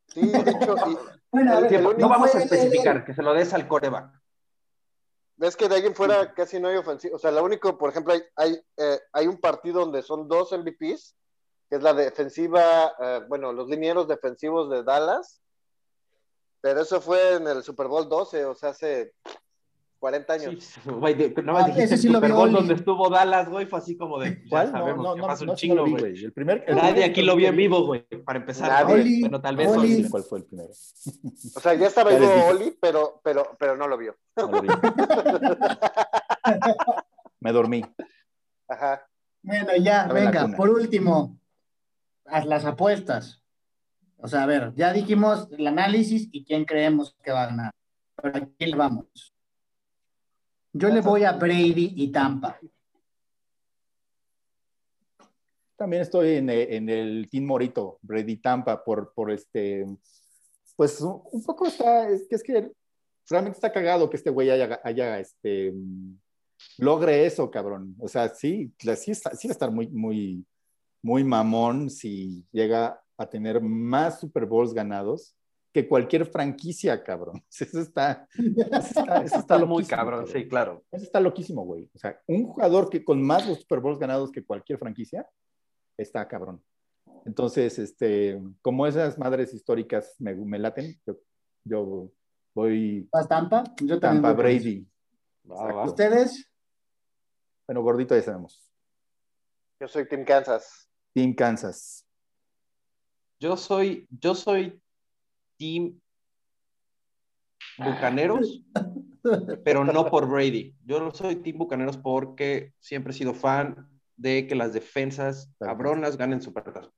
[0.07, 0.97] Sí, de hecho, y
[1.31, 4.09] Bueno, a ver, El no vamos a especificar, que se lo des al coreback.
[5.35, 7.17] ves que de ahí en fuera casi no hay ofensivo.
[7.17, 10.51] O sea, lo único, por ejemplo, hay, hay, eh, hay un partido donde son dos
[10.51, 11.15] MVPs,
[11.69, 15.41] que es la defensiva, eh, bueno, los linieros defensivos de Dallas.
[16.61, 19.13] Pero eso fue en el Super Bowl 12, o sea, hace
[19.99, 20.63] 40 años.
[20.63, 23.65] Sí, güey, de- nada Ah, más dijiste ese sí Super Bowl donde estuvo Dallas, güey,
[23.67, 24.71] fue así como de, ya ¿Cuál?
[24.71, 26.23] No, sabemos no, que no, pasa un no, sí chingo, vi, güey.
[26.25, 26.63] El primer.
[26.67, 27.63] el Nadie primer aquí lo vio en vi.
[27.63, 28.69] vivo, güey, para empezar.
[28.69, 28.85] Nadie.
[28.95, 29.01] ¿no?
[29.01, 30.09] Oli, Bueno, tal vez Oli.
[30.09, 30.69] ¿Cuál fue el primero?
[30.69, 32.31] O sea, ya estaba vivo.
[32.49, 34.15] Oli, pero, pero, pero no lo vio.
[34.35, 34.67] No lo vi.
[37.39, 37.83] Me dormí.
[38.67, 39.07] Ajá.
[39.43, 41.37] Bueno, ya, venga, por último,
[42.45, 43.43] las apuestas.
[44.17, 47.71] O sea, a ver, ya dijimos el análisis y quién creemos que va a ganar.
[48.15, 49.33] Pero ¿a quién le vamos?
[50.73, 52.59] Yo le voy a Brady y Tampa.
[55.75, 59.85] También estoy en, eh, en el Team Morito, Brady Tampa, por, por este,
[60.75, 62.71] pues un poco está, es que es que
[63.29, 66.17] realmente está cagado que este güey haya, haya este, mm,
[66.79, 67.95] logre eso, cabrón.
[67.99, 70.45] O sea, sí, sí, sí va a estar muy, muy,
[71.01, 75.35] muy mamón si llega a tener más Super Bowls ganados
[75.73, 77.43] que cualquier franquicia, cabrón.
[77.59, 80.83] Eso está, eso está, eso está muy loquísimo, cabrón, sí, claro.
[80.91, 81.89] Eso está loquísimo, güey.
[81.93, 85.27] O sea, un jugador que con más los Super Bowls ganados que cualquier franquicia,
[85.95, 86.63] está cabrón.
[87.25, 91.17] Entonces, este, como esas madres históricas me, me laten, yo,
[91.63, 92.11] yo
[92.55, 93.63] voy ¿Vas Tampa?
[93.81, 94.23] Yo también.
[94.23, 94.33] Tampa.
[94.33, 94.87] Brady.
[95.49, 95.61] Va, va.
[95.69, 95.89] Exacto.
[95.91, 96.51] ¿Ustedes?
[97.67, 98.71] Bueno, gordito ya sabemos.
[99.79, 100.86] Yo soy Team Kansas.
[101.17, 102.05] Team Kansas.
[103.39, 104.79] Yo soy, yo soy
[105.57, 105.99] Team
[107.79, 108.61] Bucaneros,
[109.65, 110.75] pero no por Brady.
[110.85, 116.17] Yo no soy Team Bucaneros porque siempre he sido fan de que las defensas cabronas
[116.17, 116.91] ganen supertazón.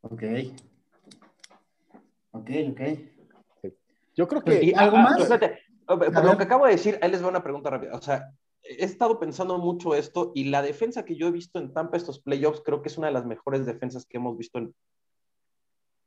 [0.00, 0.22] Ok.
[2.30, 2.80] Ok, ok.
[4.14, 5.20] Yo creo que ¿Y algo más?
[5.20, 7.94] espérate, por lo que acabo de decir, ahí les va una pregunta rápida.
[7.94, 8.32] O sea,
[8.68, 12.18] he estado pensando mucho esto y la defensa que yo he visto en Tampa estos
[12.20, 14.74] playoffs creo que es una de las mejores defensas que hemos visto en,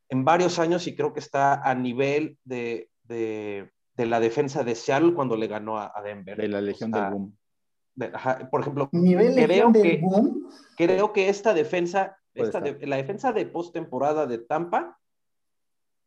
[0.09, 4.75] en varios años y creo que está a nivel de, de, de la defensa de
[4.75, 6.37] Seattle cuando le ganó a, a Denver.
[6.37, 7.37] de la Legión O sea, del Boom.
[7.95, 10.49] de- ajá, por ejemplo, Nivel Creo Legión del que- boom.
[10.75, 14.97] creo que esta defensa, esta la defensa de postemporada de Tampa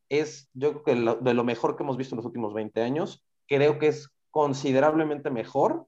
[0.08, 2.82] es, yo creo que lo- de lo mejor que hemos visto en los últimos 20
[2.82, 3.24] años.
[3.46, 5.86] Creo que es considerablemente mejor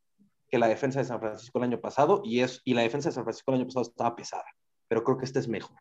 [0.54, 3.12] que la defensa de San Francisco el año pasado y, es, y la defensa de
[3.16, 4.44] San Francisco el año pasado estaba pesada,
[4.86, 5.76] pero creo que este es mejor.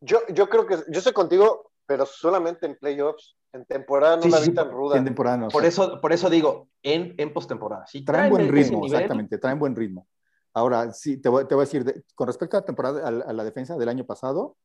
[0.00, 3.36] Yo, yo creo que yo estoy contigo, pero solamente en playoffs.
[3.52, 4.96] En temporada no Sí, la sí, vi tan ruda.
[4.98, 5.48] En temporada no.
[5.50, 7.86] Por eso, por eso digo, en, en postemporada.
[7.86, 10.08] Si traen buen ese ritmo, nivel, exactamente, traen buen ritmo.
[10.52, 13.10] Ahora, sí, te voy, te voy a decir, de- con respecto a la temporada, a
[13.12, 14.56] la, a la defensa del año pasado,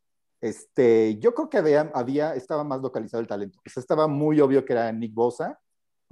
[0.41, 3.59] este, yo creo que había, había, estaba más localizado el talento.
[3.63, 5.59] O sea, estaba muy obvio que era Nick Bosa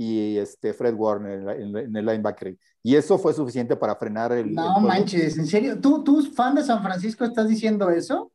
[0.01, 2.57] y este Fred Warner en, el linebacker.
[2.81, 4.47] Y eso fue suficiente para frenar el.
[4.47, 4.87] el No juego.
[4.87, 5.77] manches, ¿en serio?
[5.81, 8.31] ¿Tú, tú, fan de San Francisco, estás diciendo eso?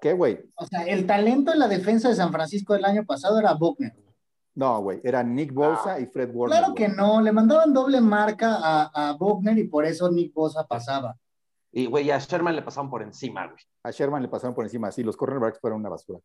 [0.00, 0.40] ¿Qué, güey?
[0.54, 3.94] O sea, el talento en la defensa de San Francisco del año pasado era Buckner.
[4.54, 6.58] No, güey, era Nick Bosa y Fred Warner.
[6.58, 6.96] Claro que güey.
[6.96, 11.14] no, le mandaban doble marca a, a Buckner y por eso Nick Bosa pasaba.
[11.72, 13.58] y güey, a Sherman le pasaron por encima, güey.
[13.82, 14.90] A Sherman le pasaron por encima.
[14.90, 16.20] Sí, los cornerbacks fueron una basura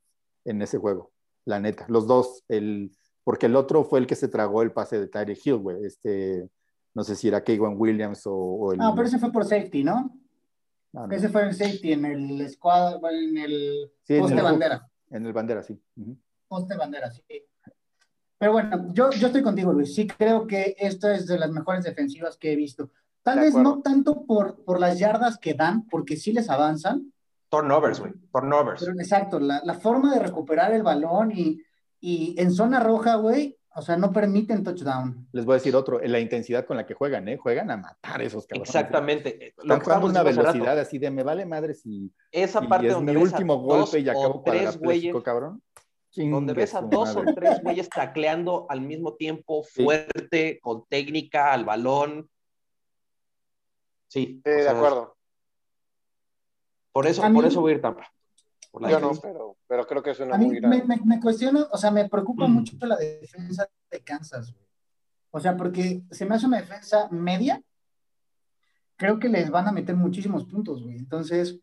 [0.45, 1.11] en ese juego.
[1.43, 1.85] La neta.
[1.89, 2.89] Los dos, el,
[3.25, 5.83] porque el otro fue el que se tragó el pase de Tyreek Hill, güey.
[5.83, 6.47] Este,
[6.93, 8.77] no sé si era Kaywan Williams o, o el.
[8.77, 10.17] No, pero ese fue por safety, ¿no?
[10.93, 11.13] no, no.
[11.13, 14.89] Ese fue en safety, en el squad, en el Sí, en poste el- bandera.
[15.09, 15.77] En el bandera, sí.
[15.97, 16.15] Ujú.
[16.47, 17.21] Poste bandera, sí.
[18.37, 19.93] Pero bueno, yo, yo estoy contigo, Luis.
[19.95, 22.89] Sí creo que esta es de las mejores defensivas que he visto.
[23.23, 23.75] Tal De vez acuerdo.
[23.77, 27.11] no tanto por, por las yardas que dan, porque sí les avanzan,
[27.49, 28.11] Turnovers, güey.
[28.33, 28.81] Turnovers.
[28.83, 31.61] pero exacto, la, la forma de recuperar el balón y,
[32.07, 35.27] y en zona roja, güey, o sea, no permiten touchdown.
[35.31, 37.35] Les voy a decir otro, en la intensidad con la que juegan, ¿eh?
[37.37, 38.69] Juegan a matar esos cabrones.
[38.69, 39.47] Exactamente.
[39.47, 42.87] Están Lo que jugando una velocidad así de me vale madre si, Esa si parte
[42.89, 45.63] es donde mi ves último golpe y acabo cuadrapléjico, cabrón.
[46.15, 49.83] donde ves a dos o tres güeyes tacleando al mismo tiempo, Sí.
[49.83, 52.29] fuerte, con técnica, al balón.
[54.09, 55.17] Sí, Sí, o de sea, acuerdo.
[56.91, 58.07] Por eso, por eso voy a ir Tampa.
[58.75, 60.85] Por la Yo no, pero, pero creo que es una A mí muy me, grande.
[60.85, 62.51] me, me cuestiona, o sea, me preocupa Mm.
[62.51, 64.65] mucho la defensa de Kansas, güey.
[65.31, 67.61] O sea, porque se me hace una defensa media,
[68.97, 70.97] creo que les van a meter muchísimos puntos, güey.
[70.97, 71.57] Entonces,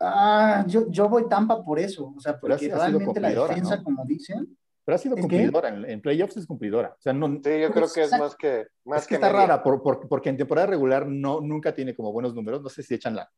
[0.00, 3.84] ah, yo, yo voy Tampa por eso, o sea, porque realmente la cumplidora, defensa, ¿no?
[3.84, 4.56] como dicen,
[4.86, 6.94] Pero ha sido cumplidora, en, en playoffs es cumplidora.
[6.98, 8.24] O sea, no, Sí, yo creo que es Exacto.
[8.24, 9.40] más que más es que, que está media.
[9.48, 12.82] rara, por- por- porque en temporada regular no, nunca tiene como buenos números, no sé
[12.82, 13.30] si echan la,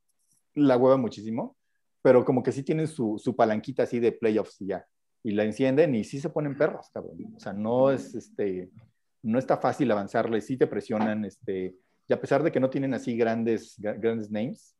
[0.55, 1.57] la hueva muchísimo,
[2.03, 4.87] pero como que sí tienen su, su palanquita así de playoffs y ya,
[5.23, 7.19] y la encienden y sí se ponen perros, cabrón.
[7.37, 8.71] O sea, no es, este,
[9.23, 11.75] no está fácil avanzarle, sí te presionan, este,
[12.07, 14.75] y a pesar de que no tienen así grandes, gra- grandes names,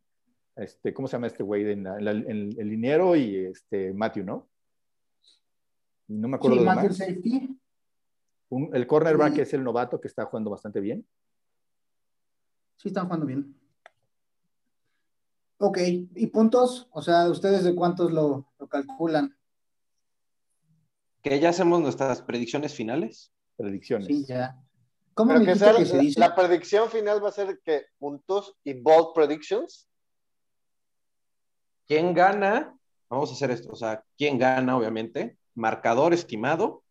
[0.57, 1.71] este, ¿cómo se llama este güey?
[1.71, 4.49] En la- en la- en el liniero y este, Matthew, ¿no?
[6.09, 6.97] Y no me acuerdo sí, de Matthew más.
[6.97, 7.59] Safety,
[8.51, 9.41] Un- el cornerback Sí.
[9.43, 11.07] es el novato que está jugando bastante bien.
[12.77, 13.55] sí están jugando bien.
[15.59, 16.89] Ok, ¿y puntos?
[16.93, 19.37] O sea, ¿ustedes de cuántos lo, lo calculan?
[21.23, 23.33] Que ya hacemos nuestras predicciones finales.
[23.57, 24.07] Predicciones.
[24.07, 24.57] Sí, ya.
[25.15, 26.21] ¿Cómo me que dijiste sea, que se la, dice?
[26.21, 29.89] la predicción final va a ser que puntos y bold predictions.
[31.89, 32.79] ¿Quién gana?
[33.09, 35.39] Vamos a hacer esto, o sea, ¿quién gana, obviamente?
[35.55, 36.85] Marcador estimado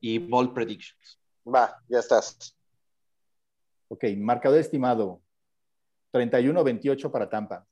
[0.00, 1.20] y ball predictions.
[1.46, 2.56] Va, ya estás.
[3.88, 5.20] Ok, marcador estimado
[6.12, 7.66] 31-28 para Tampa.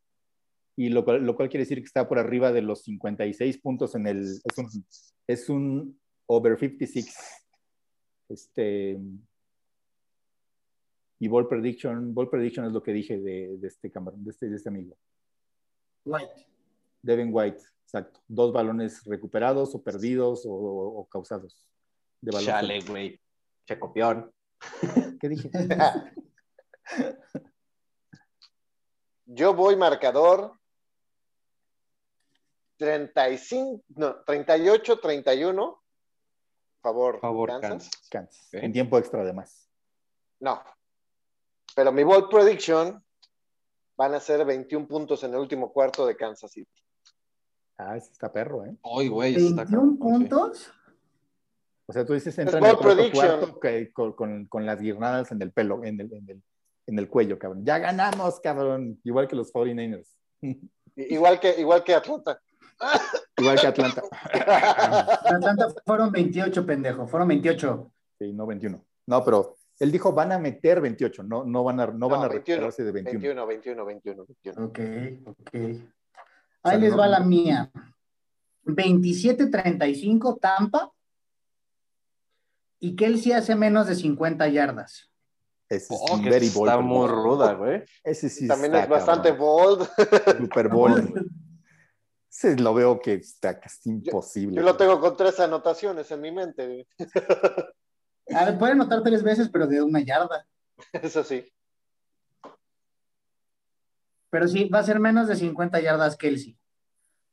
[0.83, 3.95] Y lo cual, lo cual quiere decir que está por arriba de los 56 puntos
[3.95, 4.21] en el.
[4.21, 4.87] Es un,
[5.29, 7.17] es un over 56.
[8.29, 8.99] Este.
[11.21, 14.49] Y ball prediction, ball prediction es lo que dije de, de este camarón, de este,
[14.49, 14.97] de este amigo.
[16.05, 16.49] White.
[17.01, 18.21] Devin White, exacto.
[18.27, 21.65] Dos balones recuperados o perdidos o, o causados.
[22.21, 23.21] De balón Chale, güey.
[23.69, 24.33] Che copión.
[25.21, 25.49] ¿Qué dije?
[29.27, 30.61] Yo voy marcador
[32.87, 35.83] 35, no, 38, 31.
[36.83, 37.71] Favor, Favor, Kansas.
[37.71, 38.09] Kansas.
[38.11, 38.49] Kansas.
[38.55, 39.69] En tiempo extra, además.
[40.41, 40.61] No.
[41.77, 43.01] Pero mi bold prediction
[43.97, 46.69] van a ser 21 puntos en el último cuarto de Kansas City.
[47.79, 48.75] Ah, ese está perro, ¿eh?
[48.83, 49.37] Ay, güey.
[49.37, 49.99] eso está 21 cabrón, sí.
[50.29, 50.73] puntos.
[51.87, 55.31] O sea, tú dices entra en el cuarto cuarto que- con, con- con las guirnaldas
[55.31, 56.43] en el pelo, en el, en el,
[56.89, 57.65] en el cuello, cabrón.
[57.65, 59.01] Ya ganamos, cabrón.
[59.05, 60.09] Igual que los 49ers.
[60.41, 60.59] I-
[60.97, 62.39] Igual que, igual que Atlanta.
[63.39, 64.03] Igual que Atlanta.
[65.25, 67.07] Atlanta fueron 28, pendejo.
[67.07, 67.93] Fueron 28.
[68.19, 68.85] Sí, no 21.
[69.07, 72.29] No, pero él dijo van a meter 28, no, no van a, no van a
[72.29, 72.35] 21,
[72.69, 73.47] recuperarse de 21.
[73.47, 74.67] 21, 21, 21, 21.
[74.67, 74.79] Ok,
[75.27, 75.51] ok.
[75.55, 77.71] O sea, Ahí les no- va la mía.
[78.65, 80.93] 27-35 Tampa.
[82.79, 85.09] Y Kelsey hace menos de 50 yardas.
[85.69, 87.25] Ese es Oh, que very está bold muy prediction.
[87.25, 87.83] ruda, güey.
[88.05, 89.47] Ese sí También está, es bastante cabrón.
[89.47, 89.89] bold.
[90.39, 90.93] Super Bowl.
[92.59, 94.57] Lo veo que está casi imposible.
[94.57, 96.87] Yo lo tengo con tres anotaciones en mi mente.
[98.35, 100.47] A ver, puede anotar tres veces, pero de una yarda.
[100.93, 101.45] Eso sí.
[104.31, 106.59] Pero sí, va a ser menos de 50 yardas Kelsey.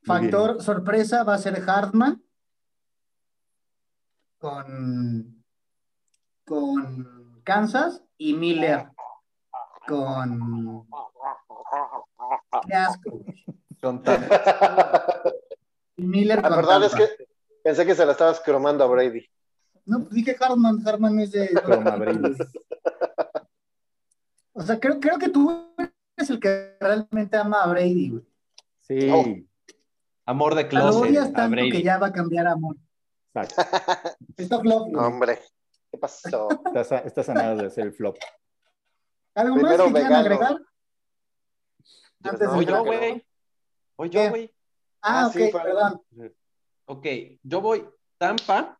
[0.04, 2.24] Factor sorpresa va a ser Hartman
[4.38, 5.44] con,
[6.46, 8.90] con Kansas y Miller
[9.88, 10.86] con...
[12.68, 13.20] Qué asco.
[13.82, 14.28] Con tan-
[15.98, 17.06] Y Miller La con verdad es Tampa.
[17.08, 17.28] que
[17.64, 19.26] pensé que se la estabas cromando a Brady.
[19.86, 21.48] No, pues dije Hartman, Hartman es de...
[21.66, 22.36] Croma Brady.
[24.54, 28.24] O sea, creo, creo que tú eres el que realmente ama a Brady, güey.
[28.82, 29.24] Sí, Oh.
[30.26, 31.02] Amor de Lo closet.
[31.02, 31.72] odias a tanto Brady.
[31.72, 32.76] que ya va a cambiar a amor.
[33.34, 33.56] exacto.
[34.38, 35.06] Está flop, güey.
[35.06, 35.40] Hombre,
[35.92, 36.50] ¿qué pasó?
[36.66, 38.18] Está, sa- está sanado de hacer el flop.
[39.36, 40.60] ¿Algo más que quieran agregar?
[42.24, 43.26] Antes de yo, güey.
[44.00, 44.50] Voy yo, güey.
[45.02, 46.02] Ah, Ah, ok, sí, perdón.
[46.86, 47.06] Ok,
[47.44, 47.86] yo voy
[48.18, 48.80] Tampa,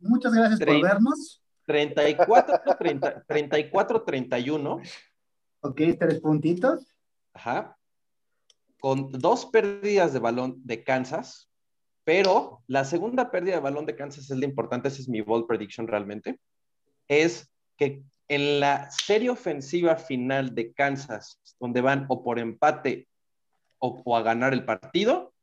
[0.00, 1.40] Muchas gracias por vernos.
[1.64, 4.80] 34, 30, 34, 31.
[5.60, 6.84] Ok, tres puntitos.
[7.32, 7.78] Ajá.
[8.80, 11.48] Con dos pérdidas de balón de Kansas,
[12.02, 15.46] pero la segunda pérdida de balón de Kansas es la importante, esa es mi bold
[15.46, 16.40] prediction realmente,
[17.06, 23.06] es que en la serie ofensiva final de Kansas, donde van o por empate
[23.84, 25.34] o, o a ganar el partido,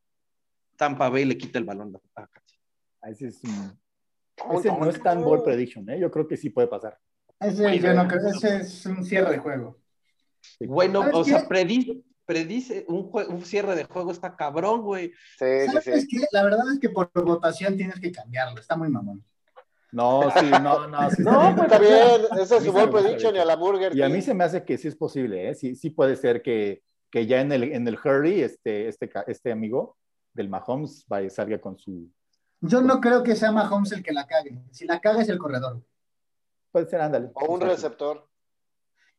[0.77, 2.27] Tampa Bay le quita el balón a.
[3.01, 3.77] Ah, Ese, es un-
[4.57, 5.99] ese no es tan bold prediction, ¿eh?
[5.99, 6.97] Yo creo que sí puede pasar.
[7.39, 8.07] Ese, Muy yo no bien.
[8.07, 9.77] creo, ese es un cierre de juego.
[10.61, 15.11] Bueno, ¿Sabes o sea, predice, predice un, cierre de juego está cabrón, güey.
[15.37, 16.07] Sí, sí, ¿Sabes sí.
[16.07, 16.25] qué?
[16.31, 18.59] La verdad es que por votación tienes que cambiarlo.
[18.59, 19.21] Está muy mamón.
[19.91, 21.09] No, sí, no, no.
[21.09, 22.01] sí No, está pues bien.
[22.01, 22.41] está bien.
[22.43, 24.63] Esa es su gusta prediction y a la Burger Y a mí se me hace
[24.63, 25.55] que sí es posible, ¿eh?
[25.55, 29.51] Sí, sí puede ser que, que ya en el, en el hurry este, este, este
[29.51, 29.97] amigo
[30.33, 32.07] del Mahomes vaya, salga con su...
[32.61, 34.59] Yo no creo que sea Mahomes el que la cague.
[34.71, 35.81] Si la caga es el corredor.
[36.71, 37.29] Puede ser, ándale.
[37.33, 38.27] O un receptor.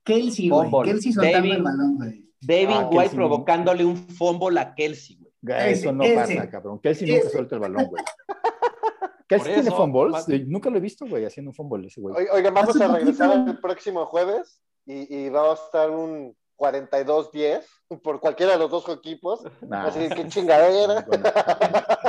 [0.04, 0.70] Kelsey, güey.
[0.84, 1.52] Kelsey soltando David.
[1.54, 2.26] el balón, güey.
[2.40, 5.72] David Ah, White provocándole un fumble a Kelsey, güey.
[5.72, 6.14] Eso no ese.
[6.36, 6.78] pasa, cabrón.
[6.80, 8.04] Kelsey nunca suelta el balón, güey.
[9.28, 10.28] Kelsey tiene fumbles.
[10.48, 12.14] Nunca lo he visto, güey, haciendo un fumble ese güey.
[12.16, 16.36] Oi- Oigan, vamos a regresar poquito- el próximo jueves y, y va a estar un
[16.60, 17.64] 42-10
[18.02, 19.40] por cualquiera de los dos equipos.
[19.62, 19.86] Nah.
[19.86, 21.06] Así que chingadera.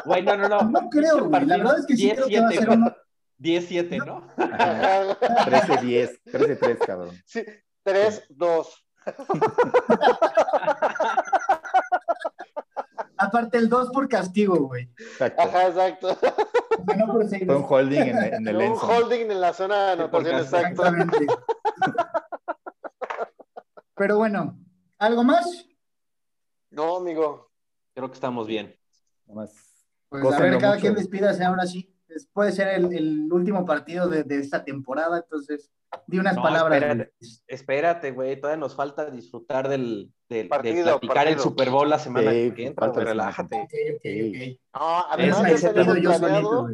[0.03, 0.61] Bueno, Güey, no, no, no.
[0.63, 1.45] No creo, güey.
[1.45, 2.93] La verdad es que sí creo que va a ser 10-7, uno.
[3.39, 4.27] 10-7, ¿no?
[4.37, 5.17] ajá.
[5.45, 7.15] 13-10, 13-3, cabrón.
[7.25, 7.45] Sí,
[7.85, 8.67] 3-2.
[13.17, 14.89] Aparte, el 2 por castigo, güey.
[14.97, 15.41] Exacto.
[15.41, 16.17] Ajá, exacto.
[16.97, 17.43] No por seis.
[17.45, 20.83] Fue un holding en, en el Un holding en la zona de anotación, exacto.
[20.85, 21.27] Exactamente.
[24.01, 24.57] Pero bueno,
[24.97, 25.63] ¿algo más?
[26.71, 27.51] No, amigo.
[27.93, 28.75] Creo que estamos bien.
[29.27, 29.51] Nomás.
[30.09, 30.81] Pues Gócenlo a ver, cada mucho.
[30.81, 31.95] quien despídase ahora sí.
[32.07, 35.69] es- puede ser el, el último partido de, de esta temporada, entonces
[36.07, 37.09] di unas No, palabras.
[37.45, 38.09] espérate.
[38.11, 41.37] Güey, todavía nos falta disfrutar del, del- de Partido, platicar el.
[41.39, 43.55] Super Bowl la semana Sí, que entra, relájate.
[43.61, 44.81] Ok, ok, ok.
[44.81, 46.69] No, además, ya tenemos yo planeado,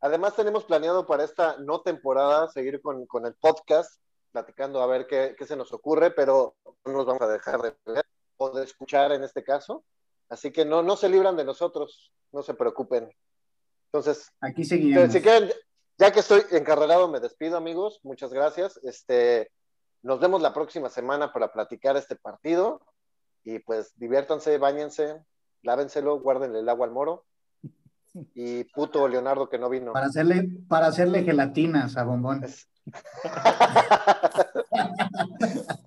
[0.00, 4.00] además tenemos planeado para esta no temporada seguir con, con el podcast,
[4.38, 7.72] platicando a ver qué, qué se nos ocurre, pero no nos vamos a dejar de
[7.86, 8.04] ver
[8.36, 9.84] o de escuchar en este caso.
[10.28, 13.08] Así que no, no se libran de nosotros, no se preocupen.
[13.86, 15.12] Entonces, Aquí seguiremos.
[15.12, 15.52] si quieren,
[15.98, 18.00] ya que estoy encarrerado, me despido, amigos.
[18.02, 18.76] Muchas gracias.
[18.82, 19.52] Este,
[20.02, 22.80] nos vemos la próxima semana para platicar este partido.
[23.44, 25.22] Y pues diviértanse, bañense,
[25.62, 27.24] lávenselo, guárdenle el agua al moro.
[28.34, 29.92] Y puto Leonardo que no vino.
[29.92, 32.42] Para hacerle, para hacerle gelatinas a Bombón.
[32.42, 32.68] Es-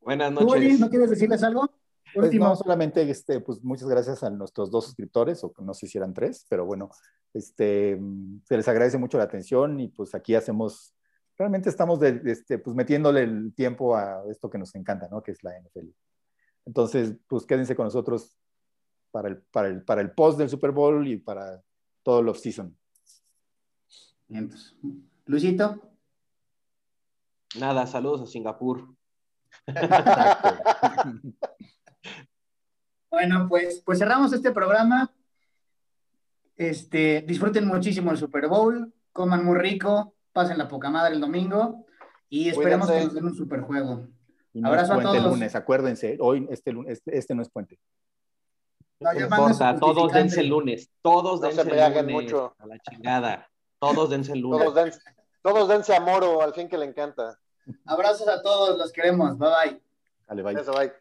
[0.00, 0.80] Buenas ¿Tú, Oli, noches.
[0.80, 1.68] no quieres decirles algo?
[2.14, 2.46] Pues Último.
[2.46, 6.14] no, solamente este, pues muchas gracias a nuestros dos suscriptores, o no sé si eran
[6.14, 6.90] tres, pero bueno,
[7.34, 8.00] este,
[8.44, 10.94] se les agradece mucho la atención y pues aquí hacemos,
[11.36, 15.22] realmente estamos de, de este, pues metiéndole el tiempo a esto que nos encanta, ¿no?
[15.22, 15.88] Que es la NFL.
[16.64, 18.38] Entonces, pues quédense con nosotros
[19.10, 21.60] para el, para el, para el post del Super Bowl y para
[22.02, 22.74] todo el off-season.
[25.26, 25.82] Luisito,
[27.58, 28.94] Nada, saludos a Singapur.
[33.10, 35.10] bueno, pues, pues cerramos este programa.
[36.56, 41.86] Este, disfruten muchísimo el Super Bowl, coman muy rico, pasen la poca madre el domingo
[42.28, 43.00] y esperemos Cuídense.
[43.00, 44.08] que nos den un super juego.
[44.52, 45.36] Y no Abrazo a es puente el todos.
[45.36, 47.78] lunes, acuérdense, hoy este, lunes- este, este no es puente.
[49.00, 50.90] No, importa, todos dense el lunes.
[51.02, 52.12] Todos No dense el lunes.
[52.12, 52.54] mucho.
[52.58, 53.50] A la chingada.
[53.78, 54.60] Todos dense el lunes.
[54.60, 55.00] todos, dense,
[55.42, 57.38] todos dense a Moro, al fin que le encanta.
[57.84, 59.38] Abrazos a todos, los queremos.
[59.38, 59.82] Bye bye.
[60.28, 60.60] Dale, bye.
[60.60, 60.92] Eso, bye.